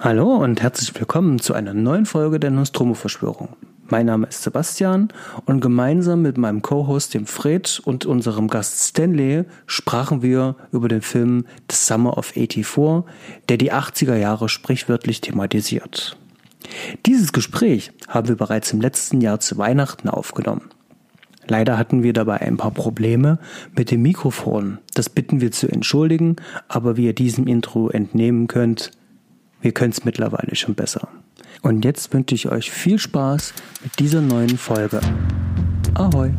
Hallo 0.00 0.36
und 0.36 0.62
herzlich 0.62 0.94
willkommen 0.94 1.40
zu 1.40 1.54
einer 1.54 1.74
neuen 1.74 2.06
Folge 2.06 2.38
der 2.38 2.52
Nostromo-Verschwörung. 2.52 3.48
Mein 3.88 4.06
Name 4.06 4.28
ist 4.28 4.44
Sebastian 4.44 5.08
und 5.44 5.58
gemeinsam 5.58 6.22
mit 6.22 6.38
meinem 6.38 6.62
Co-Host, 6.62 7.14
dem 7.14 7.26
Fred 7.26 7.82
und 7.84 8.06
unserem 8.06 8.46
Gast 8.46 8.90
Stanley 8.90 9.42
sprachen 9.66 10.22
wir 10.22 10.54
über 10.70 10.86
den 10.86 11.02
Film 11.02 11.46
The 11.68 11.76
Summer 11.76 12.16
of 12.16 12.26
84, 12.26 13.02
der 13.48 13.56
die 13.56 13.72
80er 13.72 14.14
Jahre 14.14 14.48
sprichwörtlich 14.48 15.20
thematisiert. 15.20 16.16
Dieses 17.04 17.32
Gespräch 17.32 17.90
haben 18.06 18.28
wir 18.28 18.36
bereits 18.36 18.72
im 18.72 18.80
letzten 18.80 19.20
Jahr 19.20 19.40
zu 19.40 19.58
Weihnachten 19.58 20.08
aufgenommen. 20.08 20.70
Leider 21.48 21.76
hatten 21.76 22.04
wir 22.04 22.12
dabei 22.12 22.40
ein 22.40 22.56
paar 22.56 22.70
Probleme 22.70 23.40
mit 23.76 23.90
dem 23.90 24.02
Mikrofon. 24.02 24.78
Das 24.94 25.08
bitten 25.08 25.40
wir 25.40 25.50
zu 25.50 25.66
entschuldigen, 25.66 26.36
aber 26.68 26.96
wie 26.96 27.06
ihr 27.06 27.14
diesem 27.14 27.48
Intro 27.48 27.88
entnehmen 27.88 28.46
könnt, 28.46 28.92
wir 29.60 29.72
können 29.72 29.92
es 29.92 30.04
mittlerweile 30.04 30.54
schon 30.54 30.74
besser. 30.74 31.08
Und 31.62 31.84
jetzt 31.84 32.12
wünsche 32.12 32.34
ich 32.34 32.48
euch 32.48 32.70
viel 32.70 32.98
Spaß 32.98 33.52
mit 33.82 33.98
dieser 33.98 34.20
neuen 34.20 34.58
Folge. 34.58 35.00
Ahoi! 35.94 36.32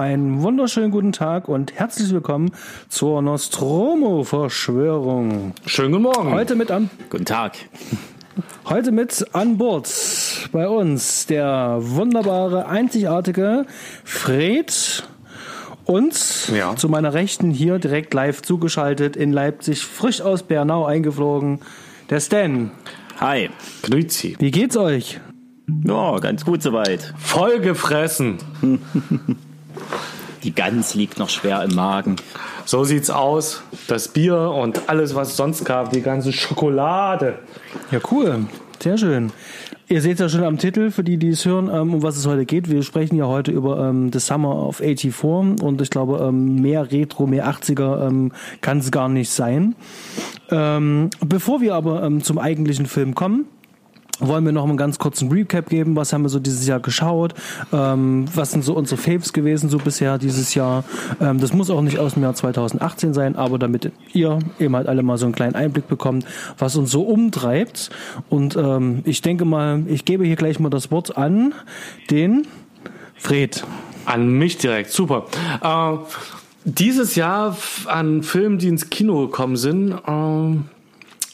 Einen 0.00 0.42
wunderschönen 0.42 0.90
guten 0.90 1.12
Tag 1.12 1.46
und 1.48 1.72
herzlich 1.78 2.10
willkommen 2.12 2.50
zur 2.88 3.20
Nostromo-Verschwörung. 3.22 5.52
Schönen 5.66 5.92
guten 5.92 6.02
Morgen. 6.04 6.30
Heute 6.32 6.54
mit 6.56 6.70
an, 6.70 6.88
Guten 7.10 7.24
Tag. 7.26 7.52
heute 8.66 8.92
mit 8.92 9.26
an 9.34 9.58
Bord 9.58 9.90
bei 10.52 10.66
uns 10.68 11.26
der 11.26 11.76
wunderbare, 11.80 12.66
einzigartige 12.66 13.66
Fred 14.04 15.02
und 15.84 16.48
Ja. 16.56 16.74
zu 16.76 16.88
meiner 16.88 17.12
Rechten 17.12 17.50
hier 17.50 17.78
direkt 17.78 18.14
live 18.14 18.40
zugeschaltet 18.42 19.16
in 19.16 19.32
Leipzig, 19.32 19.84
frisch 19.84 20.20
aus 20.22 20.42
Bernau 20.44 20.86
eingeflogen, 20.86 21.58
der 22.08 22.20
Stan. 22.20 22.70
Hi. 23.20 23.50
Grüezi. 23.82 24.36
Wie 24.38 24.50
geht's 24.50 24.78
euch? 24.78 25.20
Ja, 25.84 26.18
ganz 26.20 26.44
gut 26.46 26.62
soweit. 26.62 27.12
Voll 27.18 27.60
gefressen. 27.60 28.38
Die 30.42 30.54
Gans 30.54 30.94
liegt 30.94 31.18
noch 31.18 31.28
schwer 31.28 31.62
im 31.62 31.74
Magen. 31.74 32.16
So 32.64 32.84
sieht's 32.84 33.10
aus. 33.10 33.62
Das 33.88 34.08
Bier 34.08 34.50
und 34.50 34.88
alles, 34.88 35.14
was 35.14 35.28
es 35.28 35.36
sonst 35.36 35.64
gab, 35.64 35.90
die 35.92 36.02
ganze 36.02 36.32
Schokolade. 36.32 37.38
Ja, 37.90 37.98
cool. 38.10 38.46
Sehr 38.82 38.96
schön. 38.96 39.32
Ihr 39.88 40.00
seht 40.00 40.20
ja 40.20 40.28
schon 40.28 40.44
am 40.44 40.56
Titel, 40.56 40.92
für 40.92 41.02
die, 41.02 41.16
die 41.16 41.30
es 41.30 41.44
hören, 41.44 41.68
ähm, 41.68 41.94
um 41.94 42.02
was 42.02 42.16
es 42.16 42.26
heute 42.26 42.46
geht. 42.46 42.70
Wir 42.70 42.82
sprechen 42.82 43.16
ja 43.16 43.26
heute 43.26 43.50
über 43.50 43.88
ähm, 43.88 44.12
The 44.12 44.20
Summer 44.20 44.54
of 44.54 44.76
84 44.76 45.60
und 45.62 45.80
ich 45.82 45.90
glaube, 45.90 46.24
ähm, 46.24 46.62
mehr 46.62 46.92
Retro, 46.92 47.26
mehr 47.26 47.50
80er 47.50 48.06
ähm, 48.06 48.32
kann 48.60 48.78
es 48.78 48.92
gar 48.92 49.08
nicht 49.08 49.30
sein. 49.30 49.74
Ähm, 50.50 51.10
bevor 51.26 51.60
wir 51.60 51.74
aber 51.74 52.04
ähm, 52.04 52.22
zum 52.22 52.38
eigentlichen 52.38 52.86
Film 52.86 53.16
kommen, 53.16 53.46
wollen 54.20 54.44
wir 54.44 54.52
noch 54.52 54.64
mal 54.64 54.70
einen 54.70 54.78
ganz 54.78 54.98
kurzen 54.98 55.30
Recap 55.30 55.68
geben. 55.68 55.96
Was 55.96 56.12
haben 56.12 56.22
wir 56.22 56.28
so 56.28 56.38
dieses 56.38 56.66
Jahr 56.66 56.80
geschaut? 56.80 57.34
Ähm, 57.72 58.26
was 58.34 58.52
sind 58.52 58.64
so 58.64 58.74
unsere 58.74 59.00
Faves 59.00 59.32
gewesen 59.32 59.68
so 59.68 59.78
bisher 59.78 60.18
dieses 60.18 60.54
Jahr? 60.54 60.84
Ähm, 61.20 61.40
das 61.40 61.52
muss 61.52 61.70
auch 61.70 61.82
nicht 61.82 61.98
aus 61.98 62.14
dem 62.14 62.22
Jahr 62.22 62.34
2018 62.34 63.14
sein, 63.14 63.36
aber 63.36 63.58
damit 63.58 63.90
ihr 64.12 64.38
eben 64.58 64.76
halt 64.76 64.88
alle 64.88 65.02
mal 65.02 65.18
so 65.18 65.26
einen 65.26 65.34
kleinen 65.34 65.54
Einblick 65.54 65.88
bekommt, 65.88 66.24
was 66.58 66.76
uns 66.76 66.90
so 66.90 67.02
umtreibt. 67.02 67.90
Und 68.28 68.56
ähm, 68.56 69.02
ich 69.04 69.22
denke 69.22 69.44
mal, 69.44 69.82
ich 69.86 70.04
gebe 70.04 70.24
hier 70.24 70.36
gleich 70.36 70.60
mal 70.60 70.70
das 70.70 70.90
Wort 70.90 71.16
an 71.16 71.54
den 72.10 72.46
Fred. 73.16 73.64
An 74.06 74.28
mich 74.28 74.58
direkt. 74.58 74.90
Super. 74.90 75.26
Äh, 75.62 75.98
dieses 76.64 77.14
Jahr 77.14 77.56
an 77.86 78.22
Filmen, 78.22 78.58
die 78.58 78.68
ins 78.68 78.90
Kino 78.90 79.26
gekommen 79.26 79.56
sind. 79.56 79.94
ähm, 80.06 80.64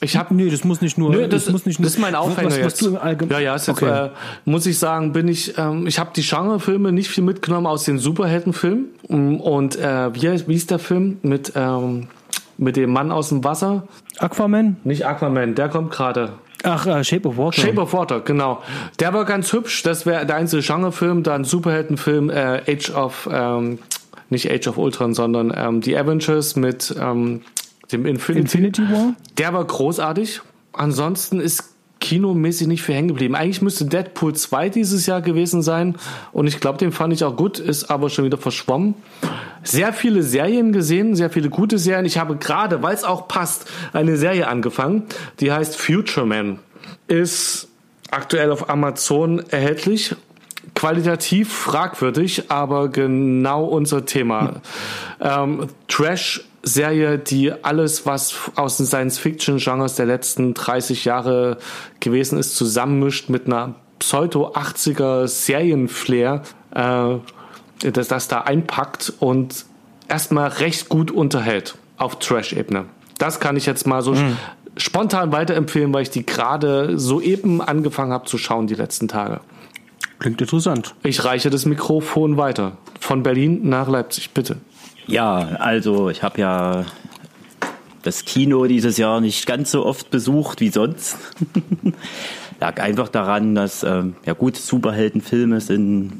ich 0.06 0.16
habe 0.16 0.34
Nee, 0.34 0.48
das 0.48 0.64
muss 0.64 0.80
nicht 0.80 0.96
nur. 0.96 1.10
Nö, 1.10 1.28
das, 1.28 1.50
muss 1.50 1.66
nicht 1.66 1.78
nur. 1.78 1.84
das 1.84 1.94
ist 1.94 2.00
mein 2.00 2.14
Aufhänger 2.14 2.48
was, 2.48 2.58
was 2.58 2.64
jetzt. 2.64 2.82
Du 2.82 2.88
im 2.88 2.96
Allgemeinen, 2.96 3.40
ja, 3.40 3.50
ja, 3.50 3.54
ist 3.56 3.66
jetzt, 3.66 3.82
okay. 3.82 4.06
äh, 4.06 4.10
muss 4.44 4.64
ich 4.66 4.78
sagen, 4.78 5.12
bin 5.12 5.28
ich, 5.28 5.58
ähm, 5.58 5.86
ich 5.86 5.98
habe 5.98 6.10
die 6.14 6.22
Genrefilme 6.22 6.92
nicht 6.92 7.08
viel 7.08 7.24
mitgenommen 7.24 7.66
aus 7.66 7.84
den 7.84 7.98
Superheldenfilmen. 7.98 8.86
Mm, 9.08 9.36
Und 9.36 9.76
äh, 9.76 10.14
wie, 10.14 10.48
wie 10.48 10.54
ist 10.54 10.70
der 10.70 10.78
Film 10.78 11.18
mit, 11.22 11.52
ähm, 11.56 12.08
mit 12.56 12.76
dem 12.76 12.92
Mann 12.92 13.10
aus 13.10 13.30
dem 13.30 13.44
Wasser? 13.44 13.86
Aquaman? 14.18 14.76
Nicht 14.84 15.04
Aquaman, 15.04 15.54
der 15.54 15.68
kommt 15.68 15.90
gerade. 15.90 16.34
Ach, 16.62 16.86
äh, 16.86 17.04
Shape 17.04 17.28
of 17.28 17.36
Water. 17.36 17.60
Shape 17.60 17.80
of 17.80 17.92
Water, 17.92 18.20
genau. 18.20 18.62
Der 19.00 19.12
war 19.12 19.24
ganz 19.24 19.52
hübsch. 19.52 19.82
Das 19.82 20.06
wäre 20.06 20.24
der 20.24 20.36
einzige 20.36 20.62
Genrefilm. 20.62 21.22
Dann 21.22 21.44
Superheldenfilm 21.44 22.30
äh, 22.30 22.62
Age 22.66 22.90
of, 22.90 23.28
ähm, 23.32 23.78
nicht 24.30 24.50
Age 24.50 24.68
of 24.68 24.78
Ultron, 24.78 25.14
sondern 25.14 25.52
ähm, 25.56 25.80
die 25.80 25.96
Avengers 25.96 26.56
mit 26.56 26.94
ähm, 27.00 27.42
dem 27.92 28.06
Infinity. 28.06 28.40
Infinity 28.40 28.82
War? 28.82 29.14
Der 29.38 29.52
war 29.52 29.64
großartig. 29.64 30.40
Ansonsten 30.72 31.40
ist 31.40 31.76
kinomäßig 32.00 32.66
nicht 32.66 32.82
viel 32.82 32.94
hängen 32.94 33.08
geblieben. 33.08 33.34
Eigentlich 33.34 33.62
müsste 33.62 33.84
Deadpool 33.86 34.34
2 34.34 34.68
dieses 34.68 35.06
Jahr 35.06 35.20
gewesen 35.22 35.62
sein. 35.62 35.96
Und 36.32 36.46
ich 36.46 36.60
glaube, 36.60 36.78
den 36.78 36.92
fand 36.92 37.12
ich 37.12 37.24
auch 37.24 37.36
gut, 37.36 37.58
ist 37.58 37.90
aber 37.90 38.10
schon 38.10 38.24
wieder 38.24 38.38
verschwommen. 38.38 38.94
Sehr 39.62 39.92
viele 39.92 40.22
Serien 40.22 40.72
gesehen, 40.72 41.16
sehr 41.16 41.30
viele 41.30 41.48
gute 41.48 41.78
Serien. 41.78 42.04
Ich 42.04 42.18
habe 42.18 42.36
gerade, 42.36 42.82
weil 42.82 42.94
es 42.94 43.02
auch 43.02 43.28
passt, 43.28 43.66
eine 43.92 44.16
Serie 44.16 44.46
angefangen, 44.48 45.04
die 45.40 45.50
heißt 45.50 45.76
Future 45.76 46.26
Man. 46.26 46.60
Ist 47.08 47.68
aktuell 48.10 48.52
auf 48.52 48.68
Amazon 48.70 49.42
erhältlich. 49.50 50.14
Qualitativ 50.74 51.52
fragwürdig, 51.52 52.50
aber 52.50 52.88
genau 52.88 53.64
unser 53.64 54.04
Thema. 54.04 54.60
ähm, 55.20 55.68
Trash-Serie, 56.66 57.18
die 57.18 57.52
alles, 57.52 58.06
was 58.06 58.34
aus 58.56 58.78
den 58.78 58.86
Science-Fiction-Genres 58.86 59.94
der 59.94 60.06
letzten 60.06 60.52
30 60.52 61.04
Jahre 61.04 61.58
gewesen 62.00 62.38
ist, 62.38 62.56
zusammenmischt 62.56 63.28
mit 63.28 63.46
einer 63.46 63.76
Pseudo-80er-Serien-Flair, 64.00 66.42
äh, 66.74 67.18
dass 67.90 68.08
das 68.08 68.26
da 68.28 68.40
einpackt 68.40 69.12
und 69.20 69.66
erstmal 70.08 70.48
recht 70.48 70.88
gut 70.88 71.12
unterhält 71.12 71.76
auf 71.98 72.18
Trash-Ebene. 72.18 72.86
Das 73.18 73.38
kann 73.40 73.56
ich 73.56 73.64
jetzt 73.66 73.86
mal 73.86 74.02
so 74.02 74.14
spontan 74.76 75.32
weiterempfehlen, 75.32 75.94
weil 75.94 76.02
ich 76.02 76.10
die 76.10 76.26
gerade 76.26 76.98
soeben 76.98 77.62
angefangen 77.62 78.12
habe 78.12 78.26
zu 78.26 78.38
schauen 78.38 78.66
die 78.66 78.74
letzten 78.74 79.06
Tage. 79.08 79.40
Klingt 80.18 80.40
interessant. 80.40 80.94
Ich 81.02 81.24
reiche 81.24 81.50
das 81.50 81.66
Mikrofon 81.66 82.36
weiter. 82.36 82.78
Von 83.00 83.22
Berlin 83.22 83.68
nach 83.68 83.88
Leipzig, 83.88 84.32
bitte. 84.32 84.56
Ja, 85.06 85.36
also 85.36 86.10
ich 86.10 86.22
habe 86.22 86.40
ja 86.40 86.84
das 88.02 88.24
Kino 88.24 88.66
dieses 88.66 88.96
Jahr 88.96 89.20
nicht 89.20 89.46
ganz 89.46 89.70
so 89.70 89.84
oft 89.84 90.10
besucht 90.10 90.60
wie 90.60 90.68
sonst. 90.68 91.16
Lag 92.60 92.80
einfach 92.80 93.08
daran, 93.08 93.54
dass 93.54 93.82
ähm, 93.82 94.16
ja 94.24 94.32
gut 94.32 94.56
Superheldenfilme 94.56 95.60
sind 95.60 96.12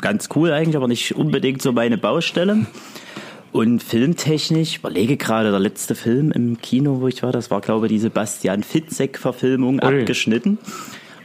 ganz 0.00 0.28
cool 0.34 0.50
eigentlich, 0.52 0.76
aber 0.76 0.88
nicht 0.88 1.14
unbedingt 1.14 1.62
so 1.62 1.72
meine 1.72 1.96
Baustelle. 1.96 2.66
Und 3.52 3.82
filmtechnisch, 3.82 4.78
überlege 4.78 5.18
gerade, 5.18 5.50
der 5.50 5.60
letzte 5.60 5.94
Film 5.94 6.32
im 6.32 6.58
Kino, 6.60 7.00
wo 7.00 7.08
ich 7.08 7.22
war, 7.22 7.32
das 7.32 7.50
war, 7.50 7.60
glaube 7.60 7.86
ich, 7.86 7.92
die 7.92 7.98
Sebastian 7.98 8.62
Fitzek-Verfilmung 8.62 9.80
abgeschnitten. 9.80 10.58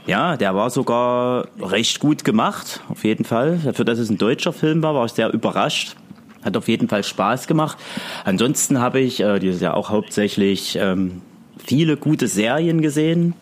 Ja, 0.06 0.36
der 0.36 0.54
war 0.54 0.70
sogar 0.70 1.48
recht 1.62 2.00
gut 2.00 2.26
gemacht, 2.26 2.82
auf 2.90 3.06
jeden 3.06 3.24
Fall. 3.24 3.60
Dafür, 3.64 3.86
dass 3.86 3.98
es 3.98 4.10
ein 4.10 4.18
deutscher 4.18 4.54
Film 4.54 4.84
war, 4.84 4.94
war 4.94 5.06
ich 5.06 5.14
sehr 5.14 5.34
überrascht. 5.34 5.96
Hat 6.48 6.56
auf 6.56 6.70
jeden 6.70 6.88
Fall 6.88 7.04
Spaß 7.04 7.46
gemacht. 7.46 7.78
Ansonsten 8.24 8.80
habe 8.80 9.02
ich 9.02 9.20
äh, 9.20 9.38
dieses 9.40 9.60
Jahr 9.60 9.76
auch 9.76 9.90
hauptsächlich 9.90 10.78
ähm, 10.82 11.22
viele 11.64 11.98
gute 11.98 12.28
Serien 12.30 12.82
gesehen. 12.82 13.34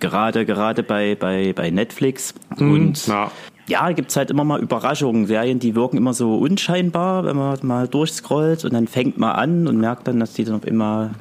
Gerade, 0.00 0.44
gerade 0.44 0.82
bei, 0.82 1.14
bei, 1.14 1.52
bei 1.52 1.70
Netflix. 1.70 2.34
Und 2.58 3.06
Ja. 3.06 3.30
ja, 3.68 3.92
gibt's 3.92 4.16
halt 4.16 4.32
immer 4.32 4.42
mal 4.42 4.60
Überraschungen. 4.60 5.26
Serien, 5.26 5.60
die 5.60 5.76
wirken 5.76 5.96
immer 5.96 6.12
so 6.12 6.38
unscheinbar, 6.38 7.24
wenn 7.24 7.36
man 7.36 7.56
mal 7.62 7.86
durchscrollt 7.86 8.64
und 8.64 8.74
dann 8.74 8.88
fängt 8.88 9.16
man 9.16 9.30
an 9.30 9.68
und 9.68 9.78
merkt 9.78 10.08
dann, 10.08 10.18
dass 10.18 10.32
die 10.32 10.42
dann 10.42 10.60
immer 10.64 11.12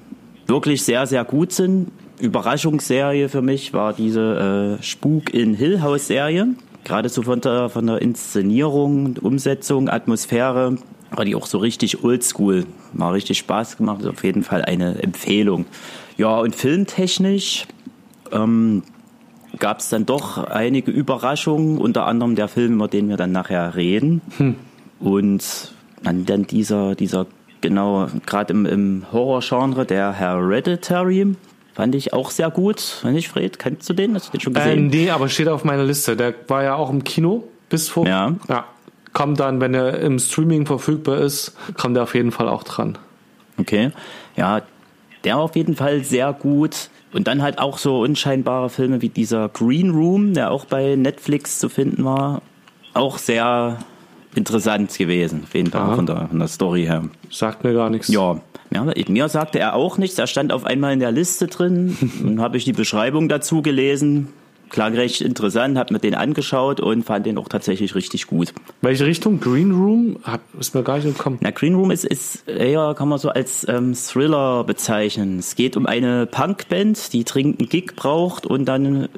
wirklich 0.48 0.84
sehr, 0.84 1.06
sehr 1.06 1.24
gut 1.26 1.52
sind. 1.52 1.92
Überraschungsserie 2.20 3.30
für 3.30 3.44
mich 3.44 3.72
war 3.74 3.94
diese 3.94 4.78
äh, 4.80 4.84
Spuk 4.84 5.32
in 5.32 5.54
Hill 5.54 5.84
House 5.84 6.08
Serie. 6.08 6.48
Gerade 6.84 7.10
so 7.10 7.22
von 7.22 7.42
der, 7.42 7.70
von 7.70 7.88
der 7.88 8.02
Inszenierung, 8.02 9.18
Umsetzung, 9.22 9.90
Atmosphäre 9.90 10.78
war 11.12 11.26
die 11.26 11.36
auch 11.36 11.46
so 11.46 11.58
richtig 11.58 12.04
oldschool. 12.04 12.66
War 12.94 13.14
richtig 13.14 13.38
Spaß 13.40 13.78
gemacht, 13.78 14.02
ist 14.02 14.08
auf 14.08 14.24
jeden 14.24 14.44
Fall 14.44 14.64
eine 14.64 15.02
Empfehlung. 15.02 15.66
Ja, 16.18 16.40
und 16.40 16.56
filmtechnisch, 16.56 17.68
ähm, 18.32 18.84
gab 19.60 19.80
es 19.80 19.90
dann 19.90 20.06
doch 20.06 20.38
einige 20.38 20.92
Überraschungen, 20.92 21.78
unter 21.78 22.06
anderem 22.06 22.36
der 22.36 22.48
Film, 22.48 22.76
über 22.76 22.88
den 22.88 23.10
wir 23.10 23.18
dann 23.18 23.32
nachher 23.32 23.76
reden. 23.76 24.22
Hm. 24.38 24.56
Und 25.00 25.74
dann, 26.04 26.26
dann 26.26 26.48
dieser, 26.48 26.96
dieser, 26.96 27.28
genau, 27.60 28.08
gerade 28.26 28.54
im, 28.54 28.66
im 28.66 29.06
Horror-Genre, 29.12 29.86
der 29.86 30.14
Hereditary, 30.14 31.36
fand 31.74 31.96
ich 31.96 32.14
auch 32.14 32.32
sehr 32.32 32.50
gut. 32.50 32.80
Fand 32.80 33.18
ich, 33.18 33.30
Fred, 33.30 33.60
kennst 33.60 33.90
du 33.90 33.94
den? 33.94 34.16
Hast 34.16 34.28
du 34.28 34.32
den 34.32 34.42
schon 34.42 34.54
gesehen? 34.54 34.92
Äh, 34.92 34.96
nee, 34.96 35.10
aber 35.10 35.30
steht 35.30 35.48
auf 35.48 35.64
meiner 35.64 35.84
Liste. 35.84 36.16
Der 36.16 36.34
war 36.48 36.64
ja 36.64 36.76
auch 36.76 36.90
im 36.90 37.04
Kino 37.04 37.44
bis 37.70 37.90
vor. 37.90 38.08
Ja. 38.08 38.36
ja. 38.50 38.66
Kommt 39.14 39.40
dann, 39.40 39.60
wenn 39.60 39.74
er 39.74 40.00
im 40.00 40.20
Streaming 40.20 40.66
verfügbar 40.66 41.18
ist, 41.18 41.56
kommt 41.78 41.98
er 41.98 42.04
auf 42.04 42.16
jeden 42.16 42.32
Fall 42.32 42.48
auch 42.48 42.64
dran. 42.64 42.98
Okay. 43.58 43.92
Ja, 44.36 44.62
der 45.24 45.36
war 45.36 45.44
auf 45.44 45.56
jeden 45.56 45.76
Fall 45.76 46.04
sehr 46.04 46.34
gut. 46.34 46.90
Und 47.14 47.28
dann 47.28 47.42
halt 47.42 47.60
auch 47.60 47.78
so 47.78 48.02
unscheinbare 48.02 48.70
Filme 48.70 49.02
wie 49.02 49.10
dieser 49.10 49.50
Green 49.50 49.92
Room, 49.92 50.34
der 50.34 50.52
auch 50.52 50.66
bei 50.66 50.96
Netflix 50.96 51.60
zu 51.60 51.68
finden 51.68 52.06
war. 52.06 52.42
Auch 52.94 53.18
sehr 53.18 53.80
interessant 54.36 54.98
gewesen, 54.98 55.42
auf 55.44 55.54
jeden 55.54 55.72
Fall 55.72 55.96
von 55.96 56.06
der, 56.06 56.28
von 56.28 56.40
der 56.40 56.48
Story 56.48 56.84
her. 56.84 57.04
Sagt 57.30 57.64
mir 57.64 57.74
gar 57.74 57.90
nichts. 57.90 58.08
Ja. 58.08 58.40
ja, 58.74 58.86
mir 59.08 59.30
sagte 59.30 59.60
er 59.60 59.76
auch 59.76 59.98
nichts. 59.98 60.18
Er 60.18 60.28
stand 60.28 60.54
auf 60.54 60.66
einmal 60.66 60.94
in 60.94 61.00
der 61.00 61.12
Liste 61.12 61.48
drin. 61.48 61.98
Dann 62.24 62.42
habe 62.42 62.58
ich 62.58 62.66
die 62.66 62.74
Beschreibung 62.74 63.30
dazu 63.30 63.62
gelesen 63.62 64.30
klang 64.72 64.96
recht 64.96 65.22
interessant, 65.22 65.78
habe 65.78 65.94
mir 65.94 66.00
den 66.00 66.16
angeschaut 66.16 66.80
und 66.80 67.04
fand 67.04 67.26
den 67.26 67.38
auch 67.38 67.50
tatsächlich 67.50 67.94
richtig 67.94 68.28
gut. 68.28 68.54
Welche 68.82 69.06
Richtung? 69.06 69.40
Green 69.40 69.72
Room? 69.72 70.18
ist 70.60 70.74
mir 70.74 70.82
gar 70.84 70.98
nicht 70.98 71.18
gekommen. 71.18 71.38
Na, 71.42 71.52
Green 71.52 71.76
Room 71.76 71.92
ist, 71.92 72.06
ist 72.06 72.48
eher, 72.48 72.96
kann 72.98 73.10
man 73.10 73.20
so 73.20 73.30
als 73.30 73.68
ähm, 73.68 73.94
Thriller 73.94 74.64
bezeichnen. 74.64 75.40
Es 75.40 75.56
geht 75.56 75.78
um 75.78 75.86
eine 75.86 76.26
Punkband, 76.26 77.14
die 77.14 77.24
dringend 77.24 77.60
einen 77.60 77.70
Gig 77.70 77.96
braucht 77.96 78.46
und 78.46 78.66
dann 78.66 79.10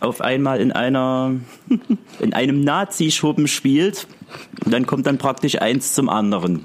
auf 0.00 0.20
einmal 0.20 0.60
in 0.60 0.72
einer 0.72 1.34
in 2.20 2.34
einem 2.34 2.60
Nazi-Schuppen 2.60 3.48
spielt. 3.48 4.06
Und 4.64 4.72
dann 4.72 4.86
kommt 4.86 5.06
dann 5.06 5.18
praktisch 5.18 5.60
eins 5.60 5.94
zum 5.94 6.08
anderen. 6.08 6.64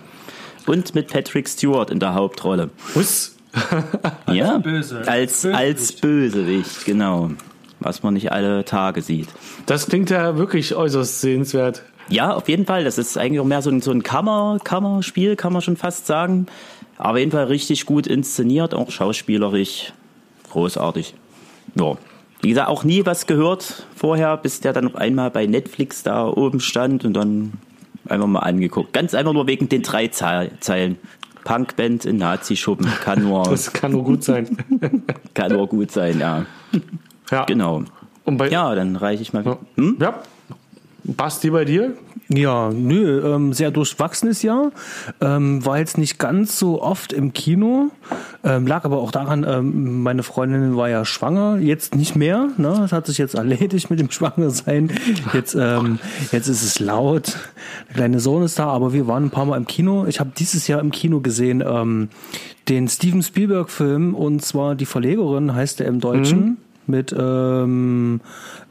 Und 0.67 0.95
mit 0.95 1.11
Patrick 1.11 1.49
Stewart 1.49 1.89
in 1.89 1.99
der 1.99 2.13
Hauptrolle. 2.13 2.69
Was? 2.93 3.35
ja, 4.31 4.59
böse. 4.59 5.07
als, 5.07 5.41
Bösewicht. 5.41 5.59
als 5.59 5.91
Bösewicht, 5.93 6.85
genau 6.85 7.31
was 7.81 8.03
man 8.03 8.13
nicht 8.13 8.31
alle 8.31 8.63
Tage 8.63 9.01
sieht. 9.01 9.27
Das 9.65 9.87
klingt 9.87 10.09
ja 10.09 10.37
wirklich 10.37 10.75
äußerst 10.75 11.19
sehenswert. 11.19 11.83
Ja, 12.09 12.33
auf 12.33 12.47
jeden 12.47 12.65
Fall. 12.65 12.83
Das 12.83 12.97
ist 12.97 13.17
eigentlich 13.17 13.39
auch 13.39 13.45
mehr 13.45 13.61
so 13.61 13.69
ein, 13.69 13.81
so 13.81 13.91
ein 13.91 14.03
Kammer, 14.03 14.59
Kammerspiel, 14.63 15.35
kann 15.35 15.51
man 15.51 15.61
schon 15.61 15.77
fast 15.77 16.05
sagen. 16.05 16.45
Aber 16.97 17.11
auf 17.13 17.17
jeden 17.17 17.31
Fall 17.31 17.45
richtig 17.45 17.85
gut 17.85 18.07
inszeniert, 18.07 18.73
auch 18.73 18.91
schauspielerisch 18.91 19.93
großartig. 20.51 21.15
Ja. 21.75 21.97
Wie 22.41 22.49
gesagt, 22.49 22.69
auch 22.69 22.83
nie 22.83 23.05
was 23.05 23.27
gehört 23.27 23.85
vorher, 23.95 24.37
bis 24.37 24.61
der 24.61 24.73
dann 24.73 24.87
auf 24.87 24.95
einmal 24.95 25.29
bei 25.29 25.45
Netflix 25.45 26.03
da 26.03 26.27
oben 26.27 26.59
stand 26.59 27.05
und 27.05 27.13
dann 27.13 27.53
einfach 28.07 28.27
mal 28.27 28.39
angeguckt. 28.39 28.93
Ganz 28.93 29.13
einfach 29.13 29.33
nur 29.33 29.47
wegen 29.47 29.69
den 29.69 29.83
drei 29.83 30.07
Zeilen. 30.07 30.97
Punkband 31.43 32.05
in 32.05 32.17
Nazi-Schuppen. 32.17 32.87
Kann 33.03 33.23
nur. 33.23 33.43
Das 33.49 33.73
kann 33.73 33.91
nur 33.91 34.03
gut 34.03 34.23
sein. 34.23 34.57
kann 35.33 35.51
nur 35.53 35.67
gut 35.67 35.91
sein, 35.91 36.19
ja. 36.19 36.45
Ja. 37.31 37.45
Genau. 37.45 37.83
ja, 38.49 38.75
dann 38.75 38.95
reiche 38.95 39.21
ich 39.21 39.33
mal. 39.33 39.57
Hm? 39.75 39.97
Ja. 39.99 40.21
Basti 41.03 41.49
bei 41.49 41.65
dir? 41.65 41.93
Ja, 42.33 42.69
nö, 42.69 43.21
ähm, 43.25 43.51
sehr 43.51 43.71
durchwachsenes 43.71 44.41
Jahr. 44.41 44.71
Ähm, 45.19 45.65
war 45.65 45.79
jetzt 45.79 45.97
nicht 45.97 46.17
ganz 46.17 46.57
so 46.57 46.81
oft 46.81 47.11
im 47.11 47.33
Kino. 47.33 47.89
Ähm, 48.43 48.67
lag 48.67 48.85
aber 48.85 48.99
auch 48.99 49.11
daran, 49.11 49.45
ähm, 49.47 50.01
meine 50.01 50.23
Freundin 50.23 50.77
war 50.77 50.87
ja 50.87 51.03
schwanger, 51.03 51.57
jetzt 51.57 51.95
nicht 51.95 52.15
mehr. 52.15 52.47
Ne? 52.57 52.73
Das 52.79 52.93
hat 52.93 53.07
sich 53.07 53.17
jetzt 53.17 53.35
erledigt 53.35 53.89
mit 53.89 53.99
dem 53.99 54.11
Schwangersein. 54.11 54.91
Jetzt, 55.33 55.55
ähm, 55.55 55.99
jetzt 56.31 56.47
ist 56.47 56.63
es 56.63 56.79
laut. 56.79 57.37
Der 57.89 57.95
kleine 57.95 58.19
Sohn 58.19 58.43
ist 58.43 58.59
da, 58.59 58.67
aber 58.67 58.93
wir 58.93 59.07
waren 59.07 59.25
ein 59.25 59.31
paar 59.31 59.45
Mal 59.45 59.57
im 59.57 59.67
Kino. 59.67 60.05
Ich 60.05 60.19
habe 60.19 60.31
dieses 60.37 60.67
Jahr 60.67 60.79
im 60.79 60.91
Kino 60.91 61.19
gesehen 61.19 61.61
ähm, 61.65 62.09
den 62.69 62.87
Steven 62.87 63.23
Spielberg-Film 63.23 64.15
und 64.15 64.41
zwar 64.41 64.75
Die 64.75 64.85
Verlegerin 64.85 65.53
heißt 65.53 65.81
er 65.81 65.87
im 65.87 65.99
Deutschen. 65.99 66.39
Mhm 66.39 66.57
mit 66.87 67.15
ähm, 67.17 68.21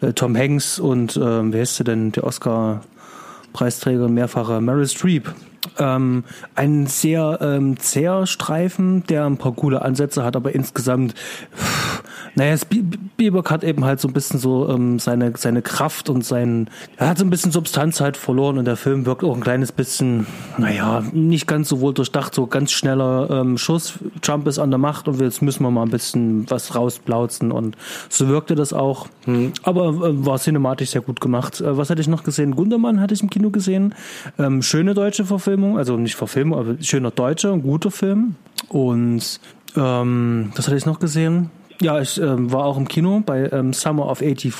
äh, 0.01 0.13
Tom 0.13 0.37
Hanks 0.37 0.79
und 0.79 1.17
ähm, 1.17 1.53
wer 1.53 1.63
ist 1.63 1.77
sie 1.77 1.85
denn, 1.85 2.13
der 2.13 2.25
Oscar-Preisträger, 2.25 4.09
mehrfacher 4.09 4.61
Meryl 4.61 4.89
Streep. 4.89 5.33
Ähm, 5.79 6.25
ein 6.55 6.87
sehr 6.87 7.39
ähm, 7.41 7.79
zäher 7.79 8.27
Streifen, 8.27 9.05
der 9.09 9.27
ein 9.27 9.37
paar 9.37 9.53
coole 9.53 9.83
Ansätze 9.83 10.25
hat, 10.25 10.37
aber 10.37 10.55
insgesamt 10.55 11.15
pff, 11.15 12.03
naja, 12.35 12.57
Spielberg 12.57 13.51
hat 13.51 13.65
eben 13.65 13.85
halt 13.85 14.01
so 14.01 14.09
ein 14.09 14.13
bisschen 14.13 14.39
so 14.39 14.69
ähm, 14.69 14.99
seine, 14.99 15.33
seine 15.37 15.63
Kraft 15.63 16.09
und 16.09 16.25
sein, 16.25 16.69
er 16.97 17.09
hat 17.09 17.19
so 17.19 17.25
ein 17.25 17.31
bisschen 17.31 17.53
Substanz 17.53 18.01
halt 18.01 18.17
verloren 18.17 18.59
und 18.59 18.65
der 18.65 18.77
Film 18.77 19.07
wirkt 19.07 19.25
auch 19.25 19.35
ein 19.35 19.43
kleines 19.43 19.73
bisschen, 19.73 20.27
naja, 20.59 21.03
nicht 21.13 21.47
ganz 21.47 21.69
so 21.69 21.81
wohl 21.81 21.95
durchdacht, 21.95 22.35
so 22.35 22.47
ganz 22.47 22.73
schneller 22.73 23.29
ähm, 23.31 23.59
Schuss, 23.59 23.95
Trump 24.23 24.47
ist 24.47 24.59
an 24.59 24.71
der 24.71 24.79
Macht 24.79 25.09
und 25.09 25.21
jetzt 25.21 25.43
müssen 25.43 25.63
wir 25.63 25.71
mal 25.71 25.83
ein 25.83 25.91
bisschen 25.91 26.49
was 26.51 26.75
rausplauzen 26.75 27.53
und 27.53 27.77
so 28.09 28.29
wirkte 28.29 28.55
das 28.55 28.73
auch. 28.73 29.09
Mhm. 29.27 29.53
Aber 29.63 29.89
äh, 29.89 30.27
war 30.27 30.39
cinematisch 30.39 30.91
sehr 30.91 31.03
gut 31.03 31.21
gemacht. 31.21 31.61
Äh, 31.61 31.77
was 31.77 31.91
hatte 31.91 32.01
ich 32.01 32.09
noch 32.09 32.25
gesehen? 32.25 32.55
Gundermann 32.55 33.01
hatte 33.01 33.15
ich 33.15 33.23
im 33.23 33.31
Kino 33.31 33.51
gesehen. 33.51 33.95
Ähm, 34.39 34.63
schöne 34.63 34.95
deutsche 34.95 35.25
Verfilmung, 35.25 35.79
also 35.79 35.97
nicht 35.97 36.15
Verfilmung, 36.15 36.59
aber 36.59 36.77
schöner 36.81 37.11
deutscher, 37.11 37.57
guter 37.57 37.91
Film. 37.91 38.37
Und 38.69 39.41
ähm, 39.77 40.53
was 40.55 40.67
hatte 40.67 40.77
ich 40.77 40.87
noch 40.87 40.99
gesehen? 40.99 41.51
Ja, 41.81 41.99
ich 42.01 42.21
ähm, 42.21 42.53
war 42.53 42.65
auch 42.67 42.77
im 42.77 42.87
Kino 42.87 43.23
bei 43.25 43.49
ähm, 43.51 43.73
Summer 43.73 44.11
of 44.11 44.19
84. 44.19 44.53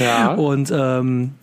ja. 0.00 0.34
Und 0.34 0.72
ähm, 0.74 1.34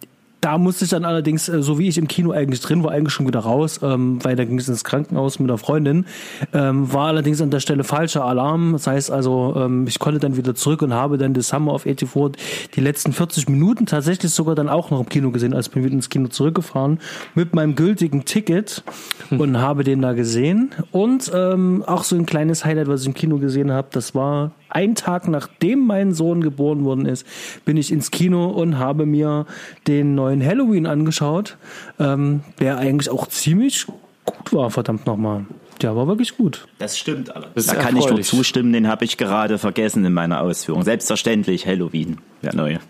da 0.42 0.58
musste 0.58 0.86
ich 0.86 0.92
dann 0.92 1.06
allerdings, 1.06 1.48
äh, 1.48 1.62
so 1.62 1.78
wie 1.78 1.88
ich 1.88 1.98
im 1.98 2.08
Kino 2.08 2.32
eigentlich 2.32 2.62
drin 2.62 2.84
war, 2.84 2.92
eigentlich 2.92 3.14
schon 3.14 3.28
wieder 3.28 3.40
raus, 3.40 3.80
ähm, 3.84 4.24
weil 4.24 4.36
da 4.36 4.44
ging 4.44 4.58
es 4.58 4.68
ins 4.68 4.84
Krankenhaus 4.84 5.40
mit 5.40 5.50
der 5.50 5.58
Freundin. 5.58 6.06
Ähm, 6.52 6.92
war 6.92 7.08
allerdings 7.08 7.42
an 7.42 7.52
der 7.52 7.60
Stelle 7.60 7.84
falscher 7.84 8.26
Alarm. 8.26 8.74
Das 8.74 8.88
heißt 8.88 9.12
also, 9.12 9.54
ähm, 9.56 9.86
ich 9.88 10.00
konnte 10.00 10.20
dann 10.20 10.36
wieder 10.38 10.56
zurück 10.56 10.82
und 10.82 10.94
habe 10.94 11.20
dann 11.20 11.36
The 11.36 11.42
Summer 11.42 11.74
of 11.74 11.84
84 11.84 12.72
die 12.76 12.82
letzten 12.82 13.14
40 13.14 13.50
Minuten 13.50 13.86
tatsächlich 13.86 14.32
sogar 14.32 14.56
dann 14.56 14.68
auch 14.68 14.90
noch 14.90 15.00
im 15.00 15.10
Kino 15.10 15.30
gesehen, 15.30 15.54
als 15.54 15.70
bin 15.70 15.84
wieder 15.84 15.94
ins 15.94 16.10
Kino 16.10 16.28
zurückgefahren 16.28 17.00
mit 17.36 17.54
meinem 17.54 17.76
gültigen 17.76 18.26
Ticket 18.26 18.84
und 19.30 19.60
habe 19.60 19.84
den 19.84 20.02
da 20.02 20.14
gesehen. 20.14 20.72
Und 20.92 21.32
ähm, 21.34 21.84
auch 21.86 22.04
so 22.04 22.16
ein 22.16 22.26
kleines 22.26 22.66
Highlight, 22.66 22.88
was 22.88 23.02
ich 23.02 23.08
im 23.08 23.14
Kino 23.14 23.38
gesehen 23.38 23.72
habe, 23.72 23.90
das 23.92 24.16
war 24.16 24.52
ein 24.72 24.96
Tag 24.96 25.28
nachdem 25.28 25.86
mein 25.86 26.14
Sohn 26.14 26.42
geboren 26.42 26.84
worden 26.84 27.06
ist, 27.06 27.26
bin 27.66 27.78
ich 27.78 27.92
ins 27.92 28.12
Kino 28.12 28.48
und 28.48 28.78
habe 28.78 29.06
mir 29.06 29.46
den 29.88 30.16
neuen 30.16 30.46
Halloween 30.46 30.86
angeschaut, 30.86 31.58
ähm, 32.00 32.42
der 32.60 32.78
eigentlich 32.78 33.10
auch 33.10 33.28
ziemlich 33.28 33.88
gut 34.26 34.54
war, 34.54 34.72
verdammt 34.72 35.06
nochmal. 35.06 35.46
Der 35.82 35.96
war 35.96 36.08
wirklich 36.08 36.38
gut. 36.38 36.68
Das 36.78 36.98
stimmt 36.98 37.36
allerdings. 37.36 37.66
Da 37.66 37.76
kann 37.76 37.98
ich 37.98 38.08
nur 38.08 38.22
zustimmen, 38.22 38.72
den 38.72 38.88
habe 38.88 39.04
ich 39.04 39.18
gerade 39.18 39.58
vergessen 39.58 40.06
in 40.06 40.14
meiner 40.14 40.42
Ausführung. 40.42 40.84
Selbstverständlich 40.84 41.66
Halloween, 41.66 42.18
der 42.44 42.56
neue. 42.56 42.80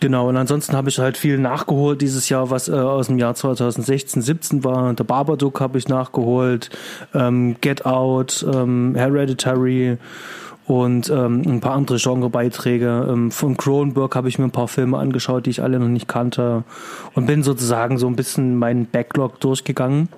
Genau, 0.00 0.30
und 0.30 0.36
ansonsten 0.38 0.74
habe 0.74 0.88
ich 0.88 0.98
halt 0.98 1.18
viel 1.18 1.36
nachgeholt 1.36 2.00
dieses 2.00 2.30
Jahr, 2.30 2.48
was 2.50 2.68
äh, 2.68 2.72
aus 2.72 3.08
dem 3.08 3.18
Jahr 3.18 3.34
2016, 3.34 4.22
17 4.22 4.64
war. 4.64 4.94
Der 4.94 5.04
Babadook 5.04 5.60
habe 5.60 5.76
ich 5.76 5.88
nachgeholt, 5.88 6.70
ähm, 7.12 7.56
Get 7.60 7.84
Out, 7.84 8.44
ähm, 8.50 8.94
Hereditary 8.96 9.98
und 10.66 11.10
ähm, 11.10 11.42
ein 11.46 11.60
paar 11.60 11.74
andere 11.74 11.98
Genrebeiträge. 11.98 13.08
Ähm, 13.10 13.30
von 13.30 13.58
Cronenberg 13.58 14.16
habe 14.16 14.30
ich 14.30 14.38
mir 14.38 14.46
ein 14.46 14.52
paar 14.52 14.68
Filme 14.68 14.96
angeschaut, 14.96 15.44
die 15.44 15.50
ich 15.50 15.62
alle 15.62 15.78
noch 15.78 15.88
nicht 15.88 16.08
kannte 16.08 16.64
und 17.14 17.26
bin 17.26 17.42
sozusagen 17.42 17.98
so 17.98 18.06
ein 18.06 18.16
bisschen 18.16 18.56
meinen 18.56 18.86
Backlog 18.86 19.38
durchgegangen. 19.40 20.08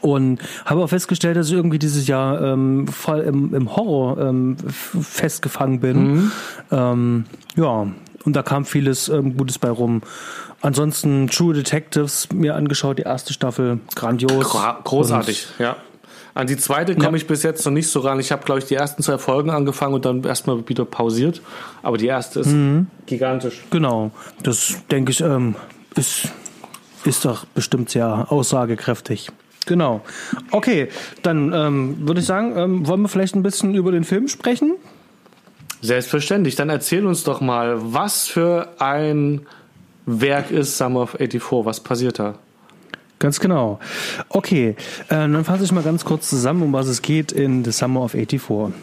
Und 0.00 0.40
habe 0.64 0.82
auch 0.82 0.88
festgestellt, 0.88 1.36
dass 1.36 1.48
ich 1.48 1.52
irgendwie 1.52 1.78
dieses 1.78 2.06
Jahr 2.08 2.40
ähm, 2.42 2.88
voll 2.88 3.20
im, 3.20 3.54
im 3.54 3.76
Horror 3.76 4.18
ähm, 4.18 4.56
festgefangen 4.68 5.80
bin. 5.80 6.14
Mhm. 6.14 6.32
Ähm, 6.72 7.24
ja, 7.54 7.86
und 8.26 8.34
da 8.34 8.42
kam 8.42 8.66
vieles 8.66 9.08
ähm, 9.08 9.36
Gutes 9.36 9.58
bei 9.58 9.70
rum. 9.70 10.02
Ansonsten 10.60 11.28
True 11.28 11.54
Detectives 11.54 12.28
mir 12.32 12.56
angeschaut, 12.56 12.98
die 12.98 13.02
erste 13.02 13.32
Staffel, 13.32 13.80
grandios. 13.94 14.56
großartig, 14.84 15.46
und 15.58 15.64
ja. 15.64 15.76
An 16.34 16.46
die 16.46 16.58
zweite 16.58 16.94
komme 16.94 17.12
ja. 17.12 17.14
ich 17.14 17.26
bis 17.26 17.42
jetzt 17.44 17.64
noch 17.64 17.72
nicht 17.72 17.88
so 17.88 18.00
ran. 18.00 18.20
Ich 18.20 18.30
habe, 18.30 18.44
glaube 18.44 18.58
ich, 18.58 18.66
die 18.66 18.74
ersten 18.74 19.02
zwei 19.02 19.16
Folgen 19.16 19.48
angefangen 19.48 19.94
und 19.94 20.04
dann 20.04 20.22
erstmal 20.22 20.68
wieder 20.68 20.84
pausiert. 20.84 21.40
Aber 21.82 21.96
die 21.96 22.08
erste 22.08 22.40
ist 22.40 22.48
mhm. 22.48 22.88
gigantisch. 23.06 23.64
Genau. 23.70 24.10
Das 24.42 24.74
denke 24.90 25.12
ich, 25.12 25.22
ähm, 25.22 25.54
ist, 25.94 26.28
ist 27.06 27.24
doch 27.24 27.46
bestimmt 27.46 27.88
sehr 27.88 28.26
aussagekräftig. 28.30 29.30
Genau. 29.64 30.02
Okay, 30.50 30.88
dann 31.22 31.54
ähm, 31.54 32.06
würde 32.06 32.20
ich 32.20 32.26
sagen, 32.26 32.54
ähm, 32.56 32.86
wollen 32.86 33.00
wir 33.00 33.08
vielleicht 33.08 33.34
ein 33.34 33.42
bisschen 33.42 33.74
über 33.74 33.90
den 33.90 34.04
Film 34.04 34.28
sprechen? 34.28 34.74
Selbstverständlich. 35.86 36.56
Dann 36.56 36.68
erzähl 36.68 37.06
uns 37.06 37.22
doch 37.22 37.40
mal, 37.40 37.76
was 37.78 38.26
für 38.26 38.74
ein 38.80 39.42
Werk 40.04 40.50
ist 40.50 40.76
Summer 40.76 41.02
of 41.02 41.10
84? 41.12 41.64
Was 41.64 41.80
passiert 41.80 42.18
da? 42.18 42.34
Ganz 43.20 43.38
genau. 43.38 43.78
Okay, 44.28 44.70
äh, 45.08 45.14
dann 45.14 45.44
fasse 45.44 45.62
ich 45.62 45.70
mal 45.70 45.84
ganz 45.84 46.04
kurz 46.04 46.28
zusammen, 46.28 46.62
um 46.62 46.72
was 46.72 46.88
es 46.88 47.02
geht 47.02 47.30
in 47.30 47.64
The 47.64 47.70
Summer 47.70 48.02
of 48.02 48.12
84. 48.12 48.74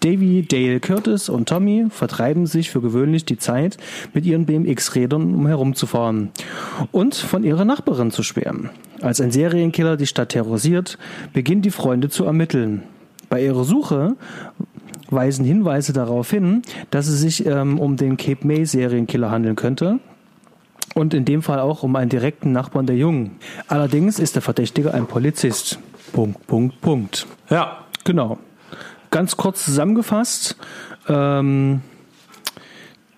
Davy, 0.00 0.46
Dale 0.46 0.78
Curtis 0.78 1.28
und 1.28 1.48
Tommy 1.48 1.86
vertreiben 1.90 2.46
sich 2.46 2.70
für 2.70 2.80
gewöhnlich 2.80 3.24
die 3.24 3.38
Zeit 3.38 3.76
mit 4.12 4.24
ihren 4.24 4.46
BMX-Rädern, 4.46 5.34
um 5.34 5.46
herumzufahren 5.48 6.30
und 6.92 7.16
von 7.16 7.42
ihrer 7.42 7.64
Nachbarin 7.64 8.12
zu 8.12 8.22
schwärmen. 8.22 8.70
Als 9.00 9.20
ein 9.20 9.32
Serienkiller 9.32 9.96
die 9.96 10.06
Stadt 10.06 10.28
terrorisiert, 10.28 10.96
beginnen 11.32 11.62
die 11.62 11.70
Freunde 11.70 12.08
zu 12.08 12.24
ermitteln. 12.24 12.84
Bei 13.30 13.42
ihrer 13.42 13.64
Suche 13.64 14.14
weisen 15.10 15.44
Hinweise 15.44 15.92
darauf 15.92 16.30
hin, 16.30 16.62
dass 16.90 17.08
es 17.08 17.20
sich 17.20 17.46
ähm, 17.46 17.78
um 17.78 17.96
den 17.96 18.16
Cape 18.16 18.46
May 18.46 18.64
Serienkiller 18.64 19.30
handeln 19.30 19.56
könnte. 19.56 20.00
Und 20.94 21.12
in 21.12 21.24
dem 21.24 21.42
Fall 21.42 21.58
auch 21.58 21.82
um 21.82 21.96
einen 21.96 22.08
direkten 22.08 22.52
Nachbarn 22.52 22.86
der 22.86 22.96
Jungen. 22.96 23.32
Allerdings 23.66 24.20
ist 24.20 24.36
der 24.36 24.42
Verdächtige 24.42 24.94
ein 24.94 25.06
Polizist. 25.06 25.80
Punkt, 26.12 26.46
Punkt, 26.46 26.80
Punkt. 26.80 27.26
Ja. 27.50 27.78
Genau. 28.04 28.38
Ganz 29.10 29.36
kurz 29.36 29.64
zusammengefasst. 29.64 30.56
Ähm, 31.08 31.80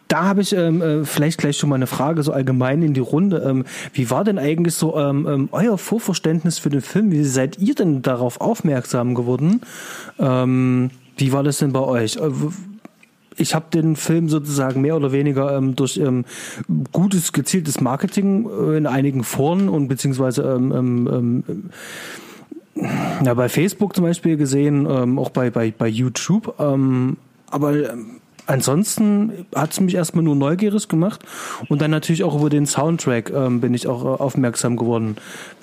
da 0.08 0.24
habe 0.24 0.40
ich 0.40 0.52
ähm, 0.52 0.80
äh, 0.80 1.04
vielleicht 1.04 1.38
gleich 1.38 1.56
schon 1.56 1.68
mal 1.68 1.74
eine 1.74 1.88
Frage 1.88 2.22
so 2.22 2.32
allgemein 2.32 2.82
in 2.82 2.94
die 2.94 3.00
Runde. 3.00 3.38
Ähm, 3.38 3.64
wie 3.92 4.08
war 4.10 4.22
denn 4.22 4.38
eigentlich 4.38 4.74
so 4.74 4.96
ähm, 4.96 5.26
ähm, 5.28 5.48
euer 5.50 5.78
Vorverständnis 5.78 6.58
für 6.58 6.70
den 6.70 6.80
Film? 6.80 7.10
Wie 7.10 7.24
seid 7.24 7.58
ihr 7.58 7.74
denn 7.74 8.02
darauf 8.02 8.40
aufmerksam 8.40 9.14
geworden? 9.14 9.62
Ähm, 10.18 10.90
wie 11.16 11.32
war 11.32 11.42
das 11.42 11.58
denn 11.58 11.72
bei 11.72 11.80
euch? 11.80 12.16
Äh, 12.16 12.30
ich 13.38 13.54
habe 13.54 13.66
den 13.72 13.96
Film 13.96 14.28
sozusagen 14.28 14.80
mehr 14.80 14.96
oder 14.96 15.12
weniger 15.12 15.56
ähm, 15.56 15.76
durch 15.76 15.98
ähm, 15.98 16.24
gutes, 16.92 17.32
gezieltes 17.32 17.80
Marketing 17.80 18.48
äh, 18.48 18.76
in 18.76 18.86
einigen 18.86 19.24
Foren 19.24 19.68
und 19.68 19.88
beziehungsweise 19.88 20.42
ähm, 20.42 20.72
ähm, 20.72 21.44
ähm, 21.46 21.70
ja, 23.24 23.34
bei 23.34 23.48
Facebook 23.48 23.94
zum 23.94 24.04
Beispiel 24.04 24.36
gesehen, 24.36 24.86
ähm, 24.88 25.18
auch 25.18 25.30
bei, 25.30 25.50
bei, 25.50 25.72
bei 25.76 25.88
YouTube. 25.88 26.54
Aber 26.58 27.72
ansonsten 28.46 29.46
hat 29.54 29.72
es 29.72 29.80
mich 29.80 29.94
erstmal 29.94 30.24
nur 30.24 30.36
neugierig 30.36 30.88
gemacht 30.88 31.24
und 31.68 31.80
dann 31.80 31.90
natürlich 31.90 32.24
auch 32.24 32.38
über 32.38 32.50
den 32.50 32.66
Soundtrack 32.66 33.30
ähm, 33.30 33.60
bin 33.60 33.74
ich 33.74 33.86
auch 33.86 34.04
äh, 34.04 34.22
aufmerksam 34.22 34.76
geworden. 34.76 35.16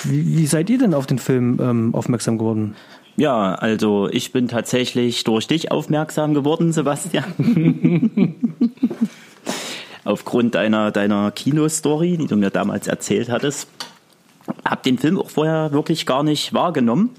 Wie, 0.03 0.37
wie 0.37 0.45
seid 0.45 0.69
ihr 0.69 0.77
denn 0.77 0.93
auf 0.93 1.05
den 1.05 1.19
Film 1.19 1.59
ähm, 1.61 1.95
aufmerksam 1.95 2.37
geworden? 2.37 2.75
Ja, 3.15 3.53
also 3.53 4.09
ich 4.11 4.31
bin 4.31 4.47
tatsächlich 4.47 5.23
durch 5.23 5.47
dich 5.47 5.71
aufmerksam 5.71 6.33
geworden, 6.33 6.73
Sebastian. 6.73 7.25
Aufgrund 10.03 10.55
deiner, 10.55 10.91
deiner 10.91 11.31
Kinostory, 11.31 12.17
die 12.17 12.27
du 12.27 12.35
mir 12.35 12.49
damals 12.49 12.87
erzählt 12.87 13.29
hattest. 13.29 13.67
Hab 14.65 14.83
den 14.83 14.97
Film 14.97 15.19
auch 15.19 15.29
vorher 15.29 15.71
wirklich 15.71 16.05
gar 16.05 16.23
nicht 16.23 16.53
wahrgenommen. 16.53 17.11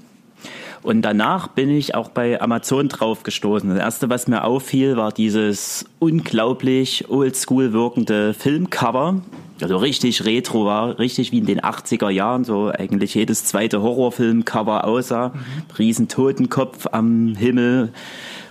Und 0.85 1.01
danach 1.01 1.47
bin 1.47 1.71
ich 1.71 1.95
auch 1.95 2.09
bei 2.09 2.39
Amazon 2.39 2.89
drauf 2.89 3.23
gestoßen. 3.23 3.67
Das 3.69 3.79
erste, 3.79 4.07
was 4.11 4.27
mir 4.27 4.43
auffiel, 4.43 4.97
war 4.97 5.11
dieses 5.11 5.85
unglaublich 5.97 7.09
oldschool 7.09 7.73
wirkende 7.73 8.35
Filmcover. 8.35 9.21
Also 9.61 9.77
richtig 9.77 10.25
retro 10.25 10.65
war, 10.65 10.99
richtig 10.99 11.31
wie 11.31 11.39
in 11.39 11.47
den 11.47 11.61
80er 11.61 12.09
Jahren, 12.11 12.43
so 12.43 12.67
eigentlich 12.69 13.15
jedes 13.15 13.45
zweite 13.45 13.81
Horrorfilmcover 13.81 14.85
aussah. 14.85 15.29
Mhm. 15.29 15.41
Riesen 15.79 16.07
Totenkopf 16.07 16.85
am 16.91 17.33
Himmel, 17.35 17.91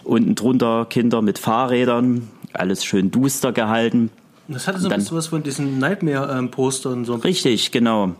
unten 0.03 0.35
drunter 0.35 0.87
Kinder 0.91 1.23
mit 1.23 1.39
Fahrrädern, 1.39 2.29
alles 2.53 2.85
schön 2.85 3.13
duster 3.13 3.53
gehalten. 3.53 4.11
Das 4.49 4.67
hatte 4.67 4.81
so 4.81 4.89
ein 4.89 4.97
bisschen 4.97 5.17
was 5.17 5.29
von 5.29 5.45
diesen 5.45 5.79
Nightmare-Postern. 5.79 7.05
So. 7.05 7.15
Richtig, 7.15 7.71
genau. 7.71 8.17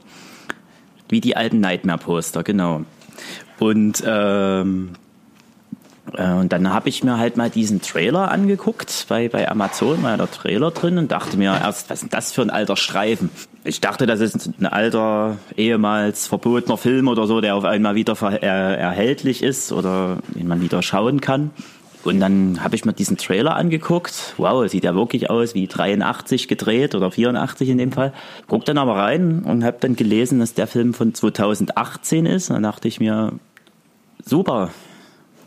Wie 1.09 1.21
die 1.21 1.37
alten 1.37 1.59
Nightmare-Poster, 1.59 2.45
genau. 2.45 2.85
Und, 3.59 4.03
ähm, 4.07 4.91
äh, 6.17 6.33
und 6.33 6.53
dann 6.53 6.73
habe 6.73 6.89
ich 6.89 7.05
mir 7.05 7.19
halt 7.19 7.37
mal 7.37 7.51
diesen 7.51 7.81
Trailer 7.81 8.31
angeguckt 8.31 9.07
bei, 9.09 9.29
bei 9.29 9.49
Amazon, 9.49 10.03
war 10.03 10.17
der 10.17 10.31
Trailer 10.31 10.71
drin 10.71 10.99
und 10.99 11.13
dachte 11.13 11.37
mir 11.37 11.53
erst, 11.53 11.91
was 11.91 12.03
ist 12.03 12.13
das 12.13 12.33
für 12.33 12.43
ein 12.43 12.51
alter 12.51 12.77
Streifen? 12.77 13.31
Ich 13.65 13.81
dachte, 13.81 14.07
das 14.07 14.21
ist 14.21 14.51
ein 14.61 14.67
alter, 14.67 15.39
ehemals 15.57 16.27
verbotener 16.27 16.77
Film 16.77 17.09
oder 17.09 17.27
so, 17.27 17.41
der 17.41 17.55
auf 17.55 17.65
einmal 17.65 17.95
wieder 17.95 18.15
er 18.21 18.79
erhältlich 18.79 19.43
ist 19.43 19.73
oder 19.73 20.19
den 20.35 20.47
man 20.49 20.61
wieder 20.61 20.83
schauen 20.83 21.21
kann. 21.21 21.51
Und 22.05 22.21
dann 22.21 22.63
habe 22.63 22.77
ich 22.77 22.85
mir 22.85 22.93
diesen 22.93 23.17
Trailer 23.17 23.57
angeguckt. 23.57 24.35
Wow, 24.37 24.69
sieht 24.69 24.85
ja 24.85 24.95
wirklich 24.95 25.31
aus 25.31 25.55
wie 25.55 25.67
83 25.67 26.49
gedreht 26.49 26.95
oder 26.95 27.11
84 27.11 27.69
in 27.71 27.79
dem 27.79 27.93
Fall. 27.93 28.13
Guck 28.47 28.65
dann 28.67 28.79
aber 28.79 28.97
rein 28.97 29.43
und 29.43 29.65
habe 29.65 29.79
dann 29.81 29.97
gelesen, 29.97 30.39
dass 30.39 30.55
der 30.55 30.67
Film 30.67 30.93
von 30.93 31.15
2018 31.15 32.27
ist. 32.27 32.51
Dann 32.51 32.63
dachte 32.63 32.89
ich 32.89 33.01
mir, 33.01 33.33
super, 34.25 34.71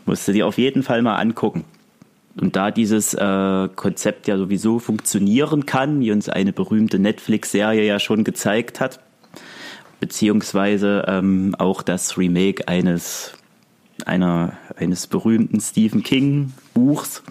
musst 0.04 0.26
du 0.26 0.32
dir 0.32 0.46
auf 0.46 0.58
jeden 0.58 0.82
Fall 0.82 1.02
mal 1.02 1.16
angucken. 1.16 1.64
Und 2.40 2.56
da 2.56 2.70
dieses 2.70 3.14
äh, 3.14 3.68
Konzept 3.74 4.28
ja 4.28 4.36
sowieso 4.36 4.78
funktionieren 4.78 5.66
kann, 5.66 6.00
wie 6.00 6.12
uns 6.12 6.28
eine 6.28 6.52
berühmte 6.52 6.98
Netflix-Serie 6.98 7.84
ja 7.84 7.98
schon 7.98 8.22
gezeigt 8.22 8.80
hat, 8.80 9.00
beziehungsweise 9.98 11.04
ähm, 11.08 11.56
auch 11.58 11.82
das 11.82 12.16
Remake 12.16 12.68
eines 12.68 13.37
einer, 14.08 14.54
eines 14.76 15.06
berühmten 15.06 15.60
Stephen 15.60 16.02
King 16.02 16.52
Buchs 16.74 17.22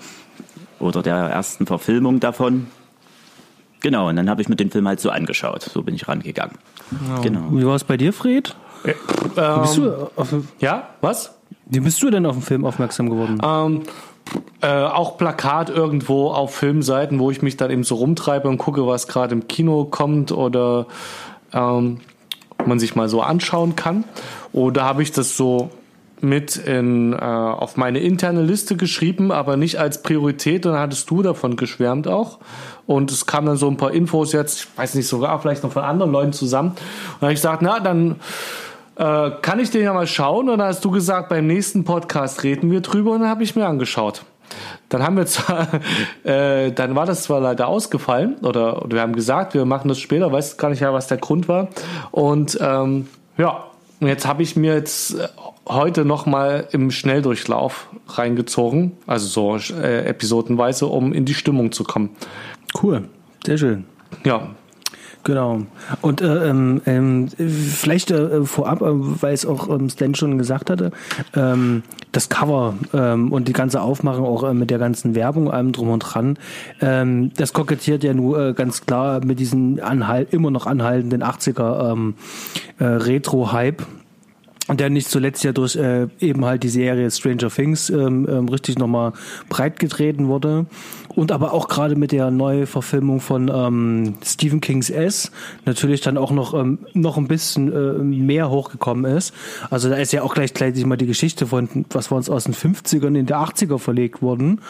oder 0.79 1.01
der 1.01 1.15
ersten 1.15 1.65
Verfilmung 1.65 2.19
davon. 2.19 2.67
Genau, 3.81 4.09
und 4.09 4.15
dann 4.15 4.29
habe 4.29 4.41
ich 4.41 4.49
mir 4.49 4.55
den 4.55 4.71
Film 4.71 4.87
halt 4.87 4.99
so 4.99 5.09
angeschaut. 5.09 5.63
So 5.63 5.83
bin 5.83 5.95
ich 5.95 6.07
rangegangen. 6.07 6.57
Genau. 6.89 7.21
genau. 7.21 7.59
Wie 7.59 7.65
war 7.65 7.75
es 7.75 7.83
bei 7.83 7.97
dir, 7.97 8.13
Fred? 8.13 8.55
Äh, 8.83 8.93
ähm, 9.37 9.61
bist 9.61 9.77
du 9.77 10.09
auf, 10.15 10.33
ja, 10.59 10.89
was? 11.01 11.35
Wie 11.65 11.79
bist 11.79 12.01
du 12.01 12.09
denn 12.09 12.25
auf 12.25 12.35
den 12.35 12.41
Film 12.41 12.65
aufmerksam 12.65 13.09
geworden? 13.09 13.39
Ähm, 13.43 13.83
äh, 14.61 14.67
auch 14.67 15.17
Plakat 15.17 15.69
irgendwo 15.69 16.31
auf 16.31 16.55
Filmseiten, 16.55 17.19
wo 17.19 17.31
ich 17.31 17.41
mich 17.41 17.57
dann 17.57 17.71
eben 17.71 17.83
so 17.83 17.95
rumtreibe 17.95 18.47
und 18.47 18.57
gucke, 18.57 18.87
was 18.87 19.07
gerade 19.07 19.33
im 19.33 19.47
Kino 19.47 19.85
kommt 19.85 20.31
oder 20.31 20.87
ähm, 21.53 21.99
man 22.65 22.79
sich 22.79 22.95
mal 22.95 23.09
so 23.09 23.21
anschauen 23.21 23.75
kann. 23.75 24.03
Oder 24.53 24.83
habe 24.83 25.03
ich 25.03 25.11
das 25.11 25.37
so 25.37 25.69
mit 26.21 26.55
in, 26.55 27.13
äh, 27.13 27.17
auf 27.17 27.77
meine 27.77 27.99
interne 27.99 28.41
Liste 28.41 28.75
geschrieben, 28.75 29.31
aber 29.31 29.57
nicht 29.57 29.79
als 29.79 30.01
Priorität. 30.01 30.65
Dann 30.65 30.77
hattest 30.77 31.09
du 31.09 31.21
davon 31.21 31.55
geschwärmt 31.55 32.07
auch. 32.07 32.39
Und 32.85 33.11
es 33.11 33.25
kamen 33.25 33.47
dann 33.47 33.57
so 33.57 33.67
ein 33.67 33.77
paar 33.77 33.91
Infos 33.91 34.31
jetzt, 34.31 34.59
ich 34.59 34.77
weiß 34.77 34.95
nicht, 34.95 35.07
sogar 35.07 35.39
vielleicht 35.39 35.63
noch 35.63 35.71
von 35.71 35.83
anderen 35.83 36.11
Leuten 36.11 36.33
zusammen. 36.33 36.69
Und 36.69 36.77
dann 37.19 37.27
habe 37.27 37.33
ich 37.33 37.39
gesagt, 37.39 37.61
na, 37.61 37.79
dann 37.79 38.15
äh, 38.95 39.31
kann 39.41 39.59
ich 39.59 39.69
den 39.69 39.83
ja 39.83 39.93
mal 39.93 40.07
schauen. 40.07 40.49
Und 40.49 40.57
dann 40.57 40.67
hast 40.67 40.83
du 40.83 40.91
gesagt, 40.91 41.29
beim 41.29 41.47
nächsten 41.47 41.83
Podcast 41.83 42.43
reden 42.43 42.71
wir 42.71 42.81
drüber. 42.81 43.11
Und 43.11 43.21
dann 43.21 43.29
habe 43.29 43.43
ich 43.43 43.55
mir 43.55 43.67
angeschaut. 43.67 44.23
Dann 44.89 45.03
haben 45.03 45.17
wir 45.17 45.25
zwar, 45.25 45.67
äh, 46.23 46.71
dann 46.71 46.95
war 46.95 47.05
das 47.05 47.23
zwar 47.23 47.41
leider 47.41 47.67
ausgefallen, 47.67 48.37
oder, 48.41 48.83
oder 48.83 48.95
wir 48.95 49.01
haben 49.01 49.13
gesagt, 49.13 49.53
wir 49.53 49.65
machen 49.65 49.89
das 49.89 49.99
später, 49.99 50.31
weiß 50.31 50.57
gar 50.57 50.69
nicht 50.69 50.79
ja, 50.79 50.93
was 50.93 51.07
der 51.07 51.17
Grund 51.17 51.47
war. 51.47 51.67
Und 52.11 52.57
ähm, 52.61 53.07
ja, 53.37 53.65
und 53.99 54.07
jetzt 54.07 54.27
habe 54.27 54.43
ich 54.43 54.55
mir 54.55 54.73
jetzt 54.73 55.15
äh, 55.15 55.27
heute 55.67 56.05
nochmal 56.05 56.67
im 56.71 56.91
Schnelldurchlauf 56.91 57.89
reingezogen, 58.07 58.93
also 59.07 59.27
so 59.57 59.75
äh, 59.75 60.05
episodenweise, 60.05 60.87
um 60.87 61.13
in 61.13 61.25
die 61.25 61.33
Stimmung 61.33 61.71
zu 61.71 61.83
kommen. 61.83 62.09
Cool, 62.81 63.07
sehr 63.45 63.57
schön. 63.57 63.85
Ja. 64.23 64.55
Genau. 65.27 65.63
Und 65.99 66.21
äh, 66.21 66.49
ähm, 66.49 66.81
ähm 66.85 67.27
vielleicht 67.27 68.11
äh, 68.11 68.45
vorab, 68.45 68.81
äh, 68.81 68.85
weil 68.87 69.33
es 69.33 69.45
auch 69.45 69.67
ähm, 69.69 69.89
Stan 69.89 70.15
schon 70.15 70.37
gesagt 70.37 70.69
hatte, 70.69 70.91
ähm, 71.35 71.83
das 72.13 72.29
Cover 72.29 72.75
ähm, 72.93 73.33
und 73.33 73.49
die 73.49 73.53
ganze 73.53 73.81
Aufmachung 73.81 74.25
auch 74.25 74.45
äh, 74.45 74.53
mit 74.53 74.69
der 74.69 74.79
ganzen 74.79 75.15
Werbung, 75.15 75.51
allem 75.51 75.73
drum 75.73 75.89
und 75.89 75.99
dran, 75.99 76.39
ähm, 76.79 77.33
das 77.35 77.51
kokettiert 77.51 78.05
ja 78.05 78.13
nur 78.13 78.39
äh, 78.39 78.53
ganz 78.53 78.85
klar 78.85 79.19
mit 79.21 79.41
diesem 79.41 79.81
anhalt, 79.83 80.33
immer 80.33 80.49
noch 80.49 80.65
anhaltenden 80.65 81.21
80er 81.21 81.91
ähm, 81.91 82.13
äh, 82.79 82.85
Retro-Hype 82.85 83.85
und 84.67 84.79
der 84.79 84.89
nicht 84.89 85.09
zuletzt 85.09 85.43
ja 85.43 85.51
durch 85.51 85.75
äh, 85.75 86.07
eben 86.19 86.45
halt 86.45 86.63
die 86.63 86.69
Serie 86.69 87.09
Stranger 87.09 87.49
Things 87.49 87.89
ähm, 87.89 88.27
ähm, 88.29 88.47
richtig 88.49 88.77
nochmal 88.77 89.13
breit 89.49 89.79
getreten 89.79 90.27
wurde. 90.27 90.67
Und 91.17 91.31
aber 91.31 91.51
auch 91.51 91.67
gerade 91.67 91.95
mit 91.95 92.11
der 92.11 92.29
Neuverfilmung 92.29 93.21
von 93.21 93.51
ähm, 93.51 94.13
Stephen 94.23 94.61
Kings 94.61 94.91
S 94.91 95.31
natürlich 95.65 96.01
dann 96.01 96.15
auch 96.15 96.29
noch, 96.29 96.53
ähm, 96.53 96.77
noch 96.93 97.17
ein 97.17 97.27
bisschen 97.27 97.73
äh, 97.73 98.03
mehr 98.03 98.51
hochgekommen 98.51 99.11
ist. 99.17 99.33
Also 99.71 99.89
da 99.89 99.95
ist 99.95 100.13
ja 100.13 100.21
auch 100.21 100.35
gleich 100.35 100.53
gleich 100.53 100.75
mal 100.85 100.95
die 100.95 101.07
Geschichte 101.07 101.47
von, 101.47 101.85
was 101.89 102.11
war 102.11 102.19
uns 102.19 102.29
aus 102.29 102.43
den 102.43 102.53
50ern 102.53 103.17
in 103.17 103.25
der 103.25 103.37
80er 103.37 103.79
verlegt 103.79 104.21
worden. 104.21 104.61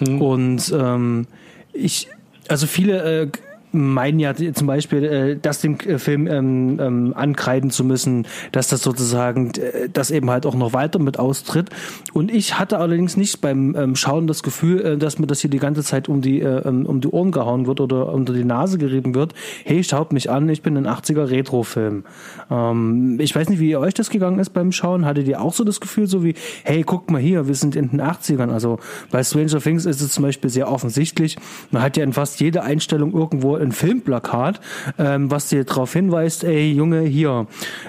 Mhm. 0.00 0.20
Und 0.20 0.74
ähm, 0.78 1.28
ich, 1.72 2.08
also 2.46 2.66
viele 2.66 3.22
äh, 3.22 3.28
meinen 3.76 4.18
ja 4.18 4.34
zum 4.34 4.66
Beispiel, 4.66 5.04
äh, 5.04 5.38
das 5.40 5.60
dem 5.60 5.78
äh, 5.80 5.98
Film 5.98 6.26
ähm, 6.26 6.78
ähm, 6.80 7.12
ankreiden 7.16 7.70
zu 7.70 7.84
müssen, 7.84 8.26
dass 8.52 8.68
das 8.68 8.82
sozusagen, 8.82 9.52
äh, 9.52 9.88
das 9.92 10.10
eben 10.10 10.30
halt 10.30 10.46
auch 10.46 10.54
noch 10.54 10.72
weiter 10.72 10.98
mit 10.98 11.18
austritt. 11.18 11.70
Und 12.12 12.32
ich 12.32 12.58
hatte 12.58 12.78
allerdings 12.78 13.16
nicht 13.16 13.40
beim 13.40 13.74
ähm, 13.76 13.96
Schauen 13.96 14.26
das 14.26 14.42
Gefühl, 14.42 14.80
äh, 14.84 14.98
dass 14.98 15.18
mir 15.18 15.26
das 15.26 15.40
hier 15.40 15.50
die 15.50 15.58
ganze 15.58 15.82
Zeit 15.82 16.08
um 16.08 16.20
die, 16.20 16.40
äh, 16.40 16.66
ähm, 16.66 16.86
um 16.86 17.00
die 17.00 17.08
Ohren 17.08 17.32
gehauen 17.32 17.66
wird 17.66 17.80
oder 17.80 18.12
unter 18.12 18.32
die 18.32 18.44
Nase 18.44 18.78
gerieben 18.78 19.14
wird. 19.14 19.34
Hey, 19.64 19.82
schaut 19.84 20.12
mich 20.12 20.30
an, 20.30 20.48
ich 20.48 20.62
bin 20.62 20.76
ein 20.76 20.86
80er 20.86 21.30
Retro-Film. 21.30 22.04
Ähm, 22.50 23.18
ich 23.20 23.34
weiß 23.34 23.48
nicht, 23.48 23.60
wie 23.60 23.76
euch 23.76 23.94
das 23.94 24.10
gegangen 24.10 24.38
ist 24.38 24.50
beim 24.50 24.72
Schauen. 24.72 25.04
Hattet 25.04 25.28
ihr 25.28 25.40
auch 25.40 25.52
so 25.52 25.64
das 25.64 25.80
Gefühl, 25.80 26.06
so 26.06 26.24
wie, 26.24 26.34
hey, 26.64 26.82
guckt 26.82 27.10
mal 27.10 27.20
hier, 27.20 27.48
wir 27.48 27.54
sind 27.54 27.76
in 27.76 27.90
den 27.90 28.00
80ern. 28.00 28.50
Also 28.50 28.78
bei 29.10 29.22
Stranger 29.22 29.60
Things 29.60 29.86
ist 29.86 30.00
es 30.00 30.12
zum 30.12 30.22
Beispiel 30.22 30.50
sehr 30.50 30.70
offensichtlich. 30.70 31.36
Man 31.70 31.82
hat 31.82 31.96
ja 31.96 32.04
in 32.04 32.12
fast 32.12 32.40
jeder 32.40 32.64
Einstellung 32.64 33.12
irgendwo 33.12 33.56
ein 33.66 33.72
Filmplakat, 33.72 34.60
ähm, 34.98 35.30
was 35.30 35.48
dir 35.48 35.64
darauf 35.64 35.92
hinweist, 35.92 36.44
ey, 36.44 36.72
Junge, 36.72 37.00
hier, 37.02 37.46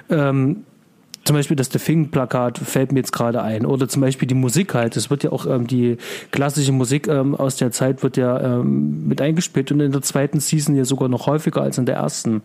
ähm, 0.09 0.63
zum 1.27 1.35
Beispiel 1.35 1.57
das 1.57 1.69
The 1.69 1.79
Thing-Plakat 1.79 2.57
fällt 2.57 2.93
mir 2.93 2.99
jetzt 2.99 3.11
gerade 3.11 3.41
ein. 3.41 3.65
Oder 3.65 3.89
zum 3.89 4.01
Beispiel 4.01 4.29
die 4.29 4.33
Musik 4.33 4.73
halt. 4.73 4.95
Es 4.95 5.09
wird 5.09 5.23
ja 5.23 5.33
auch 5.33 5.45
ähm, 5.45 5.67
die 5.67 5.97
klassische 6.31 6.71
Musik 6.71 7.09
ähm, 7.09 7.35
aus 7.35 7.57
der 7.57 7.71
Zeit 7.71 8.01
wird 8.01 8.15
ja 8.15 8.39
ähm, 8.39 9.09
mit 9.09 9.19
eingespielt 9.21 9.69
und 9.73 9.81
in 9.81 9.91
der 9.91 10.01
zweiten 10.01 10.39
Season 10.39 10.73
ja 10.73 10.85
sogar 10.85 11.09
noch 11.09 11.27
häufiger 11.27 11.61
als 11.61 11.77
in 11.77 11.85
der 11.85 11.95
ersten. 11.95 12.41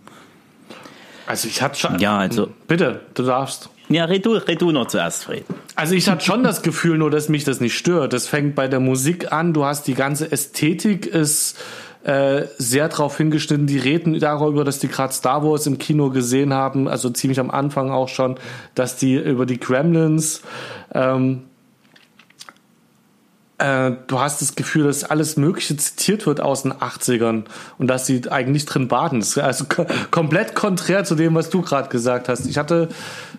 Also 1.27 1.47
ich 1.47 1.63
hatte 1.63 1.79
schon. 1.79 2.01
Ja, 2.01 2.19
also. 2.19 2.49
Bitte, 2.67 3.03
du 3.15 3.23
darfst. 3.23 3.71
Ja, 3.89 4.07
red 4.07 4.27
du, 4.27 4.33
red 4.33 4.61
du 4.61 4.73
noch 4.73 4.89
zuerst, 4.89 5.25
Fred. 5.25 5.45
Also 5.77 5.95
ich 5.95 6.09
hatte 6.09 6.25
schon 6.25 6.43
das 6.43 6.63
Gefühl, 6.63 6.99
nur 6.99 7.11
dass 7.11 7.29
mich 7.29 7.45
das 7.45 7.61
nicht 7.61 7.77
stört. 7.77 8.13
Das 8.13 8.27
fängt 8.27 8.57
bei 8.57 8.67
der 8.67 8.81
Musik 8.81 9.33
an. 9.33 9.53
Du 9.53 9.65
hast 9.65 9.87
die 9.87 9.95
ganze 9.95 10.33
Ästhetik 10.33 11.07
ist 11.07 11.57
äh, 12.05 12.47
sehr 12.59 12.89
darauf 12.89 13.17
hingeschnitten. 13.17 13.67
Die 13.67 13.79
reden 13.79 14.19
darüber, 14.19 14.65
dass 14.65 14.79
die 14.79 14.89
gerade 14.89 15.13
Star 15.13 15.45
Wars 15.45 15.67
im 15.67 15.79
Kino 15.79 16.11
gesehen 16.11 16.53
haben, 16.53 16.89
also 16.89 17.11
ziemlich 17.11 17.41
am 17.41 17.51
Anfang 17.51 17.91
auch 17.91 18.09
schon, 18.09 18.37
dass 18.75 18.97
die 18.97 19.17
über 19.17 19.47
die 19.47 19.61
Gremlins 19.61 20.43
ähm, 20.95 21.43
äh, 23.63 23.93
du 24.09 24.19
hast 24.19 24.43
das 24.43 24.57
Gefühl, 24.57 24.85
dass 24.85 25.05
alles 25.05 25.37
Mögliche 25.37 25.77
zitiert 25.77 26.27
wird 26.27 26.41
aus 26.41 26.63
den 26.63 26.73
80ern 26.73 27.45
und 27.79 27.87
dass 27.87 28.07
sie 28.07 28.23
eigentlich 28.29 28.67
drin 28.67 28.89
baden. 28.89 29.25
Also 29.37 29.67
komplett 30.11 30.57
konträr 30.57 31.05
zu 31.05 31.15
dem, 31.15 31.35
was 31.37 31.49
du 31.49 31.63
gerade 31.63 31.89
gesagt 31.89 32.29
hast. 32.29 32.47
Ich 32.47 32.59
hatte 32.59 32.89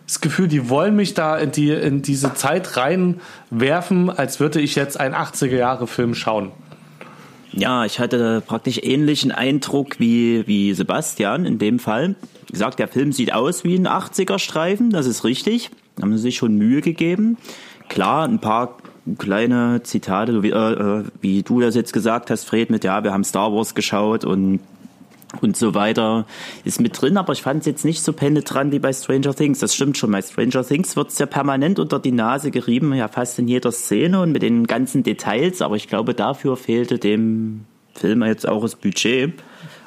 das 0.07 0.21
Gefühl, 0.21 0.47
die 0.47 0.69
wollen 0.69 0.95
mich 0.95 1.13
da 1.13 1.37
in, 1.37 1.51
die, 1.51 1.71
in 1.71 2.01
diese 2.01 2.33
Zeit 2.35 2.77
reinwerfen, 2.77 4.09
als 4.09 4.39
würde 4.39 4.61
ich 4.61 4.75
jetzt 4.75 4.97
einen 4.97 5.13
80er-Jahre-Film 5.13 6.15
schauen. 6.15 6.51
Ja, 7.55 7.85
ich 7.85 7.99
hatte 7.99 8.41
praktisch 8.45 8.79
ähnlichen 8.81 9.31
Eindruck 9.31 9.99
wie, 9.99 10.47
wie 10.47 10.73
Sebastian 10.73 11.45
in 11.45 11.59
dem 11.59 11.77
Fall. 11.77 12.15
Wie 12.47 12.53
gesagt, 12.53 12.79
der 12.79 12.87
Film 12.87 13.11
sieht 13.11 13.33
aus 13.33 13.63
wie 13.63 13.75
ein 13.75 13.87
80er-Streifen, 13.87 14.89
das 14.89 15.05
ist 15.05 15.23
richtig. 15.23 15.69
Da 15.95 16.03
haben 16.03 16.17
sie 16.17 16.23
sich 16.23 16.37
schon 16.37 16.55
Mühe 16.55 16.81
gegeben. 16.81 17.37
Klar, 17.89 18.27
ein 18.27 18.39
paar 18.39 18.77
kleine 19.19 19.81
Zitate, 19.83 20.41
wie, 20.41 20.49
äh, 20.49 20.99
äh, 20.99 21.03
wie 21.21 21.43
du 21.43 21.59
das 21.59 21.75
jetzt 21.75 21.93
gesagt 21.93 22.31
hast, 22.31 22.45
Fred, 22.45 22.71
mit 22.71 22.83
ja, 22.83 23.03
wir 23.03 23.13
haben 23.13 23.23
Star 23.23 23.53
Wars 23.53 23.75
geschaut 23.75 24.25
und 24.25 24.59
und 25.41 25.57
so 25.57 25.73
weiter 25.73 26.25
ist 26.63 26.79
mit 26.79 26.99
drin, 26.99 27.17
aber 27.17 27.33
ich 27.33 27.41
fand 27.41 27.61
es 27.61 27.65
jetzt 27.65 27.85
nicht 27.85 28.03
so 28.03 28.13
penetrant 28.13 28.71
wie 28.71 28.79
bei 28.79 28.93
Stranger 28.93 29.33
Things. 29.33 29.59
Das 29.59 29.75
stimmt 29.75 29.97
schon, 29.97 30.11
bei 30.11 30.21
Stranger 30.21 30.65
Things 30.65 30.95
wird 30.95 31.09
es 31.09 31.19
ja 31.19 31.25
permanent 31.25 31.79
unter 31.79 31.99
die 31.99 32.11
Nase 32.11 32.51
gerieben, 32.51 32.93
ja 32.93 33.07
fast 33.07 33.39
in 33.39 33.47
jeder 33.47 33.71
Szene 33.71 34.21
und 34.21 34.31
mit 34.31 34.41
den 34.41 34.67
ganzen 34.67 35.03
Details, 35.03 35.61
aber 35.61 35.75
ich 35.75 35.87
glaube, 35.87 36.13
dafür 36.13 36.57
fehlte 36.57 36.99
dem 36.99 37.65
Film 37.95 38.23
jetzt 38.23 38.47
auch 38.47 38.61
das 38.61 38.75
Budget, 38.75 39.33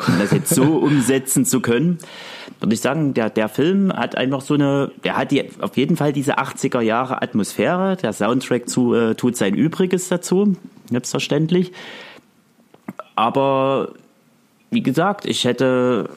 um 0.06 0.18
das 0.18 0.30
jetzt 0.30 0.54
so 0.54 0.62
umsetzen 0.78 1.44
zu 1.44 1.60
können 1.60 1.98
würde 2.60 2.74
ich 2.74 2.80
sagen, 2.80 3.14
der, 3.14 3.30
der 3.30 3.48
Film 3.48 3.92
hat 3.92 4.16
einfach 4.16 4.40
so 4.40 4.54
eine, 4.54 4.90
der 5.04 5.16
hat 5.16 5.30
die, 5.30 5.44
auf 5.60 5.76
jeden 5.76 5.96
Fall 5.96 6.12
diese 6.12 6.38
80er 6.38 6.80
Jahre 6.80 7.22
Atmosphäre. 7.22 7.96
Der 7.96 8.12
Soundtrack 8.12 8.68
zu, 8.68 8.94
äh, 8.94 9.14
tut 9.14 9.36
sein 9.36 9.54
Übriges 9.54 10.08
dazu, 10.08 10.56
selbstverständlich. 10.90 11.72
Aber 13.14 13.92
wie 14.70 14.82
gesagt, 14.82 15.26
ich 15.26 15.44
hätte, 15.44 16.10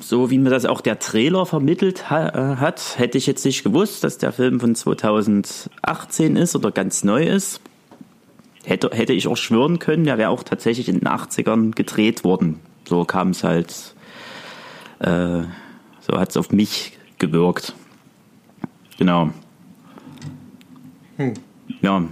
so 0.00 0.30
wie 0.30 0.38
mir 0.38 0.50
das 0.50 0.64
auch 0.64 0.80
der 0.80 0.98
Trailer 0.98 1.46
vermittelt 1.46 2.10
ha 2.10 2.28
äh, 2.28 2.56
hat, 2.56 2.98
hätte 2.98 3.18
ich 3.18 3.26
jetzt 3.26 3.44
nicht 3.44 3.64
gewusst, 3.64 4.04
dass 4.04 4.18
der 4.18 4.32
Film 4.32 4.60
von 4.60 4.74
2018 4.74 6.36
ist 6.36 6.56
oder 6.56 6.70
ganz 6.70 7.04
neu 7.04 7.24
ist. 7.24 7.60
Hätte, 8.64 8.90
hätte 8.92 9.12
ich 9.12 9.28
auch 9.28 9.36
schwören 9.36 9.78
können, 9.78 10.04
der 10.04 10.18
wäre 10.18 10.30
auch 10.30 10.42
tatsächlich 10.42 10.88
in 10.88 10.98
den 10.98 11.08
80ern 11.08 11.72
gedreht 11.74 12.24
worden. 12.24 12.60
So 12.88 13.04
kam 13.04 13.30
es 13.30 13.44
halt 13.44 13.94
äh, 14.98 15.42
so 16.00 16.18
hat 16.18 16.30
es 16.30 16.36
auf 16.36 16.52
mich 16.52 16.96
gewirkt. 17.18 17.74
Genau. 18.98 19.30
Hm. 21.16 21.34
Ja. 21.82 22.04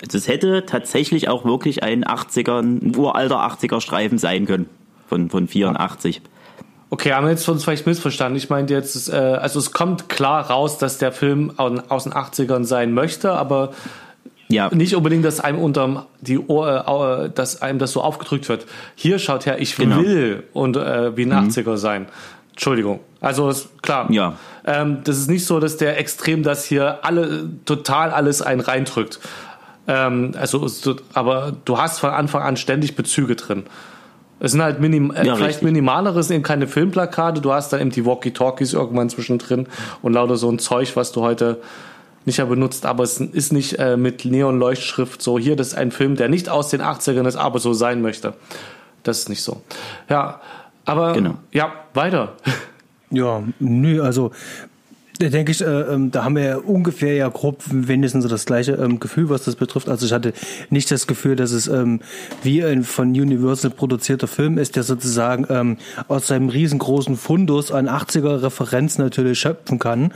Also 0.00 0.18
es 0.18 0.28
hätte 0.28 0.64
tatsächlich 0.64 1.28
auch 1.28 1.44
wirklich 1.44 1.82
ein 1.82 2.04
80er, 2.04 2.60
ein 2.60 2.96
uralter 2.96 3.40
80er 3.40 3.80
Streifen 3.80 4.18
sein 4.18 4.46
können. 4.46 4.68
Von, 5.12 5.28
von 5.28 5.46
84. 5.46 6.22
Okay, 6.88 7.12
haben 7.12 7.26
wir 7.26 7.32
jetzt 7.32 7.46
uns 7.46 7.64
vielleicht 7.64 7.86
missverstanden. 7.86 8.34
Ich 8.38 8.48
meinte 8.48 8.72
jetzt, 8.72 9.12
äh, 9.12 9.14
also 9.14 9.58
es 9.58 9.70
kommt 9.72 10.08
klar 10.08 10.48
raus, 10.48 10.78
dass 10.78 10.96
der 10.96 11.12
Film 11.12 11.52
aus 11.58 12.04
den 12.04 12.14
80ern 12.14 12.64
sein 12.64 12.94
möchte, 12.94 13.32
aber 13.32 13.74
ja. 14.48 14.70
nicht 14.74 14.96
unbedingt, 14.96 15.22
dass 15.22 15.38
einem 15.38 15.58
unter 15.58 16.06
die 16.22 16.38
Ohr, 16.38 17.26
äh, 17.26 17.28
dass 17.28 17.60
einem 17.60 17.78
das 17.78 17.92
so 17.92 18.00
aufgedrückt 18.00 18.48
wird. 18.48 18.64
Hier 18.94 19.18
schaut 19.18 19.44
her, 19.44 19.60
ich 19.60 19.76
genau. 19.76 19.98
will 19.98 20.44
und 20.54 20.78
äh, 20.78 21.14
wie 21.14 21.26
ein 21.26 21.44
mhm. 21.44 21.50
80er 21.50 21.76
sein. 21.76 22.06
Entschuldigung. 22.52 23.00
Also 23.20 23.52
klar. 23.82 24.10
Ja. 24.10 24.36
Ähm, 24.64 25.00
das 25.04 25.18
ist 25.18 25.28
nicht 25.28 25.44
so, 25.44 25.60
dass 25.60 25.76
der 25.76 25.98
extrem 25.98 26.42
das 26.42 26.64
hier 26.64 27.04
alle 27.04 27.50
total 27.66 28.12
alles 28.12 28.40
einen 28.40 28.62
reindrückt. 28.62 29.20
Ähm, 29.86 30.32
also, 30.38 30.66
aber 31.12 31.52
du 31.66 31.76
hast 31.76 31.98
von 31.98 32.10
Anfang 32.10 32.40
an 32.40 32.56
ständig 32.56 32.96
Bezüge 32.96 33.36
drin. 33.36 33.64
Es 34.42 34.50
sind 34.50 34.60
halt 34.60 34.80
minim 34.80 35.12
äh, 35.12 35.24
ja, 35.24 35.36
vielleicht 35.36 35.58
richtig. 35.58 35.62
minimaleres, 35.62 36.28
eben 36.30 36.42
keine 36.42 36.66
Filmplakate. 36.66 37.40
Du 37.40 37.52
hast 37.52 37.72
dann 37.72 37.80
eben 37.80 37.90
die 37.90 38.04
Walkie-Talkies 38.04 38.72
irgendwann 38.72 39.08
zwischendrin 39.08 39.68
und 40.02 40.14
lauter 40.14 40.36
so 40.36 40.50
ein 40.50 40.58
Zeug, 40.58 40.96
was 40.96 41.12
du 41.12 41.22
heute 41.22 41.60
nicht 42.24 42.38
mehr 42.38 42.48
benutzt. 42.48 42.84
Aber 42.84 43.04
es 43.04 43.20
ist 43.20 43.52
nicht 43.52 43.78
äh, 43.78 43.96
mit 43.96 44.24
Neon-Leuchtschrift 44.24 45.22
so, 45.22 45.38
hier, 45.38 45.54
das 45.54 45.68
ist 45.68 45.74
ein 45.74 45.92
Film, 45.92 46.16
der 46.16 46.28
nicht 46.28 46.48
aus 46.48 46.70
den 46.70 46.82
80ern 46.82 47.28
ist, 47.28 47.36
aber 47.36 47.60
so 47.60 47.72
sein 47.72 48.02
möchte. 48.02 48.34
Das 49.04 49.20
ist 49.20 49.28
nicht 49.28 49.42
so. 49.42 49.62
Ja, 50.08 50.40
aber 50.86 51.12
genau. 51.12 51.34
ja, 51.52 51.72
weiter. 51.94 52.32
Ja, 53.10 53.44
nö, 53.60 54.02
also 54.02 54.32
da 55.18 55.28
denke 55.28 55.52
ich, 55.52 55.60
äh, 55.60 55.64
ähm, 55.64 56.10
da 56.10 56.24
haben 56.24 56.36
wir 56.36 56.42
ja 56.42 56.56
ungefähr 56.56 57.14
ja 57.14 57.28
grob 57.28 57.62
wenigstens 57.70 58.24
so 58.24 58.28
das 58.28 58.46
gleiche 58.46 58.72
ähm, 58.72 58.98
Gefühl, 58.98 59.28
was 59.28 59.44
das 59.44 59.56
betrifft. 59.56 59.88
Also 59.88 60.06
ich 60.06 60.12
hatte 60.12 60.32
nicht 60.70 60.90
das 60.90 61.06
Gefühl, 61.06 61.36
dass 61.36 61.52
es 61.52 61.68
ähm, 61.68 62.00
wie 62.42 62.64
ein 62.64 62.82
von 62.82 63.08
Universal 63.10 63.70
produzierter 63.70 64.26
Film 64.26 64.58
ist, 64.58 64.76
der 64.76 64.82
sozusagen 64.82 65.46
ähm, 65.50 65.76
aus 66.08 66.26
seinem 66.28 66.48
riesengroßen 66.48 67.16
Fundus 67.16 67.70
an 67.72 67.88
80er 67.88 68.42
Referenzen 68.42 69.04
natürlich 69.04 69.38
schöpfen 69.38 69.78
kann. 69.78 70.12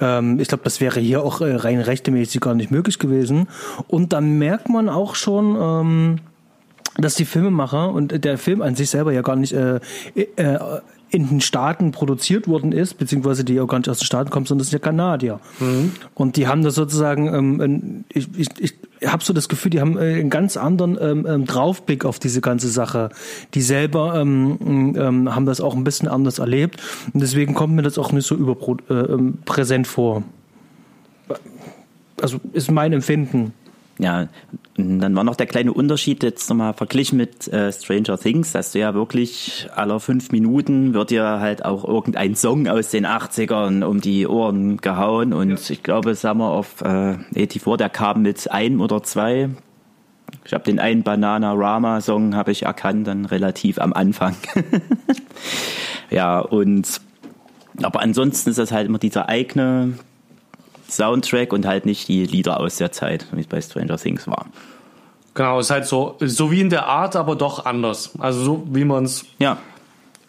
Ähm, 0.00 0.40
ich 0.40 0.48
glaube, 0.48 0.64
das 0.64 0.80
wäre 0.80 1.00
hier 1.00 1.22
auch 1.22 1.40
äh, 1.40 1.54
rein 1.54 1.80
rechtemäßig 1.80 2.40
gar 2.40 2.54
nicht 2.54 2.70
möglich 2.70 2.98
gewesen. 2.98 3.48
Und 3.86 4.12
dann 4.12 4.38
merkt 4.38 4.68
man 4.68 4.88
auch 4.88 5.14
schon, 5.14 5.56
ähm, 5.60 6.16
dass 6.98 7.14
die 7.14 7.24
Filmemacher 7.24 7.92
und 7.92 8.24
der 8.24 8.36
Film 8.36 8.62
an 8.62 8.74
sich 8.74 8.90
selber 8.90 9.12
ja 9.12 9.22
gar 9.22 9.36
nicht 9.36 9.52
äh, 9.52 9.80
äh, 10.14 10.58
in 11.10 11.28
den 11.28 11.40
Staaten 11.40 11.90
produziert 11.90 12.46
worden 12.46 12.72
ist, 12.72 12.94
beziehungsweise 12.94 13.44
die 13.44 13.60
auch 13.60 13.66
gar 13.66 13.78
nicht 13.78 13.88
aus 13.88 13.98
den 13.98 14.04
Staaten 14.04 14.30
kommt, 14.30 14.48
sondern 14.48 14.60
das 14.60 14.70
sind 14.70 14.80
ja 14.80 14.84
Kanadier. 14.84 15.40
Mhm. 15.58 15.92
Und 16.14 16.36
die 16.36 16.46
haben 16.46 16.62
da 16.62 16.70
sozusagen, 16.70 17.26
ähm, 17.34 18.04
ich, 18.08 18.28
ich, 18.36 18.48
ich 18.58 18.74
habe 19.04 19.24
so 19.24 19.32
das 19.32 19.48
Gefühl, 19.48 19.70
die 19.70 19.80
haben 19.80 19.98
äh, 19.98 20.20
einen 20.20 20.30
ganz 20.30 20.56
anderen 20.56 20.96
ähm, 21.00 21.26
ähm, 21.28 21.44
Draufblick 21.46 22.04
auf 22.04 22.18
diese 22.18 22.40
ganze 22.40 22.68
Sache. 22.68 23.10
Die 23.54 23.62
selber 23.62 24.20
ähm, 24.20 24.94
ähm, 24.96 25.34
haben 25.34 25.46
das 25.46 25.60
auch 25.60 25.74
ein 25.74 25.84
bisschen 25.84 26.08
anders 26.08 26.38
erlebt. 26.38 26.80
Und 27.12 27.20
deswegen 27.20 27.54
kommt 27.54 27.74
mir 27.74 27.82
das 27.82 27.98
auch 27.98 28.12
nicht 28.12 28.26
so 28.26 28.36
überpräsent 28.36 29.70
äh, 29.70 29.74
ähm, 29.74 29.84
vor. 29.84 30.22
Also 32.22 32.38
ist 32.52 32.70
mein 32.70 32.92
Empfinden. 32.92 33.52
Ja, 33.98 34.28
dann 35.00 35.14
war 35.16 35.24
noch 35.24 35.36
der 35.36 35.46
kleine 35.46 35.72
Unterschied 35.72 36.22
jetzt 36.22 36.48
nochmal 36.48 36.74
verglichen 36.74 37.16
mit 37.16 37.48
äh, 37.48 37.72
Stranger 37.72 38.18
Things, 38.18 38.52
dass 38.52 38.72
du 38.72 38.78
ja 38.78 38.94
wirklich 38.94 39.68
aller 39.74 40.00
fünf 40.00 40.32
Minuten 40.32 40.94
wird 40.94 41.10
dir 41.10 41.40
halt 41.40 41.64
auch 41.64 41.84
irgendein 41.84 42.34
Song 42.36 42.68
aus 42.68 42.90
den 42.90 43.06
80ern 43.06 43.84
um 43.84 44.00
die 44.00 44.26
Ohren 44.26 44.78
gehauen 44.78 45.32
und 45.32 45.50
ja. 45.50 45.70
ich 45.70 45.82
glaube, 45.82 46.14
Summer 46.14 46.56
of 46.56 46.80
äh, 46.82 47.16
84, 47.34 47.76
der 47.76 47.88
kam 47.88 48.22
mit 48.22 48.50
einem 48.50 48.80
oder 48.80 49.02
zwei. 49.02 49.50
Ich 50.44 50.52
habe 50.52 50.64
den 50.64 50.78
einen 50.78 51.02
Banana 51.02 51.52
Rama 51.52 52.00
Song 52.00 52.34
habe 52.34 52.52
ich 52.52 52.62
erkannt, 52.62 53.06
dann 53.06 53.24
relativ 53.24 53.78
am 53.78 53.92
Anfang. 53.92 54.36
ja, 56.10 56.38
und 56.40 57.00
aber 57.82 58.00
ansonsten 58.00 58.50
ist 58.50 58.58
das 58.58 58.72
halt 58.72 58.86
immer 58.86 58.98
dieser 58.98 59.28
eigene 59.28 59.94
Soundtrack 60.90 61.52
und 61.52 61.66
halt 61.66 61.86
nicht 61.86 62.08
die 62.08 62.26
Lieder 62.26 62.60
aus 62.60 62.76
der 62.76 62.92
Zeit, 62.92 63.26
wie 63.32 63.40
es 63.40 63.46
bei 63.46 63.60
Stranger 63.60 63.96
Things 63.96 64.26
war. 64.26 64.46
Genau, 65.34 65.60
ist 65.60 65.70
halt 65.70 65.86
so, 65.86 66.16
so 66.20 66.50
wie 66.50 66.60
in 66.60 66.70
der 66.70 66.86
Art, 66.86 67.16
aber 67.16 67.36
doch 67.36 67.64
anders. 67.64 68.10
Also 68.18 68.42
so 68.42 68.66
wie 68.70 68.84
man 68.84 69.04
es 69.04 69.24
ja. 69.38 69.58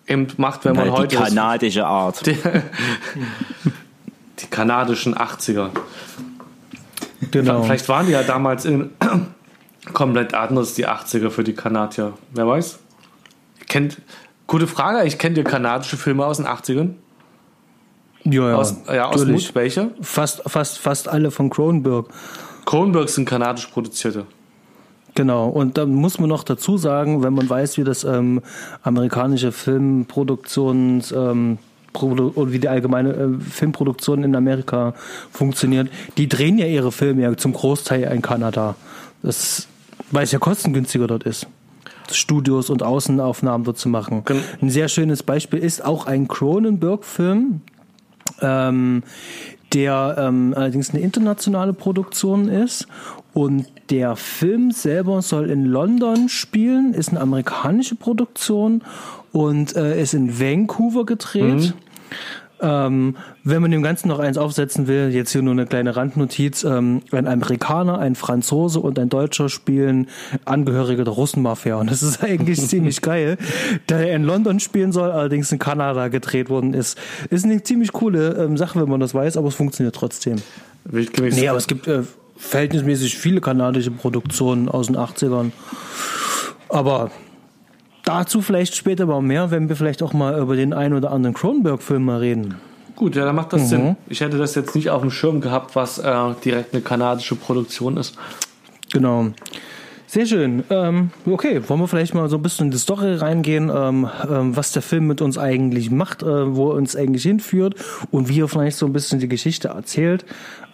eben 0.08 0.28
macht, 0.38 0.66
wenn 0.66 0.76
man 0.76 0.86
Halt 0.86 1.00
heute 1.00 1.16
die 1.16 1.24
kanadische 1.24 1.86
Art. 1.86 2.26
die, 2.26 2.38
die 4.40 4.48
kanadischen 4.48 5.16
80er. 5.16 5.70
Genau. 7.32 7.64
Vielleicht 7.64 7.90
waren 7.90 8.06
die 8.06 8.12
ja 8.12 8.24
damals 8.24 8.66
in 8.66 8.92
komplett 9.94 10.34
anders, 10.34 10.76
die 10.76 10.88
80er 10.88 11.30
für 11.30 11.44
die 11.44 11.54
Kanadier. 11.54 12.14
Wer 12.32 12.48
weiß? 12.48 12.80
Kennt, 13.68 14.02
gute 14.48 14.68
Frage, 14.68 15.08
ich 15.08 15.18
kenne 15.18 15.36
dir 15.36 15.44
kanadische 15.44 15.98
Filme 15.98 16.26
aus 16.26 16.38
den 16.38 16.48
80ern? 16.48 16.94
Ja, 18.26 18.50
ja, 18.50 18.56
Aus, 18.56 18.76
ja, 18.88 19.08
aus. 19.08 19.26
Mut, 19.26 19.52
welche? 19.56 19.92
Fast, 20.02 20.42
fast, 20.48 20.78
fast 20.80 21.08
alle 21.08 21.32
von 21.32 21.50
Cronenberg. 21.50 22.08
Kronberg 22.66 23.10
sind 23.10 23.26
kanadisch 23.26 23.68
produzierte. 23.68 24.26
Genau, 25.16 25.50
und 25.50 25.78
da 25.78 25.86
muss 25.86 26.20
man 26.20 26.30
noch 26.30 26.44
dazu 26.44 26.78
sagen, 26.78 27.22
wenn 27.22 27.34
man 27.34 27.50
weiß, 27.50 27.78
wie 27.78 27.84
das 27.84 28.04
ähm, 28.06 28.42
amerikanische 28.84 29.52
Filmproduktions 29.52 31.12
ähm, 31.12 31.58
oder 31.94 32.32
wie 32.52 32.60
die 32.60 32.70
allgemeine 32.70 33.10
äh, 33.14 33.28
Filmproduktion 33.42 34.24
in 34.24 34.34
Amerika 34.36 34.94
funktioniert, 35.32 35.90
die 36.18 36.30
drehen 36.30 36.58
ja 36.58 36.66
ihre 36.66 36.94
Filme 36.94 37.24
ja 37.24 37.36
zum 37.36 37.52
Großteil 37.52 38.04
in 38.04 38.22
Kanada. 38.22 38.76
Das, 39.22 39.68
weil 40.12 40.24
es 40.24 40.32
ja 40.32 40.40
kostengünstiger 40.40 41.08
dort 41.08 41.24
ist. 41.24 41.48
Studios 42.10 42.70
und 42.70 42.82
Außenaufnahmen 42.84 43.66
dort 43.66 43.78
zu 43.78 43.90
machen. 43.90 44.24
Gen- 44.26 44.42
Ein 44.62 44.70
sehr 44.70 44.88
schönes 44.88 45.24
Beispiel 45.24 45.60
ist 45.60 45.84
auch 45.84 46.06
ein 46.08 46.28
Cronenberg-Film, 46.28 47.62
ähm, 48.42 49.04
der 49.74 50.16
ähm, 50.18 50.54
allerdings 50.56 50.92
eine 50.92 51.00
internationale 51.00 51.74
Produktion 51.74 52.50
ist. 52.50 52.88
Und 53.34 53.66
der 53.90 54.18
Film 54.18 54.72
selber 54.72 55.22
soll 55.22 55.50
in 55.50 55.66
London 55.66 56.28
spielen, 56.28 56.94
ist 56.94 57.10
eine 57.10 57.22
amerikanische 57.22 57.96
Produktion 57.96 58.84
und 59.32 59.76
äh, 59.76 60.02
ist 60.02 60.14
in 60.14 60.40
Vancouver 60.40 61.06
gedreht. 61.06 61.74
Ähm, 62.62 63.18
wenn 63.44 63.62
man 63.62 63.72
dem 63.72 63.82
Ganzen 63.82 64.08
noch 64.08 64.20
eins 64.20 64.38
aufsetzen 64.38 64.88
will, 64.88 65.10
jetzt 65.12 65.32
hier 65.32 65.42
nur 65.42 65.54
eine 65.54 65.66
kleine 65.66 65.96
Randnotiz, 65.96 66.64
ähm, 66.64 67.02
ein 67.12 67.28
Amerikaner, 67.28 67.98
ein 67.98 68.14
Franzose 68.14 68.80
und 68.80 69.00
ein 69.00 69.10
Deutscher 69.10 69.50
spielen 69.50 70.08
Angehörige 70.46 71.04
der 71.04 71.14
Russenmafia 71.14 71.76
und 71.76 71.90
das 71.90 72.04
ist 72.04 72.24
eigentlich 72.24 72.62
ziemlich 72.62 73.02
geil. 73.02 73.38
Da 73.88 74.00
er 74.00 74.16
in 74.16 74.24
London 74.24 74.60
spielen 74.60 74.92
soll, 74.92 75.10
allerdings 75.10 75.52
in 75.52 75.58
Kanada 75.58 76.08
gedreht 76.10 76.50
worden 76.50 76.76
ist, 76.76 77.00
ist 77.32 77.46
eine 77.46 77.64
ziemlich 77.64 77.94
coole 77.94 78.36
ähm, 78.36 78.58
Sache, 78.58 78.80
wenn 78.80 78.90
man 78.90 79.00
das 79.00 79.16
weiß, 79.16 79.38
aber 79.38 79.48
es 79.48 79.56
funktioniert 79.56 79.96
trotzdem. 79.96 80.36
Wildgemäß. 80.86 81.36
Nee, 81.36 81.48
aber 81.48 81.58
es 81.58 81.68
gibt 81.68 81.88
äh, 81.88 82.04
verhältnismäßig 82.38 83.18
viele 83.18 83.42
kanadische 83.42 83.92
Produktionen 83.92 84.70
aus 84.70 84.88
den 84.88 84.98
80ern. 84.98 85.52
Aber 86.70 87.12
dazu 88.04 88.42
vielleicht 88.42 88.76
später 88.76 89.06
mal 89.06 89.22
mehr, 89.22 89.52
wenn 89.52 89.70
wir 89.70 89.76
vielleicht 89.76 90.02
auch 90.04 90.14
mal 90.14 90.40
über 90.40 90.56
den 90.56 90.74
einen 90.74 90.94
oder 90.96 91.12
anderen 91.12 91.34
Cronenberg-Film 91.34 92.04
mal 92.06 92.20
reden. 92.20 92.56
Gut, 92.96 93.16
ja, 93.16 93.26
dann 93.26 93.36
macht 93.36 93.52
Mhm. 93.54 93.58
das 93.58 93.70
Sinn. 93.70 93.96
Ich 94.10 94.22
hätte 94.22 94.38
das 94.38 94.56
jetzt 94.56 94.76
nicht 94.76 94.90
auf 94.90 95.02
dem 95.02 95.12
Schirm 95.12 95.42
gehabt, 95.42 95.76
was 95.76 95.98
äh, 95.98 96.14
direkt 96.44 96.74
eine 96.74 96.82
kanadische 96.82 97.36
Produktion 97.36 97.98
ist. 97.98 98.16
Genau. 98.92 99.28
Sehr 100.08 100.26
schön. 100.26 100.66
Ähm, 100.70 101.12
okay, 101.26 101.62
wollen 101.70 101.80
wir 101.80 101.88
vielleicht 101.88 102.14
mal 102.14 102.28
so 102.30 102.36
ein 102.36 102.42
bisschen 102.42 102.66
in 102.66 102.72
die 102.72 102.78
Story 102.78 103.16
reingehen, 103.16 103.72
ähm, 103.74 104.10
ähm, 104.30 104.58
was 104.58 104.74
der 104.74 104.82
Film 104.82 105.08
mit 105.08 105.22
uns 105.22 105.38
eigentlich 105.38 105.90
macht, 105.90 106.22
äh, 106.22 106.54
wo 106.54 106.70
er 106.72 106.76
uns 106.76 106.98
eigentlich 106.98 107.24
hinführt 107.24 107.76
und 108.12 108.28
wie 108.28 108.42
er 108.42 108.50
vielleicht 108.50 108.76
so 108.78 108.86
ein 108.86 108.92
bisschen 108.92 109.20
die 109.20 109.30
Geschichte 109.30 109.70
erzählt. 109.70 110.26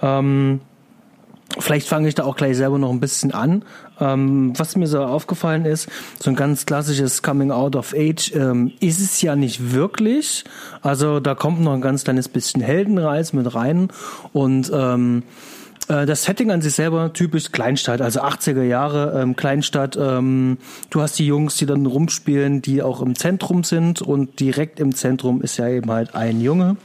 Ähm, 0.01 0.61
Vielleicht 1.59 1.87
fange 1.87 2.07
ich 2.07 2.15
da 2.15 2.23
auch 2.23 2.35
gleich 2.35 2.57
selber 2.57 2.77
noch 2.77 2.91
ein 2.91 2.99
bisschen 2.99 3.31
an. 3.31 3.63
Ähm, 3.99 4.53
was 4.57 4.75
mir 4.75 4.87
so 4.87 5.03
aufgefallen 5.03 5.65
ist, 5.65 5.89
so 6.19 6.29
ein 6.29 6.35
ganz 6.35 6.65
klassisches 6.65 7.23
Coming 7.23 7.51
Out 7.51 7.75
of 7.75 7.93
Age 7.95 8.31
ähm, 8.35 8.73
ist 8.79 9.01
es 9.01 9.21
ja 9.21 9.35
nicht 9.35 9.73
wirklich. 9.73 10.43
Also 10.81 11.19
da 11.19 11.35
kommt 11.35 11.61
noch 11.61 11.73
ein 11.73 11.81
ganz 11.81 12.03
kleines 12.03 12.29
bisschen 12.29 12.61
Heldenreis 12.61 13.33
mit 13.33 13.53
rein 13.55 13.89
und 14.33 14.71
ähm, 14.73 15.23
äh, 15.87 16.05
das 16.05 16.23
Setting 16.23 16.51
an 16.51 16.61
sich 16.61 16.73
selber 16.73 17.13
typisch 17.13 17.51
Kleinstadt, 17.51 18.01
also 18.01 18.21
80er 18.21 18.63
Jahre 18.63 19.19
ähm, 19.19 19.35
Kleinstadt. 19.35 19.97
Ähm, 19.99 20.57
du 20.89 21.01
hast 21.01 21.17
die 21.17 21.25
Jungs, 21.25 21.57
die 21.57 21.65
dann 21.65 21.85
rumspielen, 21.85 22.61
die 22.61 22.81
auch 22.81 23.01
im 23.01 23.15
Zentrum 23.15 23.63
sind 23.63 24.01
und 24.01 24.39
direkt 24.39 24.79
im 24.79 24.93
Zentrum 24.93 25.41
ist 25.41 25.57
ja 25.57 25.67
eben 25.67 25.91
halt 25.91 26.15
ein 26.15 26.41
Junge 26.41 26.77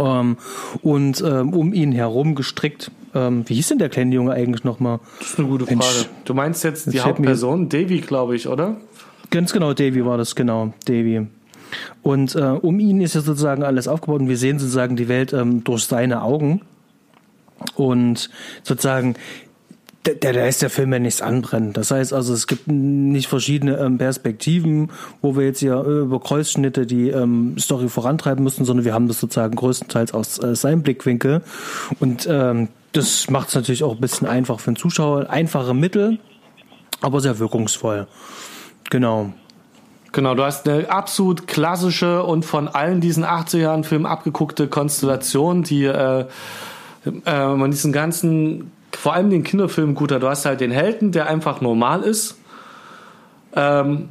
ähm, 0.00 0.36
und 0.82 1.22
ähm, 1.24 1.52
um 1.52 1.72
ihn 1.72 1.92
herum 1.92 2.34
gestrickt. 2.34 2.90
Ähm, 3.14 3.44
wie 3.46 3.54
hieß 3.54 3.68
denn 3.68 3.78
der 3.78 3.88
kleine 3.88 4.14
Junge 4.14 4.32
eigentlich 4.32 4.64
nochmal? 4.64 5.00
Das 5.18 5.30
ist 5.30 5.38
eine 5.38 5.48
gute 5.48 5.66
Mensch. 5.66 5.84
Frage. 5.84 6.08
Du 6.24 6.34
meinst 6.34 6.64
jetzt 6.64 6.92
die 6.92 7.00
Hauptperson, 7.00 7.68
Davy, 7.68 8.00
glaube 8.00 8.36
ich, 8.36 8.48
oder? 8.48 8.76
Ganz 9.30 9.52
genau, 9.52 9.74
Davy 9.74 10.04
war 10.04 10.16
das, 10.16 10.34
genau, 10.34 10.72
Davy. 10.86 11.26
Und 12.02 12.34
äh, 12.34 12.40
um 12.40 12.80
ihn 12.80 13.00
ist 13.00 13.14
ja 13.14 13.20
sozusagen 13.20 13.62
alles 13.62 13.86
aufgebaut 13.88 14.20
und 14.20 14.28
wir 14.28 14.36
sehen 14.36 14.58
sozusagen 14.58 14.96
die 14.96 15.08
Welt 15.08 15.32
ähm, 15.32 15.62
durch 15.64 15.84
seine 15.84 16.22
Augen. 16.22 16.62
Und 17.74 18.30
sozusagen, 18.62 19.14
ist 20.06 20.62
der 20.62 20.70
Film 20.70 20.92
ja 20.92 20.98
nichts 20.98 21.20
anbrennen. 21.20 21.72
Das 21.72 21.90
heißt 21.90 22.12
also, 22.12 22.32
es 22.32 22.46
gibt 22.46 22.68
nicht 22.68 23.28
verschiedene 23.28 23.76
ähm, 23.78 23.98
Perspektiven, 23.98 24.90
wo 25.20 25.36
wir 25.36 25.44
jetzt 25.44 25.60
hier 25.60 25.74
äh, 25.74 26.00
über 26.00 26.20
Kreuzschnitte 26.20 26.86
die 26.86 27.10
ähm, 27.10 27.56
Story 27.58 27.88
vorantreiben 27.88 28.42
müssen, 28.42 28.64
sondern 28.64 28.84
wir 28.84 28.94
haben 28.94 29.08
das 29.08 29.20
sozusagen 29.20 29.54
größtenteils 29.56 30.14
aus 30.14 30.42
äh, 30.42 30.54
seinem 30.56 30.82
Blickwinkel. 30.82 31.42
Und 31.98 32.26
ähm, 32.30 32.68
das 32.92 33.28
macht 33.30 33.48
es 33.48 33.54
natürlich 33.54 33.84
auch 33.84 33.94
ein 33.94 34.00
bisschen 34.00 34.26
einfach 34.26 34.58
für 34.58 34.72
den 34.72 34.76
Zuschauer. 34.76 35.28
Einfache 35.28 35.74
Mittel, 35.74 36.18
aber 37.02 37.20
sehr 37.20 37.38
wirkungsvoll. 37.38 38.06
Genau. 38.88 39.32
Genau, 40.12 40.34
du 40.34 40.42
hast 40.42 40.68
eine 40.68 40.90
absolut 40.90 41.46
klassische 41.46 42.24
und 42.24 42.44
von 42.44 42.66
allen 42.66 43.00
diesen 43.00 43.24
80er 43.24 43.58
Jahren 43.58 43.84
Filmen 43.84 44.06
abgeguckte 44.06 44.66
Konstellation, 44.66 45.62
die 45.62 45.84
äh, 45.84 46.24
äh, 47.04 47.54
man 47.54 47.70
diesen 47.70 47.92
ganzen, 47.92 48.72
vor 48.92 49.14
allem 49.14 49.30
den 49.30 49.42
Kinderfilmen 49.42 49.94
gut 49.94 50.12
hat. 50.12 50.22
Du 50.22 50.28
hast 50.28 50.44
halt 50.46 50.60
den 50.60 50.70
Helden, 50.70 51.12
der 51.12 51.28
einfach 51.28 51.60
normal 51.60 52.02
ist. 52.02 52.38
Ähm, 53.54 54.10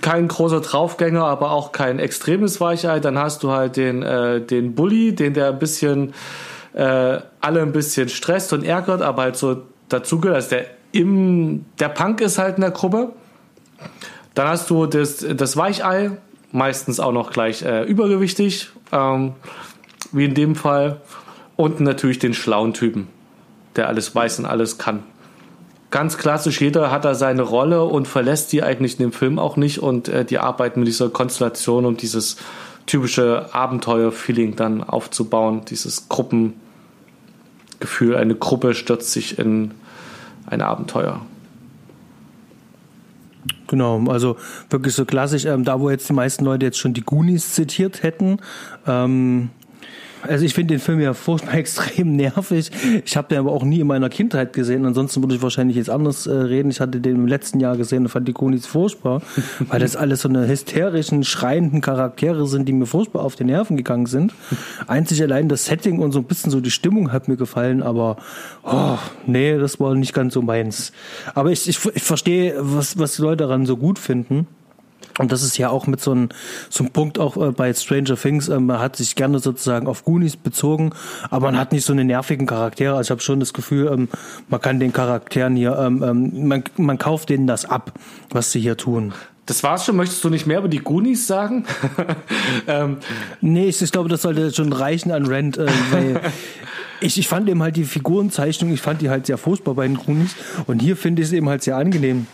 kein 0.00 0.28
großer 0.28 0.60
Draufgänger, 0.60 1.24
aber 1.24 1.50
auch 1.50 1.72
kein 1.72 1.98
extremes 1.98 2.60
Weichei. 2.60 3.00
Dann 3.00 3.18
hast 3.18 3.42
du 3.42 3.50
halt 3.50 3.76
den, 3.76 4.02
äh, 4.02 4.40
den 4.40 4.74
Bully, 4.74 5.14
den 5.14 5.34
der 5.34 5.48
ein 5.48 5.58
bisschen 5.58 6.14
äh, 6.74 7.18
alle 7.40 7.62
ein 7.62 7.72
bisschen 7.72 8.08
stresst 8.08 8.52
und 8.52 8.64
ärgert, 8.64 9.02
aber 9.02 9.22
halt 9.22 9.36
so 9.36 9.62
dazugehört. 9.88 10.36
Also 10.36 10.50
der 10.50 10.66
im 10.92 11.64
der 11.80 11.88
Punk 11.88 12.20
ist 12.20 12.38
halt 12.38 12.56
in 12.56 12.60
der 12.60 12.70
Gruppe. 12.70 13.12
Dann 14.34 14.48
hast 14.48 14.70
du 14.70 14.86
das, 14.86 15.24
das 15.36 15.56
Weichei, 15.56 16.12
meistens 16.52 17.00
auch 17.00 17.12
noch 17.12 17.30
gleich 17.30 17.62
äh, 17.62 17.82
übergewichtig, 17.82 18.70
ähm, 18.92 19.32
wie 20.12 20.24
in 20.24 20.34
dem 20.34 20.54
Fall. 20.54 21.00
Und 21.56 21.80
natürlich 21.80 22.18
den 22.18 22.34
schlauen 22.34 22.74
Typen, 22.74 23.08
der 23.76 23.88
alles 23.88 24.14
weiß 24.14 24.38
und 24.40 24.46
alles 24.46 24.78
kann. 24.78 25.02
Ganz 25.90 26.18
klassisch, 26.18 26.60
jeder 26.60 26.90
hat 26.90 27.04
da 27.04 27.14
seine 27.14 27.42
Rolle 27.42 27.84
und 27.84 28.08
verlässt 28.08 28.52
die 28.52 28.62
eigentlich 28.62 28.98
in 28.98 29.06
dem 29.06 29.12
Film 29.12 29.38
auch 29.38 29.56
nicht. 29.56 29.78
Und 29.78 30.08
äh, 30.08 30.24
die 30.24 30.38
arbeiten 30.38 30.80
mit 30.80 30.88
dieser 30.88 31.08
Konstellation, 31.08 31.86
um 31.86 31.96
dieses 31.96 32.36
typische 32.86 33.54
Abenteuer-Feeling 33.54 34.56
dann 34.56 34.82
aufzubauen, 34.82 35.62
dieses 35.66 36.08
Gruppengefühl. 36.08 36.56
Eine 38.16 38.34
Gruppe 38.34 38.74
stürzt 38.74 39.12
sich 39.12 39.38
in 39.38 39.72
ein 40.46 40.62
Abenteuer. 40.62 41.20
Genau, 43.68 44.04
also 44.08 44.36
wirklich 44.70 44.94
so 44.94 45.04
klassisch, 45.04 45.44
ähm, 45.46 45.64
da 45.64 45.80
wo 45.80 45.90
jetzt 45.90 46.08
die 46.08 46.12
meisten 46.12 46.44
Leute 46.44 46.66
jetzt 46.66 46.78
schon 46.78 46.92
die 46.92 47.00
Goonies 47.00 47.54
zitiert 47.54 48.02
hätten. 48.02 48.38
Ähm, 48.86 49.50
also 50.28 50.44
ich 50.44 50.54
finde 50.54 50.74
den 50.74 50.80
Film 50.80 51.00
ja 51.00 51.14
furchtbar 51.14 51.54
extrem 51.58 52.16
nervig. 52.16 52.70
Ich 53.04 53.16
habe 53.16 53.28
den 53.28 53.38
aber 53.38 53.52
auch 53.52 53.64
nie 53.64 53.80
in 53.80 53.86
meiner 53.86 54.08
Kindheit 54.08 54.52
gesehen. 54.52 54.84
Ansonsten 54.84 55.22
würde 55.22 55.34
ich 55.34 55.42
wahrscheinlich 55.42 55.76
jetzt 55.76 55.90
anders 55.90 56.26
äh, 56.26 56.32
reden. 56.32 56.70
Ich 56.70 56.80
hatte 56.80 57.00
den 57.00 57.16
im 57.16 57.26
letzten 57.26 57.60
Jahr 57.60 57.76
gesehen 57.76 58.04
und 58.04 58.08
fand 58.08 58.26
die 58.28 58.32
Goonies 58.32 58.66
furchtbar, 58.66 59.22
weil 59.68 59.80
das 59.80 59.96
alles 59.96 60.22
so 60.22 60.28
eine 60.28 60.46
hysterischen, 60.48 61.24
schreienden 61.24 61.80
Charaktere 61.80 62.46
sind, 62.46 62.68
die 62.68 62.72
mir 62.72 62.86
furchtbar 62.86 63.22
auf 63.22 63.36
die 63.36 63.44
Nerven 63.44 63.76
gegangen 63.76 64.06
sind. 64.06 64.34
Einzig 64.86 65.22
allein 65.22 65.48
das 65.48 65.66
Setting 65.66 66.00
und 66.00 66.12
so 66.12 66.20
ein 66.20 66.24
bisschen 66.24 66.50
so 66.50 66.60
die 66.60 66.70
Stimmung 66.70 67.12
hat 67.12 67.28
mir 67.28 67.36
gefallen, 67.36 67.82
aber 67.82 68.16
oh, 68.62 68.98
nee, 69.26 69.58
das 69.58 69.80
war 69.80 69.94
nicht 69.94 70.14
ganz 70.14 70.34
so 70.34 70.42
meins. 70.42 70.92
Aber 71.34 71.50
ich, 71.50 71.68
ich, 71.68 71.78
ich 71.94 72.02
verstehe, 72.02 72.54
was, 72.58 72.98
was 72.98 73.16
die 73.16 73.22
Leute 73.22 73.44
daran 73.44 73.66
so 73.66 73.76
gut 73.76 73.98
finden. 73.98 74.46
Und 75.18 75.30
das 75.30 75.42
ist 75.42 75.56
ja 75.58 75.70
auch 75.70 75.86
mit 75.86 76.00
so 76.00 76.10
einem 76.10 76.28
so 76.70 76.84
einem 76.84 76.92
Punkt 76.92 77.18
auch 77.18 77.36
äh, 77.36 77.52
bei 77.52 77.72
Stranger 77.72 78.16
Things, 78.16 78.48
ähm, 78.48 78.66
man 78.66 78.80
hat 78.80 78.96
sich 78.96 79.14
gerne 79.14 79.38
sozusagen 79.38 79.86
auf 79.86 80.04
Goonies 80.04 80.36
bezogen, 80.36 80.90
aber 81.30 81.46
man 81.46 81.58
hat 81.58 81.72
nicht 81.72 81.84
so 81.84 81.92
eine 81.92 82.04
nervigen 82.04 82.46
Charaktere. 82.46 82.96
Also 82.96 83.08
ich 83.08 83.10
habe 83.10 83.20
schon 83.20 83.40
das 83.40 83.52
Gefühl, 83.52 83.90
ähm, 83.92 84.08
man 84.48 84.60
kann 84.60 84.80
den 84.80 84.92
Charakteren 84.92 85.56
hier, 85.56 85.78
ähm, 85.78 86.02
ähm, 86.02 86.48
man, 86.48 86.64
man 86.76 86.98
kauft 86.98 87.28
denen 87.28 87.46
das 87.46 87.64
ab, 87.64 87.92
was 88.30 88.50
sie 88.50 88.60
hier 88.60 88.76
tun. 88.76 89.12
Das 89.46 89.62
war's 89.62 89.84
schon. 89.84 89.96
Möchtest 89.96 90.24
du 90.24 90.30
nicht 90.30 90.46
mehr 90.46 90.58
über 90.58 90.68
die 90.68 90.78
Goonies 90.78 91.26
sagen? 91.26 91.66
ähm, 92.66 92.96
Nee, 93.40 93.66
ich, 93.66 93.80
ich 93.82 93.92
glaube, 93.92 94.08
das 94.08 94.22
sollte 94.22 94.52
schon 94.52 94.72
reichen 94.72 95.12
an 95.12 95.26
Rent, 95.26 95.58
äh, 95.58 95.66
weil 95.90 96.20
ich, 97.00 97.18
ich 97.18 97.28
fand 97.28 97.48
eben 97.48 97.62
halt 97.62 97.76
die 97.76 97.84
Figurenzeichnung, 97.84 98.72
ich 98.72 98.80
fand 98.80 99.02
die 99.02 99.10
halt 99.10 99.26
sehr 99.26 99.38
furchtbar 99.38 99.74
bei 99.74 99.86
den 99.86 99.96
Goonies 99.96 100.34
und 100.66 100.80
hier 100.80 100.96
finde 100.96 101.22
ich 101.22 101.28
es 101.28 101.34
eben 101.34 101.48
halt 101.48 101.62
sehr 101.62 101.76
angenehm. 101.76 102.26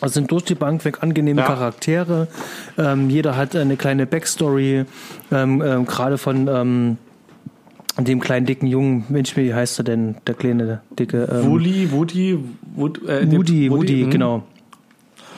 Es 0.00 0.14
sind 0.14 0.30
durch 0.30 0.44
die 0.44 0.54
Bank 0.54 0.84
weg 0.84 1.02
angenehme 1.02 1.40
Ja. 1.40 1.46
Charaktere. 1.46 2.28
Ähm, 2.76 3.10
jeder 3.10 3.36
hat 3.36 3.56
eine 3.56 3.76
kleine 3.76 4.06
Backstory, 4.06 4.84
ähm, 5.32 5.62
ähm, 5.64 5.86
gerade 5.86 6.18
von 6.18 6.46
ähm, 6.48 6.98
dem 7.98 8.20
kleinen 8.20 8.46
dicken 8.46 8.66
Jungen. 8.68 9.04
Mensch, 9.08 9.36
wie 9.36 9.52
heißt 9.52 9.80
er 9.80 9.84
denn? 9.84 10.14
Der 10.26 10.34
kleine 10.34 10.82
dicke 10.96 11.24
ähm, 11.30 11.50
Woody, 11.50 11.90
Woody, 11.90 12.38
Wood, 12.76 13.02
äh, 13.08 13.26
dem- 13.26 13.38
Woody, 13.38 13.70
Woody, 13.70 14.04
mhm. 14.04 14.10
genau. 14.10 14.42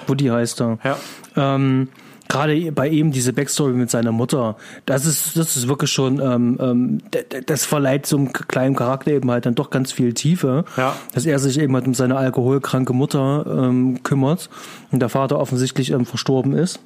Woody 0.06 0.26
heißt 0.26 0.60
er. 0.60 0.78
Ja. 0.84 0.96
Ähm, 1.36 1.88
Gerade 2.30 2.70
bei 2.70 2.86
ihm 2.86 3.10
diese 3.10 3.32
Backstory 3.32 3.72
mit 3.72 3.90
seiner 3.90 4.12
Mutter, 4.12 4.56
das 4.86 5.04
ist, 5.04 5.36
das 5.36 5.56
ist 5.56 5.66
wirklich 5.66 5.90
schon, 5.90 6.20
ähm, 6.20 6.58
ähm, 6.60 6.98
das 7.46 7.64
verleiht 7.64 8.06
so 8.06 8.16
einem 8.18 8.32
kleinen 8.32 8.76
Charakter 8.76 9.10
eben 9.10 9.28
halt 9.32 9.46
dann 9.46 9.56
doch 9.56 9.70
ganz 9.70 9.90
viel 9.90 10.14
Tiefe, 10.14 10.64
Ja. 10.76 10.94
dass 11.12 11.26
er 11.26 11.40
sich 11.40 11.58
eben 11.58 11.74
halt 11.74 11.88
um 11.88 11.94
seine 11.94 12.16
alkoholkranke 12.16 12.92
Mutter 12.92 13.44
ähm, 13.48 14.04
kümmert 14.04 14.48
und 14.92 15.00
der 15.00 15.08
Vater 15.08 15.40
offensichtlich 15.40 15.90
ähm, 15.90 16.06
verstorben 16.06 16.52
ist. 16.52 16.78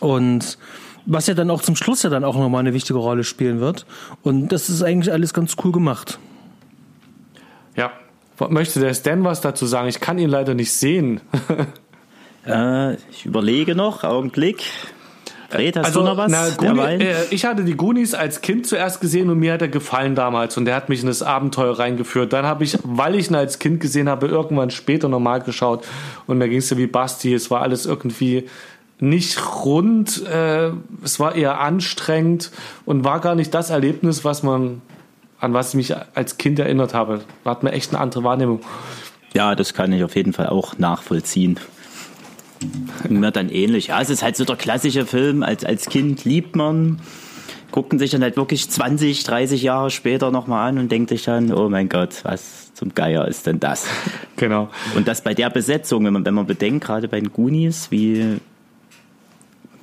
Und 0.00 0.58
was 1.06 1.28
ja 1.28 1.34
dann 1.34 1.48
auch 1.50 1.62
zum 1.62 1.76
Schluss 1.76 2.02
ja 2.02 2.10
dann 2.10 2.24
auch 2.24 2.36
nochmal 2.36 2.60
eine 2.60 2.74
wichtige 2.74 2.98
Rolle 2.98 3.22
spielen 3.22 3.60
wird. 3.60 3.86
Und 4.22 4.48
das 4.48 4.68
ist 4.68 4.82
eigentlich 4.82 5.12
alles 5.12 5.32
ganz 5.32 5.54
cool 5.62 5.70
gemacht. 5.70 6.18
Ja. 7.76 7.92
Möchte 8.48 8.80
der 8.80 8.94
Stan 8.94 9.22
was 9.22 9.40
dazu 9.42 9.66
sagen? 9.66 9.86
Ich 9.88 10.00
kann 10.00 10.18
ihn 10.18 10.28
leider 10.30 10.54
nicht 10.54 10.72
sehen. 10.72 11.20
Äh, 12.46 12.94
ich 13.10 13.26
überlege 13.26 13.74
noch, 13.74 14.04
Augenblick. 14.04 14.64
Fred, 15.50 15.76
hast 15.76 15.96
du 15.96 16.02
noch 16.02 16.16
was? 16.16 16.30
na? 16.30 16.48
Goonies, 16.50 17.02
äh, 17.02 17.14
ich 17.30 17.44
hatte 17.44 17.64
die 17.64 17.76
Goonies 17.76 18.14
als 18.14 18.40
Kind 18.40 18.68
zuerst 18.68 19.00
gesehen 19.00 19.30
und 19.30 19.40
mir 19.40 19.54
hat 19.54 19.62
er 19.62 19.68
gefallen 19.68 20.14
damals 20.14 20.56
und 20.56 20.64
der 20.64 20.76
hat 20.76 20.88
mich 20.88 21.00
in 21.00 21.08
das 21.08 21.22
Abenteuer 21.22 21.76
reingeführt. 21.76 22.32
Dann 22.32 22.46
habe 22.46 22.62
ich, 22.62 22.78
weil 22.84 23.16
ich 23.16 23.30
ihn 23.30 23.34
als 23.34 23.58
Kind 23.58 23.80
gesehen 23.80 24.08
habe, 24.08 24.28
irgendwann 24.28 24.70
später 24.70 25.08
nochmal 25.08 25.40
geschaut 25.40 25.84
und 26.26 26.38
mir 26.38 26.48
ging 26.48 26.58
es 26.58 26.70
ja 26.70 26.76
wie 26.76 26.86
Basti. 26.86 27.34
Es 27.34 27.50
war 27.50 27.62
alles 27.62 27.84
irgendwie 27.84 28.48
nicht 29.00 29.64
rund, 29.64 30.24
äh, 30.26 30.70
es 31.02 31.18
war 31.18 31.34
eher 31.34 31.58
anstrengend 31.58 32.52
und 32.84 33.02
war 33.02 33.20
gar 33.20 33.34
nicht 33.34 33.52
das 33.52 33.70
Erlebnis, 33.70 34.24
was 34.24 34.44
man 34.44 34.82
an 35.40 35.54
was 35.54 35.70
ich 35.70 35.74
mich 35.74 35.94
als 36.14 36.36
Kind 36.38 36.58
erinnert 36.58 36.94
habe. 36.94 37.22
Da 37.44 37.50
hat 37.50 37.62
mir 37.62 37.72
echt 37.72 37.92
eine 37.92 38.00
andere 38.00 38.22
Wahrnehmung. 38.22 38.60
Ja, 39.32 39.54
das 39.54 39.74
kann 39.74 39.92
ich 39.92 40.04
auf 40.04 40.14
jeden 40.14 40.32
Fall 40.32 40.48
auch 40.48 40.76
nachvollziehen. 40.78 41.58
Mir 43.08 43.30
dann 43.30 43.48
ähnlich. 43.48 43.88
Ja, 43.88 44.00
es 44.00 44.10
ist 44.10 44.22
halt 44.22 44.36
so 44.36 44.44
der 44.44 44.56
klassische 44.56 45.06
Film. 45.06 45.42
Als, 45.42 45.64
als 45.64 45.86
Kind 45.86 46.24
liebt 46.24 46.56
man, 46.56 47.00
guckt 47.70 47.98
sich 47.98 48.10
dann 48.10 48.22
halt 48.22 48.36
wirklich 48.36 48.68
20, 48.68 49.24
30 49.24 49.62
Jahre 49.62 49.90
später 49.90 50.30
nochmal 50.30 50.68
an 50.68 50.78
und 50.78 50.90
denkt 50.92 51.10
sich 51.10 51.24
dann, 51.24 51.52
oh 51.52 51.68
mein 51.68 51.88
Gott, 51.88 52.20
was 52.24 52.72
zum 52.74 52.94
Geier 52.94 53.26
ist 53.28 53.46
denn 53.46 53.60
das? 53.60 53.86
Genau. 54.36 54.70
Und 54.96 55.06
das 55.06 55.22
bei 55.22 55.34
der 55.34 55.50
Besetzung, 55.50 56.02
wenn 56.06 56.14
man, 56.14 56.24
wenn 56.24 56.32
man 56.32 56.46
bedenkt, 56.46 56.86
gerade 56.86 57.08
bei 57.08 57.20
den 57.20 57.30
Goonies, 57.30 57.90
wie, 57.90 58.38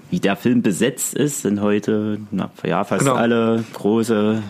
wie 0.10 0.20
der 0.20 0.36
Film 0.36 0.64
besetzt 0.64 1.14
ist, 1.14 1.44
sind 1.44 1.62
heute 1.62 2.18
na, 2.32 2.50
ja, 2.66 2.84
fast 2.84 3.02
Genau. 3.06 3.14
alle 3.14 3.64
große 3.74 4.42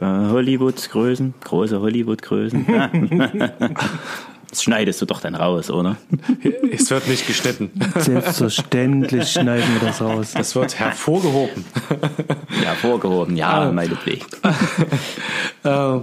äh, 0.00 0.04
Hollywood-Größen, 0.04 1.34
große 1.42 1.80
Hollywood-Größen. 1.80 2.64
das 4.50 4.62
schneidest 4.62 5.02
du 5.02 5.06
doch 5.06 5.20
dann 5.20 5.34
raus, 5.34 5.70
oder? 5.70 5.96
Es 6.70 6.90
wird 6.90 7.08
nicht 7.08 7.26
geschnitten. 7.26 7.70
Selbstverständlich 7.96 9.30
schneiden 9.30 9.68
wir 9.74 9.88
das 9.88 10.00
raus. 10.00 10.32
Das 10.34 10.54
wird 10.54 10.78
hervorgehoben. 10.78 11.64
Ja, 12.64 12.74
vorgehoben, 12.74 13.36
ja, 13.36 13.70
meinetwegen. 13.72 14.24
Äh, 15.64 16.00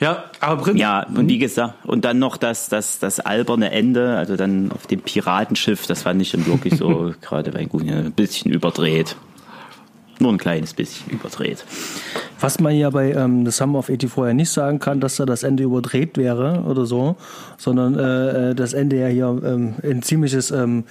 ja, 0.00 0.24
aber 0.40 0.62
Prinz, 0.62 0.78
Ja, 0.78 1.06
und 1.06 1.28
wie 1.28 1.38
gesagt, 1.38 1.74
und 1.84 2.04
dann 2.04 2.18
noch 2.18 2.36
das, 2.36 2.68
das, 2.68 2.98
das 2.98 3.20
alberne 3.20 3.70
Ende, 3.70 4.16
also 4.16 4.36
dann 4.36 4.70
auf 4.72 4.86
dem 4.86 5.00
Piratenschiff, 5.00 5.86
das 5.86 6.02
fand 6.02 6.20
ich 6.20 6.32
dann 6.32 6.46
wirklich 6.46 6.76
so, 6.76 7.14
gerade 7.22 7.52
bei 7.52 7.64
Goonies, 7.64 7.94
ein 7.94 8.12
bisschen 8.12 8.52
überdreht. 8.52 9.16
Nur 10.20 10.32
ein 10.32 10.38
kleines 10.38 10.74
bisschen 10.74 11.10
überdreht. 11.10 11.64
Was 12.40 12.60
man 12.60 12.76
ja 12.76 12.90
bei 12.90 13.12
ähm, 13.12 13.44
The 13.44 13.50
Summer 13.50 13.80
of 13.80 13.86
84 13.86 14.26
ja 14.26 14.34
nicht 14.34 14.50
sagen 14.50 14.78
kann, 14.78 15.00
dass 15.00 15.16
da 15.16 15.26
das 15.26 15.42
Ende 15.42 15.64
überdreht 15.64 16.16
wäre 16.16 16.62
oder 16.66 16.86
so, 16.86 17.16
sondern 17.56 17.98
äh, 17.98 18.50
äh, 18.50 18.54
das 18.54 18.72
Ende 18.74 19.00
ja 19.00 19.06
hier 19.08 19.40
ähm, 19.44 19.74
ein 19.82 20.02
ziemliches 20.02 20.50
ähm, 20.50 20.84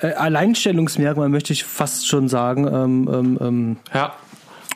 äh, 0.00 0.12
Alleinstellungsmerkmal, 0.12 1.28
möchte 1.28 1.52
ich 1.52 1.64
fast 1.64 2.06
schon 2.06 2.28
sagen, 2.28 2.66
ähm, 2.66 3.10
ähm, 3.12 3.38
ähm, 3.40 3.76
ja, 3.92 4.14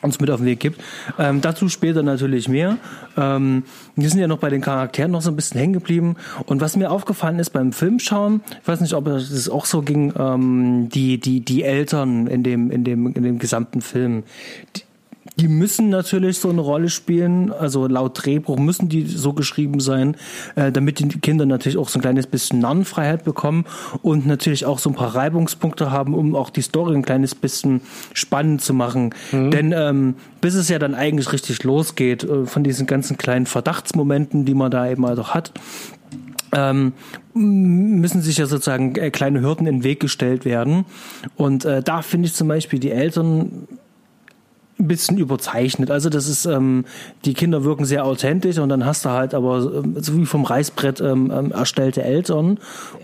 uns 0.03 0.19
mit 0.19 0.29
auf 0.29 0.39
den 0.39 0.45
Weg 0.45 0.59
gibt. 0.59 0.81
Ähm, 1.17 1.41
dazu 1.41 1.69
später 1.69 2.03
natürlich 2.03 2.47
mehr. 2.47 2.77
Ähm, 3.17 3.63
wir 3.95 4.09
sind 4.09 4.19
ja 4.19 4.27
noch 4.27 4.39
bei 4.39 4.49
den 4.49 4.61
Charakteren 4.61 5.11
noch 5.11 5.21
so 5.21 5.31
ein 5.31 5.35
bisschen 5.35 5.59
hängen 5.59 5.73
geblieben. 5.73 6.15
Und 6.45 6.61
was 6.61 6.75
mir 6.75 6.91
aufgefallen 6.91 7.39
ist 7.39 7.51
beim 7.51 7.71
Filmschauen, 7.71 8.41
ich 8.61 8.67
weiß 8.67 8.81
nicht, 8.81 8.93
ob 8.93 9.07
es 9.07 9.49
auch 9.49 9.65
so 9.65 9.81
ging, 9.81 10.13
ähm, 10.17 10.89
die, 10.89 11.19
die, 11.19 11.39
die 11.41 11.63
Eltern 11.63 12.27
in 12.27 12.43
dem, 12.43 12.69
in 12.71 12.83
dem, 12.83 13.13
in 13.13 13.23
dem 13.23 13.39
gesamten 13.39 13.81
Film, 13.81 14.23
die, 14.75 14.82
die 15.39 15.47
müssen 15.47 15.89
natürlich 15.89 16.37
so 16.37 16.49
eine 16.49 16.61
Rolle 16.61 16.89
spielen, 16.89 17.51
also 17.51 17.87
laut 17.87 18.23
Drehbuch 18.23 18.57
müssen 18.57 18.89
die 18.89 19.05
so 19.05 19.33
geschrieben 19.33 19.79
sein, 19.79 20.15
äh, 20.55 20.71
damit 20.71 20.99
die 20.99 21.07
Kinder 21.07 21.45
natürlich 21.45 21.77
auch 21.77 21.89
so 21.89 21.99
ein 21.99 22.01
kleines 22.01 22.27
bisschen 22.27 22.59
Narrenfreiheit 22.59 23.23
bekommen 23.23 23.65
und 24.01 24.27
natürlich 24.27 24.65
auch 24.65 24.79
so 24.79 24.89
ein 24.89 24.95
paar 24.95 25.15
Reibungspunkte 25.15 25.91
haben, 25.91 26.13
um 26.13 26.35
auch 26.35 26.49
die 26.49 26.61
Story 26.61 26.95
ein 26.95 27.03
kleines 27.03 27.35
bisschen 27.35 27.81
spannend 28.13 28.61
zu 28.61 28.73
machen. 28.73 29.15
Denn 29.31 29.73
ähm, 29.75 30.15
bis 30.41 30.55
es 30.55 30.69
ja 30.69 30.77
dann 30.79 30.93
eigentlich 30.93 31.31
richtig 31.31 31.63
losgeht, 31.63 32.23
äh, 32.23 32.45
von 32.45 32.63
diesen 32.63 32.85
ganzen 32.85 33.17
kleinen 33.17 33.45
Verdachtsmomenten, 33.45 34.45
die 34.45 34.53
man 34.53 34.71
da 34.71 34.89
eben 34.89 35.05
auch 35.05 35.33
hat, 35.33 35.51
ähm, 36.53 36.93
müssen 37.33 38.21
sich 38.21 38.37
ja 38.37 38.45
sozusagen 38.45 38.95
äh, 38.95 39.09
kleine 39.09 39.41
Hürden 39.41 39.65
in 39.65 39.77
den 39.77 39.83
Weg 39.83 39.99
gestellt 39.99 40.45
werden. 40.45 40.85
Und 41.35 41.65
äh, 41.65 41.81
da 41.81 42.01
finde 42.01 42.27
ich 42.27 42.35
zum 42.35 42.47
Beispiel 42.47 42.79
die 42.79 42.91
Eltern 42.91 43.67
ein 44.79 44.87
bisschen 44.87 45.17
überzeichnet. 45.17 45.91
Also 45.91 46.09
das 46.09 46.27
ist, 46.27 46.45
ähm, 46.45 46.85
die 47.25 47.33
Kinder 47.33 47.63
wirken 47.63 47.85
sehr 47.85 48.05
authentisch 48.05 48.57
und 48.57 48.69
dann 48.69 48.85
hast 48.85 49.05
du 49.05 49.09
halt 49.09 49.33
aber 49.33 49.57
ähm, 49.57 49.95
so 49.99 50.17
wie 50.17 50.25
vom 50.25 50.43
Reißbrett 50.43 50.99
ähm, 51.01 51.31
ähm, 51.33 51.51
erstellte 51.51 52.03
Eltern 52.03 52.59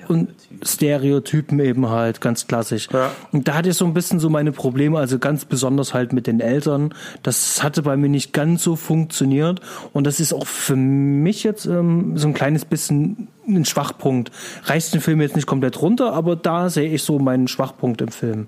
und 0.08 0.30
Stereotypen 0.64 1.60
eben 1.60 1.90
halt, 1.90 2.22
ganz 2.22 2.48
klassisch. 2.48 2.90
Ja. 2.92 3.12
Und 3.32 3.48
da 3.48 3.54
hatte 3.54 3.70
ich 3.70 3.76
so 3.76 3.86
ein 3.86 3.94
bisschen 3.94 4.20
so 4.20 4.30
meine 4.30 4.52
Probleme, 4.52 4.98
also 4.98 5.20
ganz 5.20 5.46
besonders 5.46 5.94
halt 5.94 6.12
mit 6.12 6.28
den 6.28 6.40
Eltern. 6.40 6.94
Das 7.24 7.64
hatte 7.64 7.84
bei 7.84 7.96
mir 7.96 8.10
nicht 8.10 8.34
ganz 8.34 8.64
so 8.64 8.76
funktioniert 8.76 9.62
und 9.94 10.08
das 10.08 10.20
ist 10.20 10.34
auch 10.34 10.48
für 10.48 10.76
mich 10.76 11.44
jetzt 11.44 11.66
ähm, 11.66 12.18
so 12.18 12.28
ein 12.28 12.34
kleines 12.34 12.66
bisschen 12.66 13.28
ein 13.48 13.66
Schwachpunkt. 13.66 14.32
Reißt 14.66 14.94
den 14.94 15.02
Film 15.02 15.22
jetzt 15.22 15.36
nicht 15.36 15.48
komplett 15.48 15.82
runter, 15.82 16.14
aber 16.14 16.36
da 16.36 16.70
sehe 16.70 16.92
ich 16.92 17.04
so 17.04 17.20
meinen 17.20 17.48
Schwachpunkt 17.48 18.02
im 18.02 18.10
Film. 18.10 18.48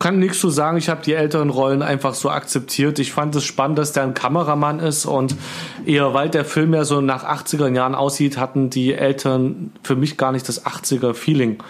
Kann 0.00 0.18
nichts 0.18 0.40
zu 0.40 0.48
sagen. 0.48 0.78
Ich 0.78 0.88
habe 0.88 1.02
die 1.02 1.12
älteren 1.12 1.50
Rollen 1.50 1.82
einfach 1.82 2.14
so 2.14 2.30
akzeptiert. 2.30 2.98
Ich 2.98 3.12
fand 3.12 3.36
es 3.36 3.44
spannend, 3.44 3.78
dass 3.78 3.92
der 3.92 4.02
ein 4.02 4.14
Kameramann 4.14 4.80
ist 4.80 5.06
und 5.06 5.36
eher 5.86 6.14
weil 6.14 6.30
der 6.30 6.44
Film 6.44 6.74
ja 6.74 6.84
so 6.84 7.00
nach 7.00 7.22
80er 7.22 7.72
Jahren 7.72 7.94
aussieht, 7.94 8.38
hatten 8.38 8.70
die 8.70 8.94
Eltern 8.94 9.72
für 9.82 9.94
mich 9.94 10.16
gar 10.16 10.32
nicht 10.32 10.48
das 10.48 10.64
80er 10.64 11.14
Feeling. 11.14 11.62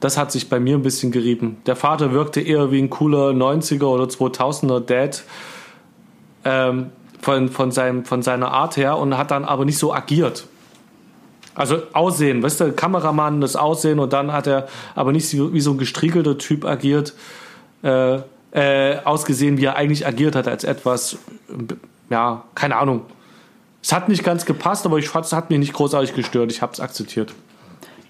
Das 0.00 0.16
hat 0.16 0.30
sich 0.30 0.48
bei 0.48 0.60
mir 0.60 0.76
ein 0.76 0.82
bisschen 0.82 1.10
gerieben. 1.10 1.58
Der 1.66 1.74
Vater 1.74 2.12
wirkte 2.12 2.40
eher 2.40 2.70
wie 2.70 2.80
ein 2.80 2.90
cooler 2.90 3.30
90er 3.30 3.84
oder 3.84 4.04
2000er 4.04 4.78
Dad 4.78 5.24
ähm, 6.44 6.90
von, 7.20 7.48
von, 7.48 7.72
seinem, 7.72 8.04
von 8.04 8.22
seiner 8.22 8.52
Art 8.52 8.76
her 8.76 8.96
und 8.96 9.18
hat 9.18 9.32
dann 9.32 9.44
aber 9.44 9.64
nicht 9.64 9.78
so 9.78 9.92
agiert. 9.92 10.46
Also 11.56 11.82
Aussehen, 11.92 12.40
weißt 12.40 12.60
du, 12.60 12.72
Kameramann, 12.72 13.40
das 13.40 13.56
Aussehen 13.56 13.98
und 13.98 14.12
dann 14.12 14.32
hat 14.32 14.46
er 14.46 14.68
aber 14.94 15.10
nicht 15.10 15.32
wie 15.32 15.60
so 15.60 15.72
ein 15.72 15.78
gestriegelter 15.78 16.38
Typ 16.38 16.64
agiert, 16.64 17.14
äh, 17.82 18.20
äh, 18.50 18.98
ausgesehen, 19.04 19.58
wie 19.58 19.66
er 19.66 19.76
eigentlich 19.76 20.06
agiert 20.06 20.34
hat, 20.34 20.48
als 20.48 20.64
etwas, 20.64 21.18
ja, 22.10 22.44
keine 22.54 22.76
Ahnung. 22.76 23.02
Es 23.82 23.92
hat 23.92 24.08
nicht 24.08 24.24
ganz 24.24 24.44
gepasst, 24.44 24.86
aber 24.86 24.98
ich 24.98 25.08
fand, 25.08 25.26
es 25.26 25.32
hat 25.32 25.50
mich 25.50 25.58
nicht 25.58 25.72
großartig 25.72 26.14
gestört. 26.14 26.50
Ich 26.50 26.62
habe 26.62 26.72
es 26.72 26.80
akzeptiert. 26.80 27.32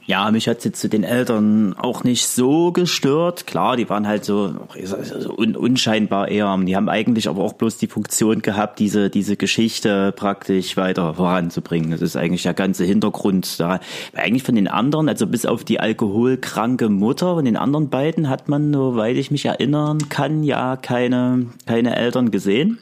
Ja, 0.08 0.30
mich 0.30 0.48
hat 0.48 0.64
jetzt 0.64 0.80
zu 0.80 0.88
den 0.88 1.04
Eltern 1.04 1.74
auch 1.76 2.02
nicht 2.02 2.28
so 2.28 2.72
gestört. 2.72 3.46
Klar, 3.46 3.76
die 3.76 3.90
waren 3.90 4.06
halt 4.06 4.24
so, 4.24 4.54
so 4.82 5.36
un, 5.36 5.54
unscheinbar 5.54 6.28
eher. 6.28 6.56
Die 6.62 6.76
haben 6.76 6.88
eigentlich 6.88 7.28
aber 7.28 7.44
auch 7.44 7.52
bloß 7.52 7.76
die 7.76 7.88
Funktion 7.88 8.40
gehabt, 8.40 8.78
diese, 8.78 9.10
diese 9.10 9.36
Geschichte 9.36 10.12
praktisch 10.12 10.78
weiter 10.78 11.12
voranzubringen. 11.12 11.90
Das 11.90 12.00
ist 12.00 12.16
eigentlich 12.16 12.44
der 12.44 12.54
ganze 12.54 12.86
Hintergrund 12.86 13.60
da. 13.60 13.80
Weil 14.14 14.24
eigentlich 14.24 14.44
von 14.44 14.54
den 14.54 14.66
anderen, 14.66 15.10
also 15.10 15.26
bis 15.26 15.44
auf 15.44 15.62
die 15.62 15.78
alkoholkranke 15.78 16.88
Mutter 16.88 17.34
und 17.34 17.44
den 17.44 17.58
anderen 17.58 17.90
beiden 17.90 18.30
hat 18.30 18.48
man, 18.48 18.72
soweit 18.72 19.18
ich 19.18 19.30
mich 19.30 19.44
erinnern 19.44 20.08
kann, 20.08 20.42
ja 20.42 20.76
keine, 20.76 21.48
keine 21.66 21.96
Eltern 21.96 22.30
gesehen. 22.30 22.78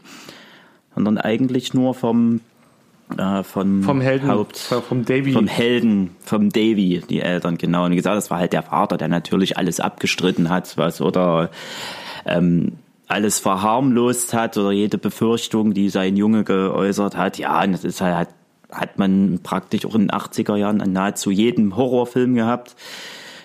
Sondern 0.94 1.18
eigentlich 1.18 1.74
nur 1.74 1.92
vom, 1.94 2.40
äh, 3.16 3.42
vom, 3.42 3.82
Vom 3.82 4.00
Helden, 4.00 4.28
Haupt, 4.28 4.56
vom 4.56 5.04
Davy. 5.04 5.32
vom 5.32 5.46
Helden, 5.46 6.16
vom 6.24 6.50
Davy, 6.50 7.02
die 7.08 7.20
Eltern, 7.20 7.56
genau. 7.56 7.84
Und 7.84 7.92
wie 7.92 7.96
gesagt, 7.96 8.16
das 8.16 8.30
war 8.30 8.38
halt 8.38 8.52
der 8.52 8.62
Vater, 8.62 8.96
der 8.96 9.08
natürlich 9.08 9.56
alles 9.56 9.80
abgestritten 9.80 10.50
hat, 10.50 10.76
was 10.76 11.00
oder 11.00 11.50
ähm, 12.24 12.72
alles 13.08 13.38
verharmlost 13.38 14.34
hat 14.34 14.56
oder 14.56 14.72
jede 14.72 14.98
Befürchtung, 14.98 15.72
die 15.72 15.88
sein 15.88 16.16
Junge 16.16 16.42
geäußert 16.44 17.16
hat. 17.16 17.38
Ja, 17.38 17.62
und 17.62 17.72
das 17.72 17.84
ist 17.84 18.00
halt, 18.00 18.28
hat 18.70 18.98
man 18.98 19.38
praktisch 19.42 19.86
auch 19.86 19.94
in 19.94 20.08
den 20.08 20.10
80er 20.10 20.56
Jahren 20.56 20.80
an 20.80 20.92
nahezu 20.92 21.30
jedem 21.30 21.76
Horrorfilm 21.76 22.34
gehabt, 22.34 22.74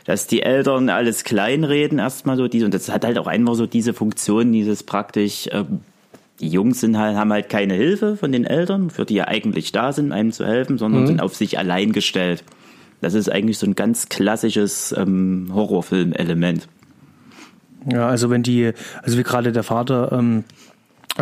dass 0.05 0.25
die 0.25 0.41
Eltern 0.41 0.89
alles 0.89 1.23
kleinreden 1.23 1.99
erstmal 1.99 2.35
so 2.37 2.47
diese 2.47 2.65
und 2.65 2.73
das 2.73 2.89
hat 2.89 3.05
halt 3.05 3.19
auch 3.19 3.27
einfach 3.27 3.53
so 3.53 3.67
diese 3.67 3.93
Funktion, 3.93 4.51
dieses 4.51 4.81
praktisch 4.81 5.47
ähm, 5.51 5.81
die 6.39 6.47
Jungs 6.47 6.79
sind 6.79 6.97
halt, 6.97 7.15
haben 7.15 7.31
halt 7.31 7.49
keine 7.49 7.75
Hilfe 7.75 8.17
von 8.17 8.31
den 8.31 8.45
Eltern, 8.45 8.89
für 8.89 9.05
die 9.05 9.15
ja 9.15 9.27
eigentlich 9.27 9.71
da 9.71 9.93
sind, 9.93 10.11
einem 10.11 10.31
zu 10.31 10.45
helfen, 10.45 10.77
sondern 10.77 11.03
mhm. 11.03 11.07
sind 11.07 11.21
auf 11.21 11.35
sich 11.35 11.59
allein 11.59 11.91
gestellt. 11.91 12.43
Das 13.01 13.13
ist 13.13 13.31
eigentlich 13.31 13.57
so 13.57 13.65
ein 13.65 13.75
ganz 13.75 14.09
klassisches 14.09 14.93
ähm, 14.97 15.49
Horrorfilm-Element. 15.53 16.67
Ja, 17.91 18.07
also 18.07 18.29
wenn 18.29 18.43
die, 18.43 18.71
also 19.01 19.17
wie 19.17 19.23
gerade 19.23 19.51
der 19.51 19.63
Vater 19.63 20.11
ähm, 20.11 20.43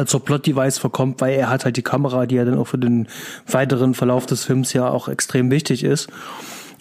zur 0.05 0.23
Plot-Device 0.23 0.77
verkommt, 0.77 1.21
weil 1.21 1.35
er 1.35 1.49
hat 1.49 1.65
halt 1.65 1.77
die 1.77 1.81
Kamera, 1.81 2.25
die 2.25 2.35
ja 2.35 2.45
dann 2.45 2.57
auch 2.57 2.67
für 2.67 2.77
den 2.77 3.07
weiteren 3.47 3.93
Verlauf 3.93 4.25
des 4.25 4.45
Films 4.45 4.73
ja 4.73 4.89
auch 4.89 5.07
extrem 5.07 5.51
wichtig 5.51 5.83
ist. 5.83 6.09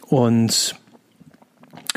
Und 0.07 0.77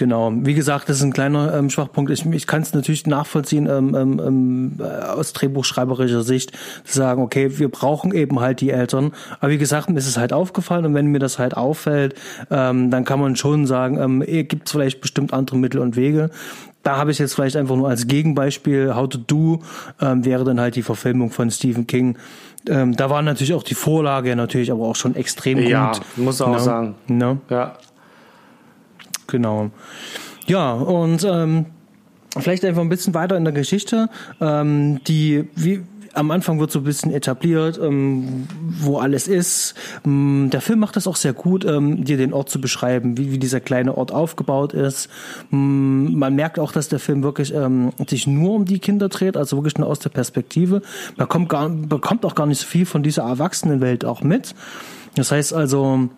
Genau, 0.02 0.34
wie 0.34 0.56
gesagt, 0.56 0.90
das 0.90 0.98
ist 0.98 1.04
ein 1.04 1.14
kleiner 1.14 1.54
ähm, 1.54 1.70
Schwachpunkt. 1.70 2.10
Ich, 2.10 2.26
ich 2.26 2.48
kann 2.48 2.64
es 2.64 2.74
natürlich 2.74 3.06
nachvollziehen 3.06 3.68
ähm, 3.70 3.94
ähm, 3.94 4.20
ähm, 4.20 4.72
äh, 4.80 5.06
aus 5.06 5.32
drehbuchschreiberischer 5.34 6.24
Sicht, 6.24 6.54
zu 6.86 6.98
sagen, 6.98 7.22
okay, 7.22 7.60
wir 7.60 7.70
brauchen 7.70 8.12
eben 8.12 8.40
halt 8.40 8.62
die 8.62 8.72
Eltern. 8.72 9.12
Aber 9.40 9.52
wie 9.52 9.60
gesagt, 9.60 9.92
mir 9.92 10.00
ist 10.00 10.08
es 10.08 10.18
halt 10.18 10.34
aufgefallen 10.34 10.88
und 10.88 10.96
wenn 10.96 11.06
mir 11.06 11.20
das 11.20 11.38
halt 11.38 11.56
auffällt, 11.56 12.16
ähm, 12.50 12.90
dann 12.90 13.06
kann 13.06 13.20
man 13.20 13.36
schon 13.36 13.68
sagen, 13.68 14.00
ähm, 14.00 14.24
gibt 14.48 14.66
es 14.66 14.72
vielleicht 14.72 15.02
bestimmt 15.02 15.34
andere 15.34 15.58
Mittel 15.58 15.80
und 15.80 15.96
Wege. 15.96 16.32
Da 16.82 16.98
habe 16.98 17.12
ich 17.12 17.20
jetzt 17.20 17.36
vielleicht 17.36 17.56
einfach 17.56 17.76
nur 17.76 17.88
als 17.88 18.08
Gegenbeispiel, 18.08 18.96
How 18.96 19.08
to 19.08 19.20
Do 19.20 19.62
ähm, 20.02 20.26
wäre 20.26 20.44
dann 20.46 20.60
halt 20.60 20.76
die 20.76 20.82
Verfilmung 20.82 21.30
von 21.30 21.52
Stephen 21.52 21.86
King. 21.86 22.18
Ähm, 22.68 22.96
da 22.96 23.12
war 23.12 23.22
natürlich 23.22 23.54
auch 23.54 23.62
die 23.62 23.76
Vorlage 23.76 24.36
natürlich 24.36 24.72
aber 24.72 24.86
auch 24.86 24.96
schon 24.96 25.16
extrem 25.16 25.60
ja, 25.60 25.92
gut. 25.92 26.02
Ja, 26.18 26.24
muss 26.24 26.42
auch 26.42 26.54
no? 26.54 26.58
sagen. 26.58 26.96
No? 27.08 27.38
Ja. 27.50 27.76
Genau. 29.28 29.72
Ja, 30.48 30.74
und 30.74 31.24
ähm, 31.24 31.66
vielleicht 32.38 32.66
einfach 32.66 32.82
ein 32.82 32.90
bisschen 32.90 33.14
weiter 33.14 33.38
in 33.38 33.44
der 33.44 33.54
Geschichte. 33.54 34.10
Ähm, 34.40 35.02
die, 35.06 35.48
wie, 35.56 35.82
am 36.14 36.32
Anfang 36.32 36.60
wird 36.60 36.72
so 36.72 36.80
ein 36.80 36.84
bisschen 36.84 37.12
etabliert, 37.12 37.80
ähm, 37.82 38.48
wo 38.80 38.98
alles 38.98 39.28
ist. 39.28 39.76
Ähm, 40.06 40.50
der 40.52 40.62
Film 40.62 40.80
macht 40.80 40.96
das 40.96 41.08
auch 41.08 41.16
sehr 41.16 41.34
gut, 41.34 41.66
ähm, 41.66 42.04
dir 42.04 42.18
den 42.18 42.34
Ort 42.34 42.50
zu 42.50 42.60
beschreiben, 42.60 43.18
wie, 43.18 43.32
wie 43.32 43.38
dieser 43.38 43.60
kleine 43.60 43.98
Ort 43.98 44.12
aufgebaut 44.12 44.74
ist. 44.74 45.10
Ähm, 45.52 46.18
man 46.18 46.36
merkt 46.36 46.60
auch, 46.60 46.72
dass 46.72 46.90
der 46.90 47.00
Film 47.00 47.24
wirklich 47.24 47.54
ähm, 47.54 47.92
sich 48.08 48.28
nur 48.28 48.54
um 48.54 48.66
die 48.66 48.80
Kinder 48.80 49.10
dreht, 49.10 49.38
also 49.38 49.58
wirklich 49.58 49.78
nur 49.78 49.88
aus 49.88 50.00
der 50.00 50.10
Perspektive. 50.10 50.82
Man 51.18 51.28
kommt 51.28 51.50
gar, 51.50 51.70
bekommt 51.70 52.26
auch 52.26 52.36
gar 52.36 52.46
nicht 52.46 52.60
so 52.60 52.68
viel 52.68 52.86
von 52.86 53.04
dieser 53.04 53.24
Erwachsenenwelt 53.24 54.06
auch 54.06 54.22
mit. 54.22 54.56
Das 55.16 55.32
heißt 55.32 55.54
also, 55.54 56.10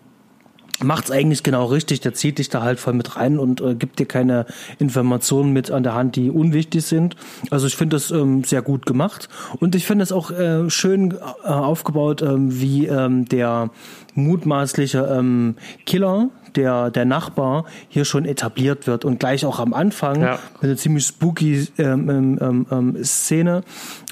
macht's 0.82 1.10
eigentlich 1.10 1.42
genau 1.42 1.66
richtig. 1.66 2.00
Der 2.00 2.14
zieht 2.14 2.38
dich 2.38 2.48
da 2.48 2.62
halt 2.62 2.80
voll 2.80 2.94
mit 2.94 3.16
rein 3.16 3.38
und 3.38 3.60
äh, 3.60 3.74
gibt 3.74 3.98
dir 3.98 4.06
keine 4.06 4.46
Informationen 4.78 5.52
mit 5.52 5.70
an 5.70 5.82
der 5.82 5.94
Hand, 5.94 6.16
die 6.16 6.30
unwichtig 6.30 6.84
sind. 6.84 7.16
Also 7.50 7.66
ich 7.66 7.76
finde 7.76 7.96
das 7.96 8.10
ähm, 8.10 8.44
sehr 8.44 8.62
gut 8.62 8.86
gemacht 8.86 9.28
und 9.60 9.74
ich 9.74 9.86
finde 9.86 10.02
es 10.02 10.12
auch 10.12 10.30
äh, 10.30 10.68
schön 10.70 11.12
äh, 11.12 11.48
aufgebaut, 11.48 12.22
ähm, 12.22 12.60
wie 12.60 12.86
ähm, 12.86 13.26
der 13.26 13.70
mutmaßliche 14.14 15.08
ähm, 15.10 15.56
Killer, 15.86 16.30
der, 16.54 16.90
der 16.90 17.04
Nachbar 17.04 17.64
hier 17.88 18.04
schon 18.04 18.24
etabliert 18.24 18.86
wird 18.86 19.04
und 19.04 19.18
gleich 19.18 19.44
auch 19.44 19.58
am 19.58 19.74
Anfang 19.74 20.20
ja. 20.20 20.38
mit 20.54 20.64
einer 20.64 20.76
ziemlich 20.76 21.04
spooky 21.04 21.66
ähm, 21.78 22.08
ähm, 22.08 22.38
ähm, 22.40 22.66
ähm 22.70 23.04
Szene, 23.04 23.62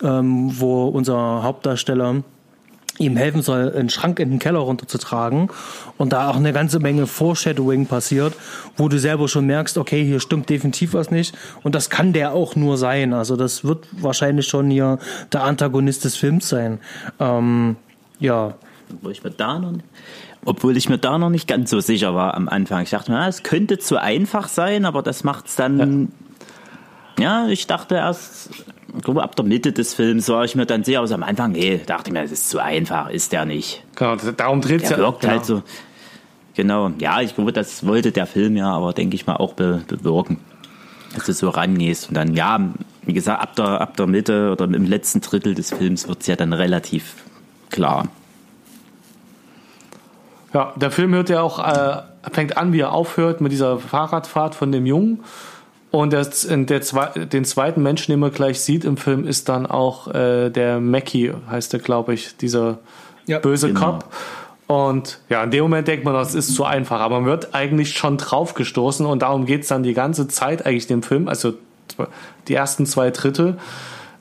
ähm, 0.03 0.51
wo 0.59 0.89
unser 0.89 1.43
Hauptdarsteller 1.43 2.23
ihm 2.99 3.17
helfen 3.17 3.43
soll, 3.43 3.73
einen 3.75 3.91
Schrank 3.91 4.21
in 4.21 4.31
den 4.31 4.39
Keller 4.39 4.61
runterzutragen 4.61 5.49
und 5.99 6.13
da 6.13 6.29
auch 6.29 6.37
eine 6.37 6.53
ganze 6.53 6.79
Menge 6.79 7.07
Foreshadowing 7.07 7.87
passiert, 7.87 8.35
wo 8.77 8.89
du 8.89 8.99
selber 8.99 9.29
schon 9.29 9.47
merkst, 9.47 9.79
okay, 9.79 10.05
hier 10.05 10.21
stimmt 10.21 10.51
definitiv 10.51 10.95
was 10.95 11.11
nicht 11.11 11.35
und 11.63 11.75
das 11.75 11.91
kann 11.91 12.13
der 12.13 12.33
auch 12.33 12.55
nur 12.55 12.77
sein. 12.77 13.13
Also 13.13 13.37
das 13.37 13.65
wird 13.65 13.89
wahrscheinlich 13.93 14.47
schon 14.47 14.71
hier 14.71 14.99
der 15.33 15.45
Antagonist 15.45 16.05
des 16.05 16.17
Films 16.17 16.49
sein. 16.49 16.81
Ähm, 17.19 17.77
ja. 18.19 18.55
Obwohl 18.93 19.13
ich 19.13 19.25
mir 19.25 19.31
da 19.31 19.59
noch 19.59 19.73
nicht, 19.73 19.85
obwohl 20.45 20.77
ich 20.77 20.89
mir 20.89 20.99
da 20.99 21.19
noch 21.19 21.31
nicht 21.31 21.49
ganz 21.49 21.71
so 21.71 21.81
sicher 21.81 22.15
war 22.15 22.35
am 22.35 22.49
Anfang. 22.49 22.83
Ich 22.83 22.91
dachte 22.91 23.13
mir, 23.13 23.27
es 23.27 23.43
könnte 23.43 23.79
zu 23.79 24.01
einfach 24.01 24.49
sein, 24.49 24.85
aber 24.85 25.03
das 25.03 25.25
macht 25.25 25.47
es 25.47 25.57
dann. 25.57 26.13
Ja. 27.19 27.45
ja, 27.45 27.49
ich 27.49 27.67
dachte 27.67 27.95
erst, 27.95 28.51
ich 28.97 29.03
glaube, 29.03 29.23
ab 29.23 29.37
der 29.37 29.45
Mitte 29.45 29.73
des 29.73 29.95
Films 29.95 30.29
war 30.29 30.45
ich 30.45 30.55
mir 30.55 30.67
dann 30.67 30.85
sehr 30.85 31.01
aus 31.01 31.13
am 31.13 31.23
Anfang, 31.23 31.53
nee, 31.53 31.81
dachte 31.85 32.09
ich 32.09 32.13
mir, 32.13 32.23
das 32.23 32.33
ist 32.33 32.51
zu 32.51 32.59
einfach, 32.59 33.09
ist 33.09 33.33
der 33.33 33.45
nicht. 33.45 33.85
Genau, 33.97 34.17
darum 34.17 34.61
dreht 34.61 34.83
es 34.83 34.91
ja. 34.91 34.99
wirkt 34.99 35.27
halt 35.27 35.45
so. 35.45 35.63
Genau, 36.55 36.91
ja, 36.99 37.21
ich 37.23 37.35
glaube, 37.35 37.53
das 37.53 37.87
wollte 37.87 38.13
der 38.13 38.27
Film 38.27 38.57
ja, 38.57 38.71
aber 38.71 38.93
denke 38.93 39.15
ich 39.15 39.27
mal 39.27 39.37
auch 39.37 39.55
be 39.55 39.83
bewirken, 39.89 40.39
dass 41.15 41.25
du 41.25 41.33
so 41.33 41.49
rangehst. 41.49 42.09
Und 42.09 42.15
dann, 42.15 42.35
ja, 42.35 42.61
wie 43.03 43.15
gesagt, 43.15 43.41
ab 43.41 43.57
der, 43.57 43.81
ab 43.81 43.97
der 43.97 44.07
Mitte 44.07 44.53
oder 44.53 44.65
im 44.65 44.85
letzten 44.85 45.23
Drittel 45.23 45.55
des 45.55 45.71
Films 45.71 46.09
wird 46.09 46.21
es 46.21 46.27
ja 46.27 46.37
dann 46.37 46.53
relativ 46.53 47.15
klar. 47.71 48.09
Ja, 50.53 50.75
der 50.77 50.91
Film 50.91 51.15
hört 51.15 51.31
ja 51.31 51.41
auch, 51.41 51.59
äh, 51.59 52.03
fängt 52.31 52.59
an, 52.59 52.75
wie 52.75 52.81
er 52.81 52.93
aufhört 52.93 53.41
mit 53.41 53.53
dieser 53.53 53.79
Fahrradfahrt 53.79 54.55
von 54.55 54.71
dem 54.71 54.85
Jungen 54.85 55.21
und 55.93 56.15
das, 56.15 56.49
der, 56.49 56.81
den 56.81 57.45
zweiten 57.45 57.83
Menschen, 57.83 58.13
den 58.13 58.19
man 58.19 58.33
gleich 58.33 58.61
sieht 58.63 58.85
im 58.85 58.97
Film, 58.97 59.27
ist 59.27 59.51
dann 59.51 59.67
auch 59.67 60.09
äh, 60.09 60.49
der 60.49 60.81
Mackie, 60.81 61.33
heißt 61.51 61.75
der, 61.75 61.81
glaube 61.81 62.15
ich, 62.15 62.35
dieser 62.39 62.79
ja, 63.27 63.39
böse 63.39 63.69
genau. 63.69 63.81
Cop. 63.81 64.13
Und 64.67 65.19
ja, 65.29 65.45
in 65.45 65.51
dem 65.51 65.65
Moment 65.65 65.87
denkt 65.87 66.07
man, 66.07 66.15
das 66.15 66.35
ist 66.35 66.55
zu 66.55 66.65
einfach. 66.65 67.01
Aber 67.01 67.21
man 67.21 67.29
wird 67.29 67.55
eigentlich 67.55 67.93
schon 67.93 68.17
draufgestoßen 68.17 69.05
und 69.05 69.21
darum 69.21 69.45
geht's 69.45 69.69
dann 69.69 69.83
die 69.83 69.93
ganze 69.93 70.29
Zeit 70.29 70.65
eigentlich 70.65 70.87
dem 70.87 71.03
Film, 71.03 71.29
also 71.29 71.53
die 72.49 72.55
ersten 72.55 72.87
zwei 72.87 73.11
Drittel. 73.11 73.59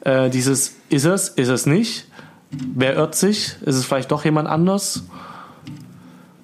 Äh, 0.01 0.29
dieses, 0.29 0.75
ist 0.89 1.05
es, 1.05 1.29
ist 1.29 1.47
es 1.47 1.65
nicht? 1.65 2.05
Wer 2.49 2.95
irrt 2.95 3.15
sich? 3.15 3.55
Ist 3.61 3.75
es 3.75 3.85
vielleicht 3.85 4.11
doch 4.11 4.25
jemand 4.25 4.49
anders? 4.49 5.05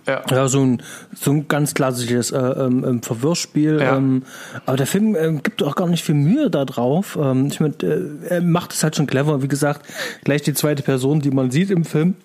Ja. 0.08 0.24
ja, 0.30 0.48
so 0.48 0.62
ein, 0.62 0.82
so 1.14 1.32
ein 1.32 1.50
ganz 1.50 1.74
klassisches 1.74 2.32
äh, 2.32 2.38
ähm, 2.38 2.86
ähm, 2.88 3.04
Verwirrspiel. 3.04 3.80
Ja. 3.82 3.98
Ähm, 3.98 4.24
aber 4.66 4.78
der 4.78 4.88
Film 4.88 5.16
äh, 5.16 5.34
gibt 5.44 5.62
auch 5.64 5.76
gar 5.76 5.88
nicht 5.88 6.04
viel 6.04 6.16
Mühe 6.16 6.50
da 6.50 6.64
drauf. 6.64 7.18
Ähm, 7.22 7.48
ich 7.48 7.60
mein, 7.60 7.74
äh, 7.82 8.30
er 8.30 8.42
macht 8.42 8.72
es 8.72 8.84
halt 8.84 8.96
schon 8.96 9.06
clever. 9.06 9.44
Wie 9.44 9.50
gesagt, 9.50 9.86
gleich 10.24 10.44
die 10.44 10.54
zweite 10.54 10.82
Person, 10.82 11.20
die 11.20 11.32
man 11.32 11.52
sieht 11.52 11.72
im 11.72 11.84
Film. 11.84 12.16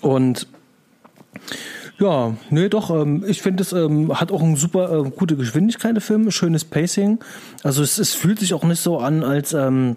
Und 0.00 0.48
ja, 1.98 2.34
nee, 2.50 2.68
doch. 2.68 2.90
Ähm, 2.90 3.24
ich 3.26 3.42
finde, 3.42 3.62
es 3.62 3.72
ähm, 3.72 4.18
hat 4.18 4.32
auch 4.32 4.42
eine 4.42 4.56
super 4.56 5.06
äh, 5.06 5.10
gute 5.10 5.36
Geschwindigkeit, 5.36 5.94
der 5.94 6.02
Film, 6.02 6.30
schönes 6.30 6.64
Pacing. 6.64 7.20
Also 7.62 7.82
es, 7.82 7.98
es 7.98 8.14
fühlt 8.14 8.40
sich 8.40 8.54
auch 8.54 8.64
nicht 8.64 8.80
so 8.80 8.98
an, 8.98 9.22
als 9.22 9.54
ähm, 9.54 9.96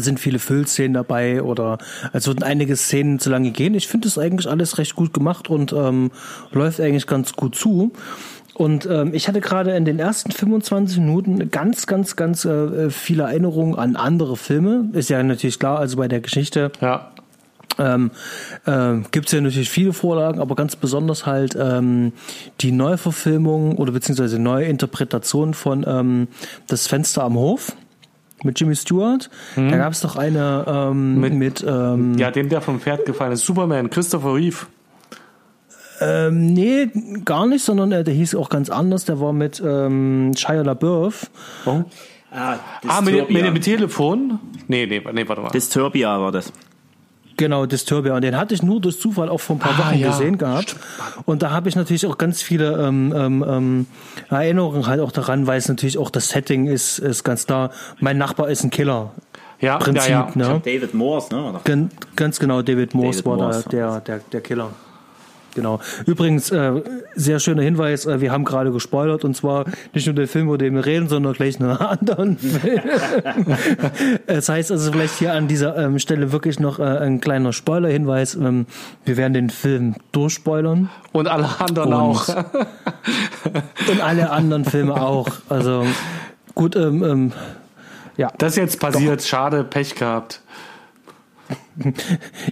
sind 0.00 0.20
viele 0.20 0.38
Füllszenen 0.38 0.94
dabei 0.94 1.42
oder 1.42 1.78
als 2.12 2.26
würden 2.26 2.42
einige 2.42 2.76
Szenen 2.76 3.18
zu 3.18 3.30
lange 3.30 3.50
gehen. 3.50 3.74
Ich 3.74 3.88
finde 3.88 4.08
das 4.08 4.18
eigentlich 4.18 4.48
alles 4.48 4.78
recht 4.78 4.96
gut 4.96 5.12
gemacht 5.12 5.50
und 5.50 5.72
ähm, 5.72 6.10
läuft 6.52 6.80
eigentlich 6.80 7.06
ganz 7.06 7.34
gut 7.34 7.54
zu. 7.54 7.92
Und 8.54 8.86
ähm, 8.86 9.14
ich 9.14 9.28
hatte 9.28 9.40
gerade 9.40 9.74
in 9.76 9.84
den 9.84 9.98
ersten 9.98 10.30
25 10.30 10.98
Minuten 10.98 11.50
ganz, 11.50 11.86
ganz, 11.86 12.16
ganz 12.16 12.44
äh, 12.44 12.90
viele 12.90 13.24
Erinnerungen 13.24 13.78
an 13.78 13.96
andere 13.96 14.36
Filme. 14.36 14.90
Ist 14.92 15.10
ja 15.10 15.22
natürlich 15.22 15.58
klar, 15.58 15.78
also 15.78 15.96
bei 15.96 16.08
der 16.08 16.20
Geschichte. 16.20 16.70
Ja. 16.80 17.12
Ähm, 17.78 18.10
äh, 18.66 18.96
Gibt 19.10 19.26
es 19.26 19.32
ja 19.32 19.40
natürlich 19.40 19.70
viele 19.70 19.94
Vorlagen, 19.94 20.40
aber 20.40 20.54
ganz 20.54 20.76
besonders 20.76 21.24
halt 21.24 21.56
ähm, 21.58 22.12
die 22.60 22.70
Neuverfilmung 22.70 23.78
oder 23.78 23.92
beziehungsweise 23.92 24.38
Neuinterpretation 24.38 25.54
von 25.54 25.84
ähm, 25.88 26.28
Das 26.66 26.86
Fenster 26.86 27.24
am 27.24 27.34
Hof 27.36 27.74
mit 28.44 28.58
Jimmy 28.58 28.76
Stewart. 28.76 29.30
Mhm. 29.56 29.70
Da 29.70 29.76
gab 29.76 29.92
es 29.92 30.00
doch 30.00 30.16
eine 30.16 30.64
ähm, 30.66 31.20
mit, 31.20 31.34
mit 31.34 31.64
ähm, 31.66 32.16
ja, 32.18 32.30
dem 32.30 32.48
der 32.48 32.60
vom 32.60 32.80
Pferd 32.80 33.06
gefallen 33.06 33.32
ist, 33.32 33.44
Superman, 33.44 33.90
Christopher 33.90 34.34
Reeve. 34.34 34.66
Ähm, 36.00 36.46
nee, 36.46 36.88
gar 37.24 37.46
nicht, 37.46 37.64
sondern 37.64 37.92
äh, 37.92 38.02
der 38.02 38.14
hieß 38.14 38.34
auch 38.34 38.48
ganz 38.48 38.70
anders. 38.70 39.04
Der 39.04 39.20
war 39.20 39.32
mit 39.32 39.62
ähm, 39.64 40.32
Shia 40.36 40.62
LaBeouf. 40.62 41.30
Oh. 41.64 41.82
Ah, 42.32 42.56
ah 42.88 43.00
mit, 43.02 43.30
mit 43.30 43.44
dem 43.44 43.60
Telefon? 43.60 44.40
Nee, 44.66 44.86
nee, 44.86 45.02
nee, 45.12 45.28
warte 45.28 45.42
mal. 45.42 45.50
Disturbia 45.50 46.18
war 46.20 46.32
das. 46.32 46.52
Genau, 47.36 47.66
Disturbia. 47.66 48.14
Und 48.14 48.22
den 48.22 48.36
hatte 48.36 48.54
ich 48.54 48.62
nur 48.62 48.80
durch 48.80 49.00
Zufall 49.00 49.28
auch 49.28 49.40
vor 49.40 49.56
ein 49.56 49.58
paar 49.58 49.74
ah, 49.78 49.86
Wochen 49.88 49.98
ja. 49.98 50.10
gesehen 50.10 50.38
gehabt. 50.38 50.76
Und 51.24 51.42
da 51.42 51.50
habe 51.50 51.68
ich 51.68 51.76
natürlich 51.76 52.06
auch 52.06 52.18
ganz 52.18 52.42
viele 52.42 52.72
ähm, 52.86 53.12
ähm, 53.16 53.44
ähm, 53.48 53.86
Erinnerungen 54.30 54.86
halt 54.86 55.00
auch 55.00 55.12
daran, 55.12 55.46
weil 55.46 55.58
es 55.58 55.68
natürlich 55.68 55.98
auch 55.98 56.10
das 56.10 56.28
Setting 56.28 56.66
ist, 56.66 56.98
ist 56.98 57.24
ganz 57.24 57.46
klar. 57.46 57.70
Mein 58.00 58.18
Nachbar 58.18 58.48
ist 58.48 58.64
ein 58.64 58.70
Killer. 58.70 59.12
Ja, 59.60 59.78
Prinzip, 59.78 60.10
ja, 60.10 60.28
ja. 60.34 60.52
Ne? 60.54 60.60
David 60.64 60.92
Morse, 60.92 61.34
ne? 61.34 61.60
Ganz, 61.64 61.92
ganz 62.16 62.40
genau, 62.40 62.62
David 62.62 62.94
Morse 62.94 63.22
David 63.22 63.26
war 63.26 63.36
Morse, 63.36 63.62
da 63.64 63.70
der, 63.70 64.00
der, 64.00 64.18
der 64.32 64.40
Killer. 64.40 64.70
Genau. 65.54 65.80
Übrigens, 66.06 66.50
äh, 66.50 66.82
sehr 67.14 67.38
schöner 67.38 67.62
Hinweis, 67.62 68.06
äh, 68.06 68.20
wir 68.20 68.32
haben 68.32 68.44
gerade 68.44 68.72
gespoilert 68.72 69.24
und 69.24 69.36
zwar 69.36 69.66
nicht 69.92 70.06
nur 70.06 70.14
den 70.14 70.26
Film, 70.26 70.48
über 70.48 70.58
den 70.58 70.74
wir 70.74 70.86
reden, 70.86 71.08
sondern 71.08 71.34
gleich 71.34 71.60
einen 71.60 71.70
anderen 71.70 72.38
Film. 72.38 72.80
das 74.26 74.48
heißt 74.48 74.70
also 74.70 74.92
vielleicht 74.92 75.18
hier 75.18 75.34
an 75.34 75.48
dieser 75.48 75.76
ähm, 75.76 75.98
Stelle 75.98 76.32
wirklich 76.32 76.58
noch 76.58 76.78
äh, 76.78 76.82
ein 76.82 77.20
kleiner 77.20 77.52
Spoiler-Hinweis. 77.52 78.34
Ähm, 78.34 78.66
wir 79.04 79.16
werden 79.16 79.34
den 79.34 79.50
Film 79.50 79.94
durchspoilern. 80.12 80.88
Und 81.12 81.28
alle 81.28 81.48
anderen 81.60 81.92
und, 81.92 82.00
auch. 82.00 82.28
und 83.90 84.00
alle 84.00 84.30
anderen 84.30 84.64
Filme 84.64 84.94
auch. 85.00 85.28
Also 85.48 85.84
gut, 86.54 86.76
ähm, 86.76 87.02
ähm, 87.02 87.32
ja. 88.16 88.32
Das 88.38 88.52
ist 88.52 88.56
jetzt 88.56 88.80
passiert, 88.80 89.20
Doch. 89.20 89.26
schade, 89.26 89.64
Pech 89.64 89.94
gehabt. 89.94 90.40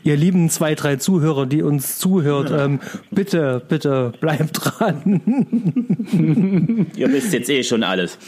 Ihr 0.05 0.17
lieben 0.17 0.51
zwei, 0.51 0.75
drei 0.75 0.97
Zuhörer, 0.97 1.47
die 1.47 1.63
uns 1.63 1.99
zuhört, 1.99 2.51
ähm, 2.51 2.81
bitte, 3.11 3.63
bitte 3.69 4.13
bleibt 4.21 4.59
dran. 4.61 5.21
Ihr 6.97 7.13
wisst 7.13 7.33
jetzt 7.33 7.51
eh 7.51 7.63
schon 7.63 7.83
alles. 7.83 8.19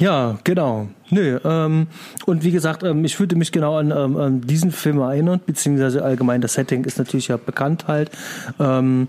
Ja, 0.00 0.38
genau. 0.44 0.88
Nö, 1.10 1.38
ähm, 1.44 1.86
und 2.24 2.42
wie 2.42 2.52
gesagt, 2.52 2.82
ähm, 2.84 3.04
ich 3.04 3.16
fühlte 3.16 3.36
mich 3.36 3.52
genau 3.52 3.76
an, 3.76 3.90
ähm, 3.90 4.16
an 4.16 4.40
diesen 4.40 4.72
Film 4.72 4.98
erinnert, 4.98 5.44
beziehungsweise 5.44 6.02
allgemein 6.02 6.40
das 6.40 6.54
Setting 6.54 6.84
ist 6.84 6.96
natürlich 6.96 7.28
ja 7.28 7.36
bekannt 7.36 7.86
halt. 7.86 8.10
Ähm, 8.58 9.08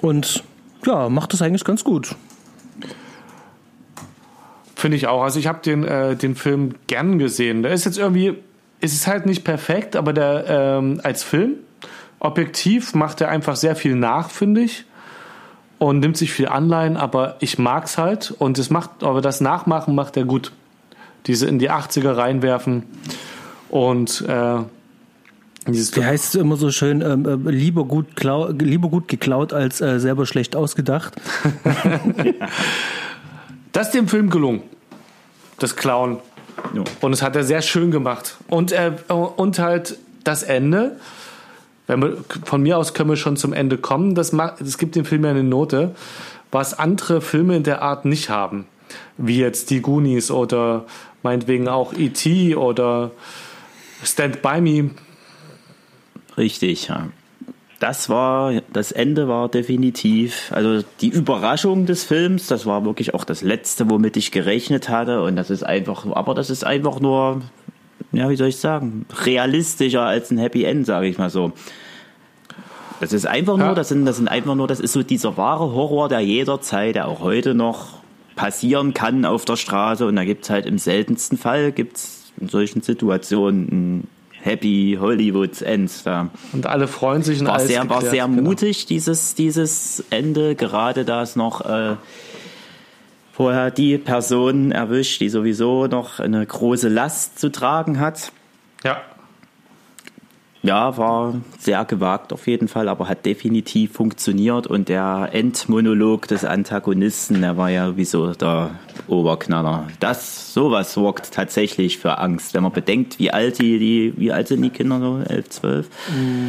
und 0.00 0.44
ja, 0.86 1.08
macht 1.08 1.32
das 1.32 1.42
eigentlich 1.42 1.64
ganz 1.64 1.82
gut. 1.82 2.14
Finde 4.82 4.96
ich 4.96 5.06
auch. 5.06 5.22
Also 5.22 5.38
ich 5.38 5.46
habe 5.46 5.60
den, 5.64 5.84
äh, 5.84 6.16
den 6.16 6.34
Film 6.34 6.74
gern 6.88 7.20
gesehen. 7.20 7.62
Der 7.62 7.70
ist 7.70 7.84
jetzt 7.84 7.98
irgendwie, 7.98 8.34
es 8.80 8.92
ist 8.92 9.06
halt 9.06 9.26
nicht 9.26 9.44
perfekt, 9.44 9.94
aber 9.94 10.12
der 10.12 10.44
ähm, 10.48 11.00
als 11.04 11.22
Film, 11.22 11.52
objektiv, 12.18 12.92
macht 12.92 13.20
er 13.20 13.28
einfach 13.28 13.54
sehr 13.54 13.76
viel 13.76 13.94
nach, 13.94 14.30
finde 14.30 14.62
ich. 14.62 14.84
Und 15.78 16.00
nimmt 16.00 16.16
sich 16.16 16.32
viel 16.32 16.48
Anleihen, 16.48 16.96
aber 16.96 17.36
ich 17.38 17.60
mag's 17.60 17.96
halt. 17.96 18.34
Und 18.36 18.58
es 18.58 18.70
macht, 18.70 19.04
aber 19.04 19.20
das 19.20 19.40
Nachmachen 19.40 19.94
macht 19.94 20.16
er 20.16 20.24
gut. 20.24 20.50
Diese 21.28 21.46
in 21.46 21.60
die 21.60 21.70
80er 21.70 22.16
reinwerfen. 22.16 22.82
Und 23.68 24.22
äh, 24.22 24.56
wie 25.64 26.04
heißt 26.04 26.24
es 26.24 26.34
immer 26.34 26.56
so 26.56 26.72
schön, 26.72 27.02
ähm, 27.02 27.46
äh, 27.46 27.50
lieber, 27.52 27.84
gut 27.84 28.06
lieber 28.58 28.88
gut 28.88 29.06
geklaut 29.06 29.52
als 29.52 29.80
äh, 29.80 30.00
selber 30.00 30.26
schlecht 30.26 30.56
ausgedacht. 30.56 31.14
Das 33.72 33.86
ist 33.86 33.94
dem 33.94 34.06
Film 34.06 34.28
gelungen, 34.28 34.62
das 35.62 35.76
Clown. 35.76 36.18
Ja. 36.74 36.84
Und 37.00 37.12
es 37.12 37.22
hat 37.22 37.36
er 37.36 37.44
sehr 37.44 37.62
schön 37.62 37.90
gemacht. 37.90 38.36
Und, 38.48 38.72
äh, 38.72 38.92
und 39.08 39.58
halt 39.58 39.96
das 40.24 40.42
Ende. 40.42 40.96
Wenn 41.86 42.00
wir, 42.00 42.16
von 42.44 42.62
mir 42.62 42.78
aus 42.78 42.94
können 42.94 43.10
wir 43.10 43.16
schon 43.16 43.36
zum 43.36 43.52
Ende 43.52 43.78
kommen. 43.78 44.14
Das, 44.14 44.30
das 44.30 44.78
gibt 44.78 44.94
dem 44.94 45.04
Film 45.04 45.24
ja 45.24 45.30
eine 45.30 45.42
Note, 45.42 45.94
was 46.50 46.78
andere 46.78 47.20
Filme 47.20 47.56
in 47.56 47.62
der 47.62 47.82
Art 47.82 48.04
nicht 48.04 48.28
haben. 48.28 48.66
Wie 49.16 49.38
jetzt 49.38 49.70
die 49.70 49.80
Goonies 49.80 50.30
oder 50.30 50.84
meinetwegen 51.22 51.68
auch 51.68 51.92
E.T. 51.94 52.56
oder 52.56 53.10
Stand 54.04 54.42
By 54.42 54.60
Me. 54.60 54.90
Richtig, 56.36 56.88
ja 56.88 57.08
das 57.82 58.08
war, 58.08 58.52
das 58.72 58.92
Ende 58.92 59.26
war 59.26 59.48
definitiv, 59.48 60.52
also 60.52 60.84
die 61.00 61.08
Überraschung 61.08 61.84
des 61.84 62.04
Films, 62.04 62.46
das 62.46 62.64
war 62.64 62.84
wirklich 62.84 63.12
auch 63.12 63.24
das 63.24 63.42
Letzte, 63.42 63.90
womit 63.90 64.16
ich 64.16 64.30
gerechnet 64.30 64.88
hatte. 64.88 65.22
Und 65.22 65.34
das 65.34 65.50
ist 65.50 65.64
einfach, 65.64 66.06
aber 66.06 66.34
das 66.34 66.48
ist 66.48 66.64
einfach 66.64 67.00
nur, 67.00 67.42
ja, 68.12 68.30
wie 68.30 68.36
soll 68.36 68.48
ich 68.48 68.58
sagen, 68.58 69.04
realistischer 69.24 70.02
als 70.02 70.30
ein 70.30 70.38
Happy 70.38 70.62
End, 70.62 70.86
sage 70.86 71.08
ich 71.08 71.18
mal 71.18 71.28
so. 71.28 71.50
Das 73.00 73.12
ist 73.12 73.26
einfach 73.26 73.56
nur, 73.56 73.74
das 73.74 73.88
sind, 73.88 74.06
das 74.06 74.18
sind 74.18 74.28
einfach 74.28 74.54
nur, 74.54 74.68
das 74.68 74.78
ist 74.78 74.92
so 74.92 75.02
dieser 75.02 75.36
wahre 75.36 75.72
Horror, 75.72 76.08
der 76.08 76.20
jederzeit, 76.20 76.94
der 76.94 77.08
auch 77.08 77.18
heute 77.18 77.52
noch 77.52 77.98
passieren 78.36 78.94
kann 78.94 79.24
auf 79.24 79.44
der 79.44 79.56
Straße. 79.56 80.06
Und 80.06 80.14
da 80.14 80.24
gibt 80.24 80.44
es 80.44 80.50
halt 80.50 80.66
im 80.66 80.78
seltensten 80.78 81.36
Fall, 81.36 81.72
gibt 81.72 81.96
es 81.96 82.32
in 82.40 82.48
solchen 82.48 82.80
Situationen 82.80 84.06
Happy 84.42 84.98
Hollywoods 85.00 85.62
End. 85.62 85.90
Da. 86.04 86.28
Und 86.52 86.66
alle 86.66 86.88
freuen 86.88 87.22
sich. 87.22 87.44
War 87.44 87.60
sehr, 87.60 87.88
war 87.88 88.02
sehr 88.02 88.26
genau. 88.26 88.42
mutig 88.42 88.86
dieses 88.86 89.34
dieses 89.34 90.04
Ende, 90.10 90.54
gerade 90.54 91.04
da 91.04 91.22
es 91.22 91.36
noch 91.36 91.64
äh, 91.64 91.96
vorher 93.32 93.70
die 93.70 93.98
Person 93.98 94.72
erwischt, 94.72 95.20
die 95.20 95.28
sowieso 95.28 95.86
noch 95.86 96.20
eine 96.20 96.44
große 96.44 96.88
Last 96.88 97.38
zu 97.38 97.50
tragen 97.50 97.98
hat. 97.98 98.32
Ja 98.84 99.00
ja, 100.62 100.96
war 100.96 101.34
sehr 101.58 101.84
gewagt 101.84 102.32
auf 102.32 102.46
jeden 102.46 102.68
Fall, 102.68 102.88
aber 102.88 103.08
hat 103.08 103.26
definitiv 103.26 103.92
funktioniert 103.92 104.68
und 104.68 104.88
der 104.88 105.30
Endmonolog 105.32 106.28
des 106.28 106.44
Antagonisten, 106.44 107.40
der 107.40 107.56
war 107.56 107.70
ja 107.70 107.88
sowieso 107.88 108.32
der 108.32 108.70
Oberknaller. 109.08 109.88
Das, 109.98 110.54
sowas 110.54 110.92
sorgt 110.92 111.32
tatsächlich 111.32 111.98
für 111.98 112.18
Angst, 112.18 112.54
wenn 112.54 112.62
man 112.62 112.70
bedenkt, 112.70 113.18
wie 113.18 113.32
alt 113.32 113.58
die, 113.58 113.80
die 113.80 114.14
wie 114.16 114.30
alt 114.30 114.48
sind 114.48 114.62
die 114.62 114.70
Kinder 114.70 115.00
so, 115.00 115.20
11, 115.28 115.48
12? 115.48 115.88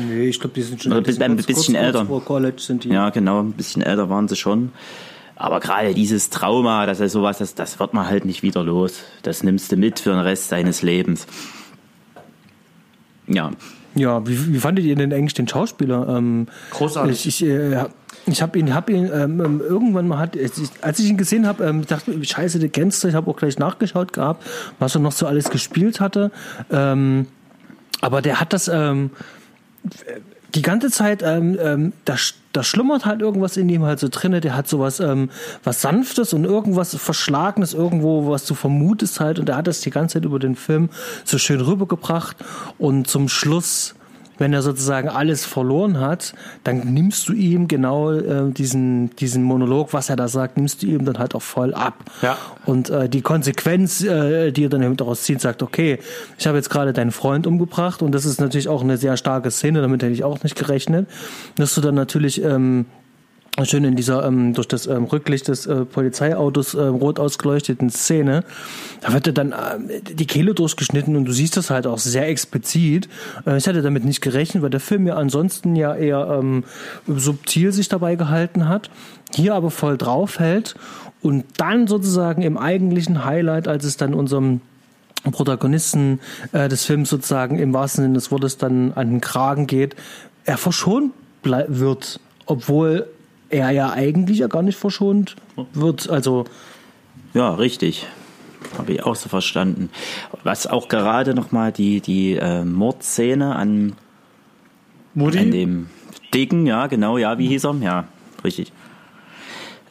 Nee, 0.09 0.27
ich 0.27 0.39
glaube, 0.39 0.53
die 0.53 0.61
sind 0.61 0.83
schon 0.83 0.93
Oder 0.93 1.07
ein, 1.07 1.21
ein 1.31 1.35
bisschen 1.37 1.73
kurz, 1.73 1.83
älter. 1.85 2.05
Vor 2.05 2.23
College 2.23 2.61
sind 2.61 2.83
die. 2.83 2.89
Ja, 2.89 3.09
genau, 3.09 3.39
ein 3.41 3.53
bisschen 3.53 3.81
älter 3.81 4.09
waren 4.09 4.27
sie 4.27 4.35
schon. 4.35 4.71
Aber 5.35 5.59
gerade 5.59 5.95
dieses 5.95 6.29
Trauma, 6.29 6.85
das 6.85 6.99
ist 6.99 7.13
sowas, 7.13 7.39
das, 7.39 7.55
das 7.55 7.79
wird 7.79 7.95
man 7.95 8.07
halt 8.07 8.25
nicht 8.25 8.43
wieder 8.43 8.63
los. 8.63 9.03
Das 9.23 9.41
nimmst 9.41 9.71
du 9.71 9.75
mit 9.75 9.99
für 9.99 10.11
den 10.11 10.19
Rest 10.19 10.51
deines 10.51 10.83
Lebens. 10.83 11.25
Ja, 13.25 13.51
ja, 13.95 14.25
wie, 14.27 14.53
wie 14.53 14.59
fandet 14.59 14.85
ihr 14.85 14.95
denn 14.95 15.13
eigentlich 15.13 15.33
den 15.33 15.47
Schauspieler? 15.47 16.07
Ähm, 16.17 16.47
Großartig. 16.71 17.25
Ich, 17.25 17.41
ich, 17.43 17.49
äh, 17.49 17.85
ich 18.25 18.41
habe 18.41 18.57
ihn, 18.57 18.73
hab 18.73 18.89
ihn 18.89 19.09
ähm, 19.13 19.41
ähm 19.41 19.61
irgendwann 19.61 20.07
mal 20.07 20.17
hat, 20.17 20.37
als 20.81 20.99
ich 20.99 21.09
ihn 21.09 21.17
gesehen 21.17 21.45
habe, 21.45 21.63
ähm, 21.65 21.85
dachte 21.85 22.11
ich, 22.11 22.29
scheiße, 22.29 22.59
der 22.59 22.69
kennst 22.69 23.03
du. 23.03 23.07
Ich 23.07 23.15
habe 23.15 23.29
auch 23.29 23.35
gleich 23.35 23.59
nachgeschaut 23.59 24.13
gehabt, 24.13 24.43
was 24.79 24.95
er 24.95 25.01
noch 25.01 25.11
so 25.11 25.27
alles 25.27 25.49
gespielt 25.49 25.99
hatte. 25.99 26.31
Ähm, 26.71 27.27
aber 28.01 28.21
der 28.21 28.39
hat 28.39 28.53
das 28.53 28.67
ähm, 28.67 29.11
die 30.55 30.61
ganze 30.61 30.89
Zeit, 30.89 31.23
ähm, 31.23 31.57
ähm, 31.61 31.93
da, 32.53 32.63
schlummert 32.63 33.05
halt 33.05 33.21
irgendwas 33.21 33.57
in 33.57 33.67
ihm 33.69 33.83
halt 33.83 33.99
so 33.99 34.07
drinne. 34.09 34.39
Der 34.39 34.55
hat 34.55 34.67
sowas, 34.67 34.99
ähm, 34.99 35.29
was 35.63 35.81
Sanftes 35.81 36.33
und 36.33 36.45
irgendwas 36.45 36.95
Verschlagenes 36.95 37.73
irgendwo, 37.73 38.29
was 38.29 38.45
du 38.45 38.53
vermutest 38.53 39.19
halt. 39.19 39.39
Und 39.39 39.49
er 39.49 39.57
hat 39.57 39.67
das 39.67 39.81
die 39.81 39.89
ganze 39.89 40.13
Zeit 40.13 40.25
über 40.25 40.39
den 40.39 40.55
Film 40.55 40.89
so 41.25 41.37
schön 41.37 41.59
rübergebracht. 41.59 42.37
Und 42.77 43.07
zum 43.07 43.27
Schluss 43.27 43.95
wenn 44.43 44.51
er 44.51 44.61
sozusagen 44.61 45.07
alles 45.07 45.45
verloren 45.45 46.01
hat, 46.01 46.33
dann 46.65 46.79
nimmst 46.93 47.29
du 47.29 47.33
ihm 47.33 47.69
genau 47.69 48.11
äh, 48.11 48.51
diesen, 48.51 49.15
diesen 49.15 49.41
Monolog, 49.41 49.93
was 49.93 50.09
er 50.09 50.17
da 50.17 50.27
sagt, 50.27 50.57
nimmst 50.57 50.83
du 50.83 50.87
ihm 50.87 51.05
dann 51.05 51.17
halt 51.17 51.33
auch 51.33 51.41
voll 51.41 51.73
ab. 51.73 51.93
Ja. 52.21 52.37
Und 52.65 52.89
äh, 52.89 53.07
die 53.07 53.21
Konsequenz, 53.21 54.03
äh, 54.03 54.51
die 54.51 54.65
er 54.65 54.69
dann 54.69 54.97
daraus 54.97 55.23
zieht, 55.23 55.39
sagt, 55.39 55.63
okay, 55.63 55.97
ich 56.37 56.45
habe 56.45 56.57
jetzt 56.57 56.69
gerade 56.69 56.91
deinen 56.91 57.11
Freund 57.11 57.47
umgebracht 57.47 58.01
und 58.01 58.11
das 58.11 58.25
ist 58.25 58.41
natürlich 58.41 58.67
auch 58.67 58.81
eine 58.81 58.97
sehr 58.97 59.15
starke 59.15 59.49
Szene, 59.49 59.79
damit 59.79 60.03
hätte 60.03 60.11
ich 60.11 60.25
auch 60.25 60.43
nicht 60.43 60.57
gerechnet, 60.57 61.07
dass 61.55 61.73
du 61.73 61.79
dann 61.79 61.95
natürlich 61.95 62.43
ähm, 62.43 62.85
schön 63.63 63.83
in 63.83 63.95
dieser 63.95 64.25
ähm, 64.25 64.53
durch 64.53 64.67
das 64.67 64.87
ähm, 64.87 65.03
Rücklicht 65.03 65.47
des 65.47 65.67
äh, 65.67 65.85
Polizeiautos 65.85 66.73
äh, 66.73 66.81
rot 66.81 67.19
ausgeleuchteten 67.19 67.91
Szene, 67.91 68.43
da 69.01 69.13
wird 69.13 69.27
dir 69.27 69.33
dann 69.33 69.51
äh, 69.51 70.01
die 70.01 70.25
Kehle 70.25 70.55
durchgeschnitten 70.55 71.15
und 71.15 71.25
du 71.25 71.31
siehst 71.31 71.55
das 71.55 71.69
halt 71.69 71.85
auch 71.85 71.99
sehr 71.99 72.27
explizit. 72.27 73.07
Äh, 73.45 73.57
ich 73.57 73.67
hatte 73.67 73.83
damit 73.83 74.05
nicht 74.05 74.21
gerechnet, 74.21 74.63
weil 74.63 74.71
der 74.71 74.79
Film 74.79 75.05
ja 75.05 75.15
ansonsten 75.15 75.75
ja 75.75 75.95
eher 75.95 76.39
ähm, 76.39 76.63
subtil 77.07 77.71
sich 77.71 77.89
dabei 77.89 78.15
gehalten 78.15 78.67
hat, 78.67 78.89
hier 79.35 79.53
aber 79.53 79.69
voll 79.69 79.97
draufhält 79.97 80.73
und 81.21 81.45
dann 81.57 81.85
sozusagen 81.87 82.41
im 82.41 82.57
eigentlichen 82.57 83.23
Highlight, 83.23 83.67
als 83.67 83.85
es 83.85 83.97
dann 83.97 84.15
unserem 84.15 84.61
Protagonisten 85.31 86.19
äh, 86.51 86.67
des 86.67 86.85
Films 86.85 87.09
sozusagen 87.09 87.59
im 87.59 87.71
wahrsten 87.73 88.03
Sinne 88.03 88.15
des 88.15 88.31
Wortes 88.31 88.57
dann 88.57 88.93
an 88.93 89.09
den 89.09 89.21
Kragen 89.21 89.67
geht, 89.67 89.95
er 90.43 90.57
verschont 90.57 91.13
wird, 91.43 92.19
obwohl 92.45 93.07
er 93.53 93.71
ja 93.71 93.91
eigentlich 93.91 94.39
ja 94.39 94.47
gar 94.47 94.63
nicht 94.63 94.77
verschont 94.77 95.35
wird. 95.73 96.09
Also 96.09 96.45
ja, 97.33 97.53
richtig. 97.53 98.07
Habe 98.77 98.93
ich 98.93 99.03
auch 99.03 99.15
so 99.15 99.29
verstanden. 99.29 99.89
Was 100.43 100.67
auch 100.67 100.87
gerade 100.87 101.33
nochmal 101.33 101.71
die, 101.71 102.01
die 102.01 102.33
äh, 102.33 102.63
Mordszene 102.63 103.55
an, 103.55 103.93
Moody? 105.13 105.39
an 105.39 105.51
dem 105.51 105.89
Dicken, 106.33 106.65
ja, 106.65 106.87
genau, 106.87 107.17
ja, 107.17 107.37
wie 107.37 107.47
hieß 107.47 107.65
er? 107.65 107.75
Ja, 107.81 108.07
richtig. 108.43 108.71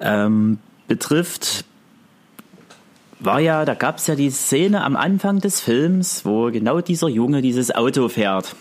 Ähm, 0.00 0.58
betrifft, 0.88 1.64
war 3.20 3.38
ja, 3.38 3.64
da 3.64 3.74
gab 3.74 3.98
es 3.98 4.08
ja 4.08 4.16
die 4.16 4.30
Szene 4.30 4.82
am 4.82 4.96
Anfang 4.96 5.38
des 5.38 5.60
Films, 5.60 6.24
wo 6.24 6.50
genau 6.50 6.80
dieser 6.80 7.08
Junge 7.08 7.42
dieses 7.42 7.72
Auto 7.72 8.08
fährt. 8.08 8.56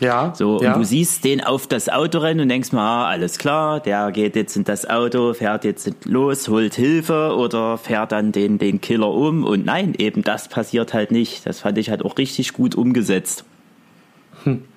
Ja. 0.00 0.32
So, 0.34 0.60
ja. 0.60 0.72
und 0.72 0.80
du 0.80 0.84
siehst 0.84 1.24
den 1.24 1.42
auf 1.44 1.66
das 1.66 1.88
Auto 1.88 2.18
rennen 2.18 2.40
und 2.40 2.48
denkst 2.48 2.72
mal, 2.72 3.04
ah, 3.04 3.08
alles 3.08 3.38
klar, 3.38 3.80
der 3.80 4.10
geht 4.12 4.34
jetzt 4.34 4.56
in 4.56 4.64
das 4.64 4.88
Auto, 4.88 5.34
fährt 5.34 5.64
jetzt 5.64 5.90
los, 6.04 6.48
holt 6.48 6.74
Hilfe 6.74 7.36
oder 7.36 7.78
fährt 7.78 8.12
dann 8.12 8.32
den, 8.32 8.58
den 8.58 8.80
Killer 8.80 9.10
um. 9.10 9.44
Und 9.44 9.64
nein, 9.64 9.94
eben 9.98 10.22
das 10.22 10.48
passiert 10.48 10.94
halt 10.94 11.10
nicht. 11.10 11.46
Das 11.46 11.60
fand 11.60 11.78
ich 11.78 11.90
halt 11.90 12.04
auch 12.04 12.16
richtig 12.18 12.52
gut 12.54 12.74
umgesetzt. 12.74 13.44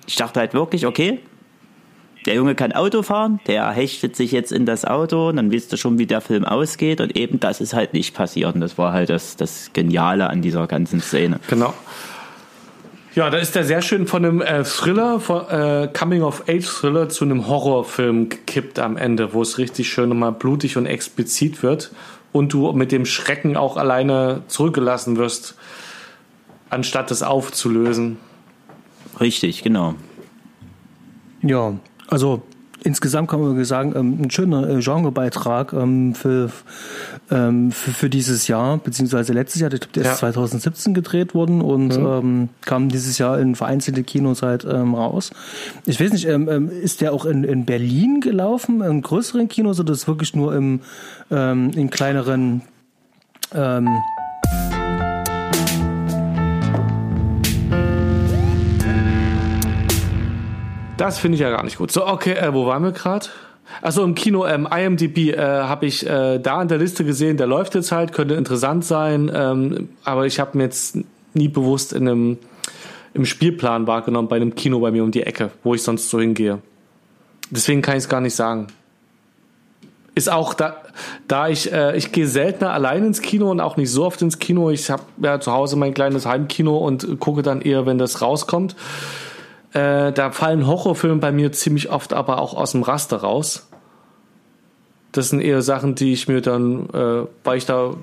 Ich 0.06 0.16
dachte 0.16 0.40
halt 0.40 0.52
wirklich, 0.52 0.86
okay, 0.86 1.20
der 2.26 2.34
Junge 2.34 2.54
kann 2.54 2.72
Auto 2.72 3.02
fahren, 3.02 3.40
der 3.46 3.70
hechtet 3.70 4.16
sich 4.16 4.32
jetzt 4.32 4.50
in 4.52 4.64
das 4.66 4.84
Auto, 4.84 5.28
und 5.28 5.36
dann 5.36 5.50
wisst 5.50 5.72
ihr 5.72 5.78
schon, 5.78 5.98
wie 5.98 6.06
der 6.06 6.20
Film 6.20 6.44
ausgeht 6.44 7.00
und 7.00 7.16
eben 7.16 7.38
das 7.40 7.60
ist 7.60 7.74
halt 7.74 7.92
nicht 7.92 8.14
passiert 8.14 8.54
und 8.54 8.60
das 8.60 8.78
war 8.78 8.92
halt 8.92 9.10
das, 9.10 9.36
das 9.36 9.70
Geniale 9.72 10.30
an 10.30 10.40
dieser 10.40 10.66
ganzen 10.66 11.00
Szene. 11.00 11.38
Genau. 11.48 11.74
Ja, 13.14 13.30
da 13.30 13.38
ist 13.38 13.54
der 13.54 13.62
sehr 13.62 13.80
schön 13.80 14.08
von 14.08 14.24
einem 14.24 14.42
äh, 14.42 14.64
Thriller, 14.64 15.20
von, 15.20 15.48
äh, 15.48 15.88
Coming-of-Age-Thriller 15.92 17.08
zu 17.08 17.24
einem 17.24 17.46
Horrorfilm 17.46 18.28
gekippt 18.28 18.80
am 18.80 18.96
Ende, 18.96 19.32
wo 19.32 19.42
es 19.42 19.58
richtig 19.58 19.88
schön 19.88 20.08
nochmal 20.08 20.32
blutig 20.32 20.76
und 20.76 20.86
explizit 20.86 21.62
wird 21.62 21.92
und 22.32 22.52
du 22.52 22.72
mit 22.72 22.90
dem 22.90 23.06
Schrecken 23.06 23.56
auch 23.56 23.76
alleine 23.76 24.42
zurückgelassen 24.48 25.16
wirst, 25.16 25.54
anstatt 26.70 27.12
es 27.12 27.22
aufzulösen. 27.22 28.18
Richtig, 29.20 29.62
genau. 29.62 29.94
Ja, 31.40 31.74
also 32.08 32.42
insgesamt 32.84 33.28
kann 33.28 33.40
man 33.40 33.64
sagen, 33.64 33.92
ähm, 33.96 34.18
ein 34.22 34.30
schöner 34.30 34.68
äh, 34.68 34.80
Genrebeitrag 34.80 35.72
ähm, 35.72 36.14
für, 36.14 36.50
ähm, 37.30 37.72
für, 37.72 37.90
für 37.90 38.10
dieses 38.10 38.46
Jahr, 38.46 38.78
beziehungsweise 38.78 39.32
letztes 39.32 39.60
Jahr, 39.60 39.70
der 39.70 39.80
ist 39.80 39.96
Ja. 39.96 40.14
2017 40.14 40.94
gedreht 40.94 41.34
worden 41.34 41.60
und 41.60 41.92
ähm, 41.96 42.50
kam 42.60 42.88
dieses 42.88 43.18
Jahr 43.18 43.40
in 43.40 43.54
vereinzelte 43.56 44.04
Kinos 44.04 44.42
halt 44.42 44.64
raus. 44.64 45.30
Ich 45.86 46.00
weiß 46.00 46.12
nicht, 46.12 46.26
ist 46.26 47.00
der 47.00 47.12
auch 47.12 47.24
in, 47.24 47.44
in 47.44 47.64
Berlin 47.64 48.20
gelaufen, 48.20 48.82
in 48.82 49.02
größeren 49.02 49.48
Kinos 49.48 49.80
oder 49.80 49.92
ist 49.92 50.06
wirklich 50.06 50.34
nur 50.34 50.54
im, 50.54 50.80
in 51.30 51.90
kleineren 51.90 52.62
ähm, 53.54 53.88
Das 60.96 61.18
finde 61.18 61.34
ich 61.34 61.40
ja 61.40 61.50
gar 61.50 61.64
nicht 61.64 61.78
gut. 61.78 61.90
So, 61.90 62.06
okay, 62.06 62.34
äh, 62.34 62.54
wo 62.54 62.66
waren 62.66 62.84
wir 62.84 62.92
gerade? 62.92 63.26
Also 63.82 64.04
im 64.04 64.14
Kino, 64.14 64.46
ähm, 64.46 64.68
IMDb 64.70 65.30
äh, 65.32 65.38
habe 65.38 65.86
ich 65.86 66.06
äh, 66.06 66.38
da 66.38 66.62
in 66.62 66.68
der 66.68 66.78
Liste 66.78 67.04
gesehen, 67.04 67.36
der 67.36 67.46
läuft 67.46 67.74
jetzt 67.74 67.90
halt, 67.90 68.12
könnte 68.12 68.34
interessant 68.34 68.84
sein, 68.84 69.30
ähm, 69.34 69.88
aber 70.04 70.26
ich 70.26 70.38
habe 70.38 70.56
mir 70.56 70.64
jetzt 70.64 70.98
nie 71.32 71.48
bewusst 71.48 71.92
in 71.92 72.08
einem 72.08 72.38
im 73.14 73.24
Spielplan 73.24 73.86
wahrgenommen 73.86 74.28
bei 74.28 74.36
einem 74.36 74.54
Kino 74.54 74.80
bei 74.80 74.90
mir 74.90 75.02
um 75.02 75.10
die 75.10 75.22
Ecke, 75.22 75.50
wo 75.62 75.74
ich 75.74 75.82
sonst 75.82 76.10
so 76.10 76.20
hingehe. 76.20 76.60
Deswegen 77.50 77.80
kann 77.80 77.96
ich 77.96 78.04
es 78.04 78.08
gar 78.08 78.20
nicht 78.20 78.34
sagen. 78.34 78.66
Ist 80.16 80.30
auch 80.30 80.54
da, 80.54 80.76
da 81.26 81.48
ich 81.48 81.72
äh, 81.72 81.96
ich 81.96 82.12
gehe 82.12 82.26
seltener 82.28 82.72
allein 82.72 83.04
ins 83.04 83.20
Kino 83.20 83.50
und 83.50 83.60
auch 83.60 83.76
nicht 83.76 83.90
so 83.90 84.04
oft 84.04 84.20
ins 84.22 84.38
Kino. 84.38 84.70
Ich 84.70 84.90
habe 84.90 85.02
ja 85.22 85.40
zu 85.40 85.52
Hause 85.52 85.76
mein 85.76 85.94
kleines 85.94 86.26
Heimkino 86.26 86.76
und 86.76 87.18
gucke 87.20 87.42
dann 87.42 87.62
eher, 87.62 87.86
wenn 87.86 87.98
das 87.98 88.20
rauskommt. 88.20 88.76
Äh, 89.74 90.12
da 90.12 90.30
fallen 90.30 90.66
Horrorfilme 90.66 91.16
bei 91.16 91.32
mir 91.32 91.52
ziemlich 91.52 91.90
oft 91.90 92.12
aber 92.12 92.40
auch 92.40 92.54
aus 92.54 92.72
dem 92.72 92.82
Raster 92.82 93.18
raus. 93.18 93.68
Das 95.12 95.28
sind 95.28 95.40
eher 95.40 95.62
Sachen, 95.62 95.94
die 95.94 96.12
ich 96.12 96.28
mir 96.28 96.40
dann, 96.40 96.88
äh, 96.90 97.26
weil 97.44 97.58
ich 97.58 97.66
da 97.66 97.94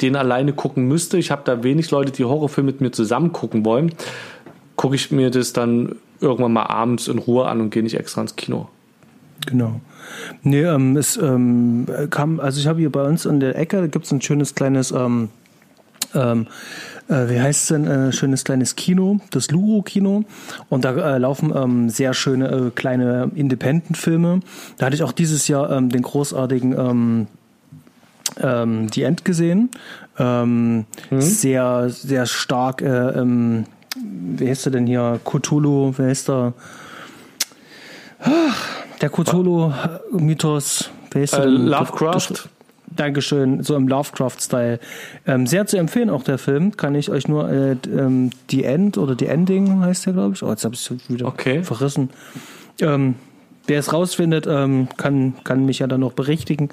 den 0.00 0.16
alleine 0.16 0.52
gucken 0.52 0.88
müsste. 0.88 1.18
Ich 1.18 1.30
habe 1.30 1.42
da 1.44 1.62
wenig 1.62 1.90
Leute, 1.90 2.12
die 2.12 2.24
Horrorfilme 2.24 2.72
mit 2.72 2.80
mir 2.80 2.90
zusammen 2.92 3.32
gucken 3.32 3.64
wollen. 3.64 3.94
Gucke 4.76 4.96
ich 4.96 5.10
mir 5.10 5.30
das 5.30 5.52
dann 5.52 5.96
irgendwann 6.20 6.52
mal 6.52 6.66
abends 6.66 7.08
in 7.08 7.18
Ruhe 7.18 7.46
an 7.46 7.60
und 7.60 7.70
gehe 7.70 7.82
nicht 7.82 7.98
extra 7.98 8.22
ins 8.22 8.36
Kino. 8.36 8.68
Genau. 9.46 9.80
Nee, 10.42 10.62
ähm, 10.62 10.96
es 10.96 11.16
ähm, 11.16 11.86
kam, 12.10 12.40
also 12.40 12.60
ich 12.60 12.66
habe 12.66 12.80
hier 12.80 12.90
bei 12.90 13.04
uns 13.04 13.26
in 13.26 13.40
der 13.40 13.58
Ecke, 13.58 13.80
da 13.80 13.86
gibt 13.86 14.06
es 14.06 14.12
ein 14.12 14.20
schönes 14.20 14.54
kleines, 14.54 14.92
ähm, 14.92 15.28
ähm, 16.14 16.46
äh, 17.08 17.28
wie 17.28 17.40
heißt 17.40 17.62
es 17.62 17.68
denn, 17.68 17.86
äh, 17.86 18.12
schönes 18.12 18.44
kleines 18.44 18.76
Kino, 18.76 19.20
das 19.30 19.50
Luro-Kino. 19.50 20.24
Und 20.68 20.84
da 20.84 20.92
äh, 20.92 21.18
laufen 21.18 21.52
ähm, 21.54 21.88
sehr 21.90 22.14
schöne 22.14 22.48
äh, 22.48 22.70
kleine 22.70 23.30
Independent-Filme. 23.34 24.40
Da 24.78 24.86
hatte 24.86 24.96
ich 24.96 25.02
auch 25.02 25.12
dieses 25.12 25.48
Jahr 25.48 25.70
ähm, 25.70 25.88
den 25.88 26.02
großartigen 26.02 26.72
ähm, 26.78 27.26
ähm, 28.40 28.90
Die 28.90 29.02
End 29.02 29.24
gesehen. 29.24 29.70
Ähm, 30.18 30.84
Sehr, 31.10 31.88
sehr 31.88 32.26
stark, 32.26 32.82
äh, 32.82 32.86
ähm, 32.86 33.64
wie 33.96 34.48
heißt 34.48 34.66
der 34.66 34.72
denn 34.72 34.86
hier? 34.86 35.20
Cthulhu, 35.24 35.94
wer 35.96 36.06
heißt 36.08 36.28
der? 36.28 36.52
Der 39.00 39.10
Cthulhu-Mythos, 39.10 40.90
wer 41.10 41.22
ist 41.22 41.34
der 41.34 41.44
Äh? 41.44 41.48
Lovecraft? 41.48 42.48
Dankeschön, 42.96 43.62
so 43.62 43.76
im 43.76 43.88
Lovecraft-Style. 43.88 44.78
Ähm, 45.26 45.46
sehr 45.46 45.66
zu 45.66 45.76
empfehlen, 45.78 46.10
auch 46.10 46.22
der 46.24 46.38
Film. 46.38 46.76
Kann 46.76 46.94
ich 46.94 47.10
euch 47.10 47.28
nur 47.28 47.48
äh, 47.50 47.76
d- 47.76 47.90
ähm, 47.90 48.30
The 48.50 48.64
End 48.64 48.98
oder 48.98 49.16
The 49.18 49.26
Ending 49.26 49.80
heißt 49.80 50.06
der, 50.06 50.12
glaube 50.12 50.34
ich. 50.34 50.42
Oh, 50.42 50.50
jetzt 50.50 50.64
habe 50.64 50.74
ich 50.74 50.90
es 50.90 51.08
wieder 51.10 51.26
Okay. 51.26 51.62
verrissen. 51.62 52.10
Ähm, 52.80 53.14
wer 53.66 53.78
es 53.78 53.92
rausfindet, 53.92 54.46
ähm, 54.48 54.88
kann, 54.96 55.34
kann 55.44 55.64
mich 55.64 55.78
ja 55.78 55.86
dann 55.86 56.00
noch 56.00 56.12
berichtigen. 56.12 56.70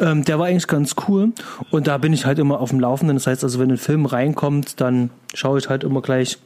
Ähm, 0.00 0.24
der 0.24 0.38
war 0.38 0.46
eigentlich 0.46 0.66
ganz 0.66 0.94
cool. 1.08 1.32
Und 1.70 1.86
da 1.86 1.98
bin 1.98 2.12
ich 2.12 2.26
halt 2.26 2.38
immer 2.38 2.60
auf 2.60 2.70
dem 2.70 2.80
Laufenden. 2.80 3.16
Das 3.16 3.26
heißt 3.26 3.44
also, 3.44 3.58
wenn 3.58 3.70
ein 3.70 3.76
Film 3.78 4.06
reinkommt, 4.06 4.80
dann 4.80 5.10
schaue 5.34 5.58
ich 5.58 5.68
halt 5.68 5.84
immer 5.84 6.02
gleich, 6.02 6.38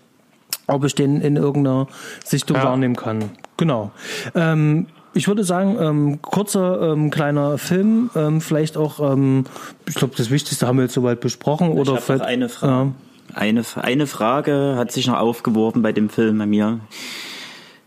ob 0.67 0.85
ich 0.85 0.95
den 0.95 1.21
in 1.21 1.37
irgendeiner 1.37 1.87
Sichtung 2.25 2.57
Ja. 2.59 2.65
wahrnehmen 2.65 2.97
kann. 2.97 3.31
Genau. 3.57 3.91
Ähm, 4.35 4.87
ich 5.19 5.27
würde 5.27 5.43
sagen, 5.43 5.77
ähm, 5.81 6.23
kurzer 6.23 6.93
ähm, 6.93 7.11
kleiner 7.11 7.59
Film, 7.59 8.09
ähm, 8.15 8.41
vielleicht 8.41 8.77
auch, 8.77 9.01
ähm, 9.01 9.47
ich 9.89 9.97
glaube, 9.97 10.15
das 10.17 10.31
Wichtigste 10.31 10.65
haben 10.69 10.77
wir 10.79 10.85
jetzt 10.85 10.95
soweit 10.95 11.19
besprochen. 11.19 11.73
Ich 11.73 11.79
oder 11.79 11.91
habe 11.91 11.99
noch 11.99 12.05
vielleicht, 12.05 12.25
eine 12.25 12.49
Frage. 12.49 12.93
Eine, 13.35 13.65
eine 13.75 14.07
Frage 14.07 14.77
hat 14.77 14.93
sich 14.93 15.09
noch 15.09 15.19
aufgeworfen 15.19 15.83
bei 15.83 15.91
dem 15.93 16.09
Film 16.09 16.39
bei 16.39 16.47
mir. 16.47 16.79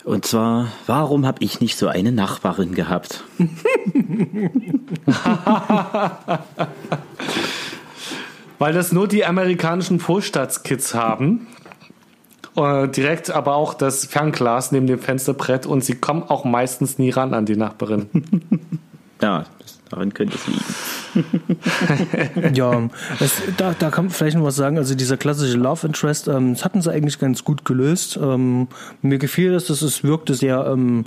Und 0.04 0.26
zwar, 0.26 0.68
warum 0.88 1.26
habe 1.26 1.42
ich 1.42 1.62
nicht 1.62 1.78
so 1.78 1.88
eine 1.88 2.12
Nachbarin 2.12 2.76
gehabt? 2.76 3.24
Weil 8.60 8.74
das 8.74 8.92
nur 8.92 9.08
die 9.08 9.24
amerikanischen 9.26 10.02
Vorstadtskids 10.02 10.94
haben. 10.94 11.48
Äh, 12.56 12.90
direkt 12.90 13.32
aber 13.32 13.56
auch 13.56 13.74
das 13.74 14.06
Fernglas 14.06 14.72
neben 14.72 14.88
dem 14.88 15.00
Fensterbrett 15.00 15.66
und 15.66 15.84
sie 15.84 15.96
kommen 15.96 16.24
auch 16.24 16.44
meistens 16.44 17.00
nie 17.00 17.10
ran 17.10 17.34
an 17.34 17.46
die 17.46 17.56
Nachbarin. 17.56 18.10
Ja, 19.22 19.46
das, 19.60 19.80
daran 19.90 20.14
könnte 20.16 20.36
es 20.36 20.48
liegen. 20.48 20.64
Ja, 22.56 22.90
es, 23.20 23.40
da, 23.56 23.76
da 23.78 23.92
kann 23.92 24.06
man 24.06 24.12
vielleicht 24.12 24.36
noch 24.36 24.46
was 24.46 24.56
sagen. 24.56 24.80
Also 24.80 24.96
dieser 24.96 25.16
klassische 25.16 25.58
Love 25.58 25.86
Interest, 25.86 26.28
ähm, 26.28 26.56
das 26.56 26.66
hatten 26.66 26.82
sie 26.82 26.92
eigentlich 26.92 27.20
ganz 27.20 27.44
gut 27.44 27.64
gelöst. 27.64 28.18
Ähm, 28.20 28.68
mir 29.04 29.20
gefiel 29.20 29.52
das, 29.52 29.66
dass 29.66 29.84
es 29.84 30.04
wirkte 30.04 30.34
sehr, 30.34 30.66
ähm, 30.66 31.06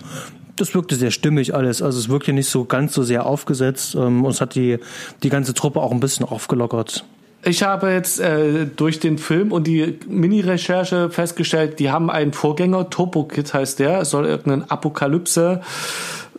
das 0.55 0.77
wirkte 0.77 0.95
sehr 0.95 1.11
stimmig 1.11 1.57
alles. 1.57 1.83
Also 1.83 1.99
es 1.99 2.09
wirkte 2.09 2.33
nicht 2.33 2.49
so 2.49 2.67
ganz 2.67 2.95
so 2.95 3.03
sehr 3.03 3.27
aufgesetzt 3.27 3.97
ähm, 3.97 4.25
und 4.25 4.31
es 4.31 4.41
hat 4.41 4.55
die, 4.55 4.79
die 5.25 5.29
ganze 5.29 5.55
Truppe 5.55 5.81
auch 5.81 5.91
ein 5.91 5.99
bisschen 5.99 6.25
aufgelockert. 6.25 7.05
Ich 7.45 7.63
habe 7.63 7.91
jetzt 7.91 8.21
äh, 8.21 8.67
durch 8.67 9.01
den 9.01 9.19
Film 9.19 9.53
und 9.53 9.67
die 9.67 9.99
Mini-Recherche 10.09 11.11
festgestellt, 11.11 11.79
die 11.79 11.91
haben 11.91 12.11
einen 12.11 12.33
Vorgänger, 12.33 12.89
Topo 12.89 13.25
Kid 13.25 13.53
heißt 13.53 13.79
der, 13.81 14.01
es 14.01 14.11
soll 14.11 14.25
irgendein 14.25 14.71
Apokalypse, 14.71 15.61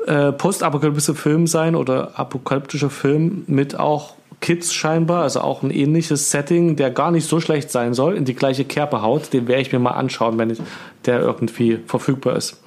äh, 0.07 0.31
Postapokalypse-Film 0.31 1.45
sein 1.45 1.75
oder 1.75 2.17
apokalyptischer 2.19 2.89
Film 2.89 3.43
mit 3.47 3.77
auch 3.77 4.15
Kids 4.41 4.73
scheinbar, 4.73 5.23
also 5.23 5.41
auch 5.41 5.63
ein 5.63 5.71
ähnliches 5.71 6.31
Setting, 6.31 6.75
der 6.75 6.91
gar 6.91 7.11
nicht 7.11 7.27
so 7.27 7.39
schlecht 7.39 7.71
sein 7.71 7.93
soll, 7.93 8.15
in 8.15 8.25
die 8.25 8.35
gleiche 8.35 8.65
Kerbe 8.65 9.01
haut. 9.01 9.31
Den 9.33 9.47
werde 9.47 9.61
ich 9.61 9.71
mir 9.71 9.79
mal 9.79 9.91
anschauen, 9.91 10.37
wenn 10.37 10.49
ich, 10.49 10.59
der 11.05 11.19
irgendwie 11.19 11.79
verfügbar 11.85 12.35
ist. 12.35 12.61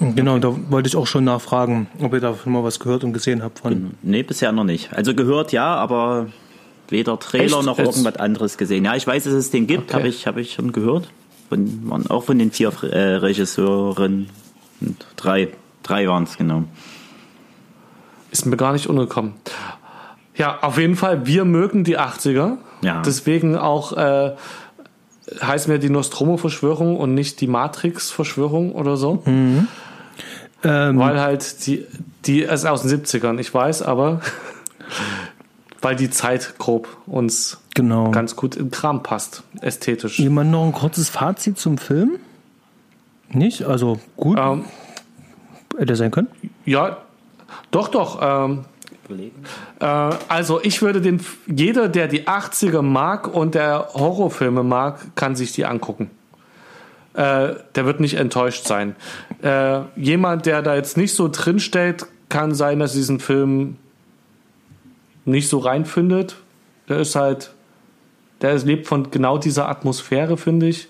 Genau, 0.00 0.38
da 0.38 0.54
wollte 0.70 0.88
ich 0.88 0.96
auch 0.96 1.06
schon 1.06 1.24
nachfragen, 1.24 1.88
ob 2.00 2.12
ihr 2.12 2.20
davon 2.20 2.52
mal 2.52 2.62
was 2.62 2.78
gehört 2.78 3.02
und 3.02 3.12
gesehen 3.12 3.42
habt 3.42 3.58
von. 3.60 3.92
Nee, 4.02 4.22
bisher 4.22 4.52
noch 4.52 4.64
nicht. 4.64 4.92
Also 4.92 5.12
gehört 5.12 5.50
ja, 5.50 5.74
aber 5.74 6.28
weder 6.90 7.18
Trailer 7.18 7.58
Echt? 7.58 7.66
noch 7.66 7.78
Jetzt? 7.78 7.88
irgendwas 7.96 8.16
anderes 8.16 8.58
gesehen. 8.58 8.84
Ja, 8.84 8.94
ich 8.96 9.06
weiß, 9.06 9.24
dass 9.24 9.32
es 9.32 9.50
den 9.50 9.66
gibt, 9.66 9.90
Okay. 9.90 9.94
habe 9.94 10.08
ich, 10.08 10.26
hab 10.26 10.36
ich 10.36 10.52
schon 10.52 10.72
gehört. 10.72 11.08
Von, 11.48 11.88
waren 11.90 12.06
auch 12.10 12.24
von 12.24 12.38
den 12.38 12.50
vier 12.52 12.72
äh, 12.82 13.14
Regisseuren. 13.16 14.28
Und 14.80 15.06
drei, 15.16 15.48
drei 15.82 16.06
waren 16.08 16.24
es, 16.24 16.36
genau. 16.36 16.64
Ist 18.30 18.44
mir 18.46 18.56
gar 18.56 18.72
nicht 18.72 18.86
untergekommen. 18.86 19.32
Ja, 20.36 20.58
auf 20.60 20.78
jeden 20.78 20.94
Fall, 20.96 21.26
wir 21.26 21.44
mögen 21.44 21.84
die 21.84 21.98
80er. 21.98 22.58
Ja. 22.82 23.02
Deswegen 23.02 23.56
auch 23.56 23.96
äh, 23.96 24.36
heißen 25.42 25.70
wir 25.72 25.78
die 25.78 25.90
Nostromo-Verschwörung 25.90 26.96
und 26.96 27.14
nicht 27.14 27.40
die 27.40 27.48
Matrix-Verschwörung 27.48 28.72
oder 28.72 28.96
so. 28.96 29.22
Ähm, 29.26 29.66
Weil 30.62 31.20
halt 31.20 31.66
die, 31.66 31.86
die 32.24 32.42
ist 32.42 32.66
aus 32.66 32.82
den 32.82 32.90
70ern, 33.04 33.38
ich 33.38 33.52
weiß, 33.52 33.82
aber 33.82 34.20
weil 35.80 35.96
die 35.96 36.10
Zeit 36.10 36.54
grob 36.58 36.88
uns 37.06 37.58
genau. 37.74 38.10
ganz 38.10 38.36
gut 38.36 38.56
in 38.56 38.66
den 38.66 38.70
Kram 38.70 39.02
passt, 39.02 39.42
ästhetisch. 39.60 40.18
Jemand 40.18 40.50
noch 40.50 40.64
ein 40.64 40.72
kurzes 40.72 41.08
Fazit 41.08 41.58
zum 41.58 41.78
Film? 41.78 42.18
Nicht? 43.30 43.64
Also 43.64 44.00
gut, 44.16 44.38
Ähm, 44.40 44.64
hätte 45.78 45.96
sein 45.96 46.10
können. 46.10 46.28
ja, 46.64 46.98
doch, 47.70 47.88
doch. 47.88 48.18
Ähm, 48.22 48.64
Äh, 49.80 49.84
also 50.28 50.60
ich 50.62 50.82
würde 50.82 51.00
den, 51.00 51.20
jeder, 51.46 51.88
der 51.88 52.08
die 52.08 52.26
80er 52.28 52.82
mag 52.82 53.26
und 53.32 53.54
der 53.54 53.88
Horrorfilme 53.94 54.62
mag, 54.62 55.14
kann 55.16 55.34
sich 55.34 55.52
die 55.52 55.64
angucken. 55.64 56.10
äh, 57.14 57.54
der 57.74 57.84
wird 57.86 58.00
nicht 58.00 58.14
enttäuscht 58.14 58.66
sein. 58.66 58.94
Äh, 59.42 59.80
jemand, 59.96 60.44
der 60.46 60.60
da 60.62 60.74
jetzt 60.74 60.96
nicht 60.98 61.14
so 61.14 61.28
drin 61.32 61.58
steht, 61.58 62.06
kann 62.28 62.54
sein, 62.54 62.78
dass 62.80 62.92
diesen 62.92 63.18
Film 63.18 63.76
nicht 65.28 65.48
so 65.48 65.58
reinfindet. 65.58 66.36
Der 66.88 66.98
ist 66.98 67.14
halt, 67.14 67.52
der 68.40 68.56
lebt 68.58 68.86
von 68.86 69.10
genau 69.10 69.38
dieser 69.38 69.68
Atmosphäre, 69.68 70.36
finde 70.36 70.68
ich. 70.68 70.88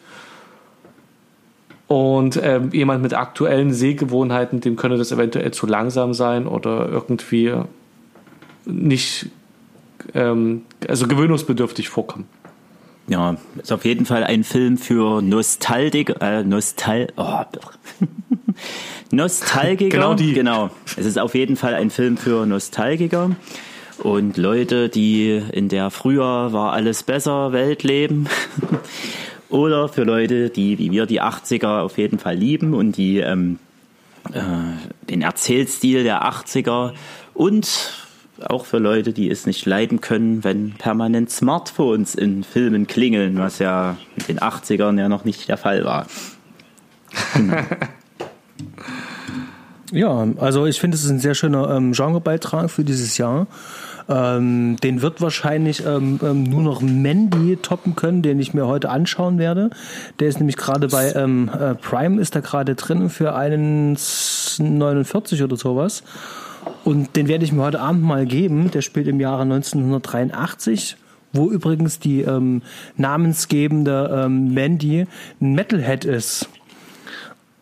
Und 1.89 2.39
ähm, 2.43 2.71
jemand 2.73 3.03
mit 3.03 3.15
aktuellen 3.15 3.73
Sehgewohnheiten, 3.73 4.61
dem 4.61 4.77
könnte 4.77 4.99
das 4.99 5.11
eventuell 5.11 5.51
zu 5.53 5.67
langsam 5.67 6.13
sein 6.13 6.47
oder 6.47 6.87
irgendwie 6.89 7.55
nicht, 8.67 9.31
ähm, 10.15 10.63
also 10.87 11.09
gewöhnungsbedürftig 11.09 11.89
vorkommen. 11.89 12.29
Ja, 13.07 13.39
ist 13.57 13.73
auf 13.73 13.87
jeden 13.87 14.05
Fall 14.05 14.23
ein 14.23 14.45
Film 14.45 14.77
für 14.77 15.23
Nostalgiker, 15.23 16.21
äh, 16.21 16.45
Nostal, 16.45 17.07
oh, 17.17 17.41
Nostalgiker. 19.11 19.97
genau 19.97 20.13
die. 20.13 20.35
Genau. 20.35 20.69
Es 20.95 21.07
ist 21.07 21.19
auf 21.19 21.35
jeden 21.35 21.57
Fall 21.57 21.75
ein 21.75 21.89
Film 21.89 22.19
für 22.19 22.45
Nostalgiker 22.45 23.31
und 24.03 24.37
Leute, 24.37 24.89
die 24.89 25.43
in 25.53 25.69
der 25.69 25.91
früher 25.91 26.53
war 26.53 26.73
alles 26.73 27.03
besser 27.03 27.53
Welt 27.53 27.83
leben. 27.83 28.29
Oder 29.49 29.89
für 29.89 30.05
Leute, 30.05 30.51
die 30.51 30.79
wie 30.79 30.91
wir 30.91 31.07
die 31.07 31.23
80er 31.23 31.81
auf 31.81 31.97
jeden 31.97 32.19
Fall 32.19 32.37
lieben 32.37 32.75
und 32.75 32.97
die 32.97 33.19
ähm, 33.19 33.59
äh, 34.33 34.41
den 35.09 35.23
Erzählstil 35.23 36.03
der 36.03 36.23
80er 36.23 36.93
und 37.33 37.93
auch 38.45 38.67
für 38.67 38.79
Leute, 38.79 39.13
die 39.13 39.31
es 39.31 39.47
nicht 39.47 39.67
leiden 39.67 40.01
können, 40.01 40.45
wenn 40.45 40.73
permanent 40.73 41.31
Smartphones 41.31 42.15
in 42.15 42.45
Filmen 42.45 42.87
klingeln, 42.87 43.39
was 43.39 43.59
ja 43.59 43.97
in 44.17 44.27
den 44.27 44.39
80ern 44.39 44.99
ja 44.99 45.09
noch 45.09 45.25
nicht 45.25 45.49
der 45.49 45.57
Fall 45.57 45.85
war. 45.85 46.07
ja, 49.93 50.29
also 50.37 50.67
ich 50.67 50.79
finde, 50.79 50.97
es 50.97 51.05
ist 51.05 51.11
ein 51.11 51.21
sehr 51.21 51.35
schöner 51.35 51.71
ähm, 51.71 51.93
Genrebeitrag 51.93 52.71
für 52.71 52.85
dieses 52.85 53.19
Jahr. 53.19 53.47
Ähm, 54.09 54.77
den 54.83 55.03
wird 55.03 55.21
wahrscheinlich 55.21 55.85
ähm, 55.85 56.19
ähm, 56.23 56.45
nur 56.45 56.63
noch 56.63 56.81
Mandy 56.81 57.57
toppen 57.57 57.95
können, 57.95 58.23
den 58.23 58.41
ich 58.41 58.55
mir 58.55 58.67
heute 58.67 58.91
anschauen 58.91 59.39
werde. 59.39 59.71
Der 60.19 60.29
ist 60.29 60.39
nämlich 60.39 60.57
gerade 60.57 60.89
bei 60.89 61.13
ähm, 61.13 61.51
äh, 61.53 61.75
Prime 61.75 62.21
ist 62.21 62.35
da 62.35 62.41
gerade 62.41 62.75
drin 62.75 63.11
für 63.11 63.35
einen 63.35 63.97
49 64.59 65.43
oder 65.43 65.57
sowas. 65.57 66.03
Und 66.85 67.17
den 67.17 67.29
werde 67.29 67.45
ich 67.45 67.53
mir 67.53 67.63
heute 67.63 67.81
Abend 67.81 68.03
mal 68.03 68.27
geben. 68.27 68.71
Der 68.71 68.83
spielt 68.83 69.09
im 69.09 69.21
Jahre 69.21 69.43
1983 69.43 70.97
wo 71.33 71.51
übrigens 71.51 71.99
die 71.99 72.23
ähm, 72.23 72.63
namensgebende 72.97 74.25
ähm, 74.25 74.55
Mandy 74.55 75.07
ein 75.43 75.53
Metalhead 75.53 76.07
ist 76.07 76.49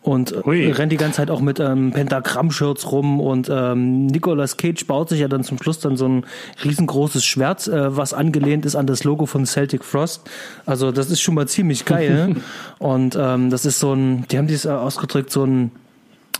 und 0.07 0.31
äh, 0.31 0.41
Ui. 0.45 0.71
rennt 0.71 0.91
die 0.91 0.97
ganze 0.97 1.17
Zeit 1.17 1.29
auch 1.29 1.41
mit 1.41 1.59
ähm, 1.59 1.91
Pentagramm-Shirts 1.91 2.91
rum 2.91 3.19
und 3.19 3.49
ähm, 3.51 4.07
Nicolas 4.07 4.57
Cage 4.57 4.85
baut 4.87 5.09
sich 5.09 5.19
ja 5.19 5.27
dann 5.27 5.43
zum 5.43 5.61
Schluss 5.61 5.79
dann 5.79 5.97
so 5.97 6.07
ein 6.07 6.25
riesengroßes 6.63 7.25
Schwert, 7.25 7.67
äh, 7.67 7.95
was 7.95 8.13
angelehnt 8.13 8.65
ist 8.65 8.75
an 8.75 8.87
das 8.87 9.03
Logo 9.03 9.25
von 9.25 9.45
Celtic 9.45 9.83
Frost. 9.83 10.29
Also 10.65 10.91
das 10.91 11.11
ist 11.11 11.21
schon 11.21 11.35
mal 11.35 11.47
ziemlich 11.47 11.85
geil 11.85 12.37
und 12.79 13.17
ähm, 13.19 13.49
das 13.49 13.65
ist 13.65 13.79
so 13.79 13.93
ein, 13.93 14.25
die 14.29 14.37
haben 14.37 14.47
dies 14.47 14.65
äh, 14.65 14.69
ausgedrückt, 14.69 15.31
so 15.31 15.43
ein 15.43 15.71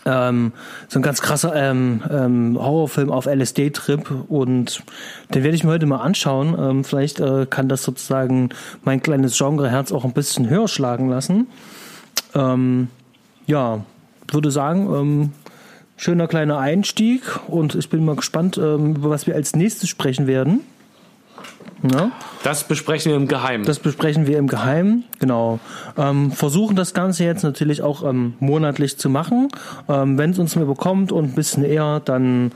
ähm, 0.06 0.54
so 0.88 1.00
ein 1.00 1.02
ganz 1.02 1.22
krasser 1.22 1.54
ähm, 1.54 2.02
ähm, 2.10 2.58
Horrorfilm 2.58 3.12
auf 3.12 3.26
LSD-Trip 3.26 4.10
und 4.30 4.82
den 5.34 5.44
werde 5.44 5.56
ich 5.56 5.66
mir 5.66 5.72
heute 5.72 5.86
mal 5.86 5.98
anschauen. 5.98 6.56
Ähm, 6.58 6.84
vielleicht 6.86 7.20
äh, 7.20 7.46
kann 7.50 7.68
das 7.68 7.84
sozusagen 7.84 8.50
mein 8.86 9.04
kleines 9.04 9.38
Genreherz 9.38 9.92
auch 9.92 10.06
ein 10.06 10.14
bisschen 10.14 10.50
höher 10.50 10.70
schlagen 10.70 11.10
lassen. 11.10 11.48
Ähm, 12.34 12.88
ja, 13.48 13.84
würde 14.32 14.52
sagen, 14.52 14.94
ähm, 14.94 15.32
schöner 15.96 16.28
kleiner 16.28 16.60
Einstieg 16.60 17.24
und 17.48 17.76
ich 17.76 17.90
bin 17.90 18.06
mal 18.06 18.16
gespannt, 18.16 18.58
ähm, 18.58 18.96
über 18.96 19.10
was 19.10 19.26
wir 19.26 19.36
als 19.36 19.56
nächstes 19.56 19.90
sprechen 19.90 20.28
werden. 20.28 20.62
Ja. 21.94 22.12
Das 22.44 22.64
besprechen 22.64 23.12
wir 23.12 23.18
im 23.18 23.28
Geheimen. 23.28 23.66
Das 23.66 23.80
besprechen 23.80 24.26
wir 24.26 24.38
im 24.38 24.48
Geheimen, 24.48 25.04
genau. 25.20 25.60
Ähm, 25.98 26.32
versuchen 26.32 26.76
das 26.76 26.94
Ganze 26.94 27.24
jetzt 27.24 27.44
natürlich 27.44 27.82
auch 27.82 28.04
ähm, 28.04 28.34
monatlich 28.40 28.98
zu 28.98 29.10
machen. 29.10 29.50
Ähm, 29.88 30.18
Wenn 30.18 30.32
es 30.32 30.40
uns 30.40 30.56
mehr 30.56 30.66
bekommt 30.66 31.12
und 31.12 31.26
ein 31.26 31.36
bisschen 31.36 31.64
eher, 31.64 32.00
dann 32.00 32.52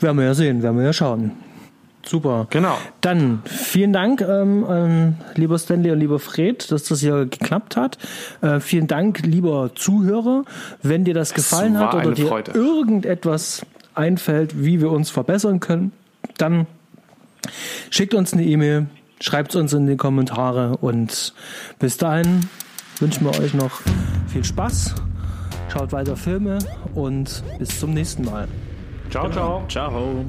werden 0.00 0.18
wir 0.18 0.24
ja 0.24 0.34
sehen, 0.34 0.62
werden 0.62 0.78
wir 0.78 0.84
ja 0.84 0.92
schauen. 0.92 1.32
Super. 2.04 2.46
Genau. 2.50 2.78
Dann 3.00 3.42
vielen 3.44 3.92
Dank, 3.92 4.20
ähm, 4.22 4.64
ähm, 4.68 5.14
lieber 5.34 5.58
Stanley 5.58 5.90
und 5.90 6.00
lieber 6.00 6.18
Fred, 6.18 6.70
dass 6.70 6.84
das 6.84 7.00
hier 7.00 7.26
geklappt 7.26 7.76
hat. 7.76 7.98
Äh, 8.40 8.60
vielen 8.60 8.86
Dank, 8.86 9.26
lieber 9.26 9.72
Zuhörer. 9.74 10.44
Wenn 10.82 11.04
dir 11.04 11.14
das 11.14 11.34
gefallen 11.34 11.74
das 11.74 11.82
hat 11.82 11.94
oder 11.94 12.12
dir 12.12 12.26
Freude. 12.28 12.52
irgendetwas 12.52 13.66
einfällt, 13.94 14.64
wie 14.64 14.80
wir 14.80 14.90
uns 14.90 15.10
verbessern 15.10 15.60
können, 15.60 15.92
dann 16.38 16.66
schickt 17.90 18.14
uns 18.14 18.32
eine 18.32 18.44
E-Mail, 18.44 18.86
schreibt 19.20 19.50
es 19.50 19.56
uns 19.56 19.72
in 19.72 19.86
die 19.86 19.96
Kommentare 19.96 20.76
und 20.78 21.34
bis 21.78 21.96
dahin 21.96 22.48
wünschen 23.00 23.24
wir 23.24 23.38
euch 23.38 23.54
noch 23.54 23.80
viel 24.28 24.44
Spaß. 24.44 24.94
Schaut 25.72 25.92
weiter 25.92 26.16
Filme 26.16 26.58
und 26.94 27.42
bis 27.58 27.78
zum 27.78 27.92
nächsten 27.92 28.24
Mal. 28.24 28.48
Ciao, 29.10 29.30
ciao. 29.30 29.64
Ciao. 29.68 30.24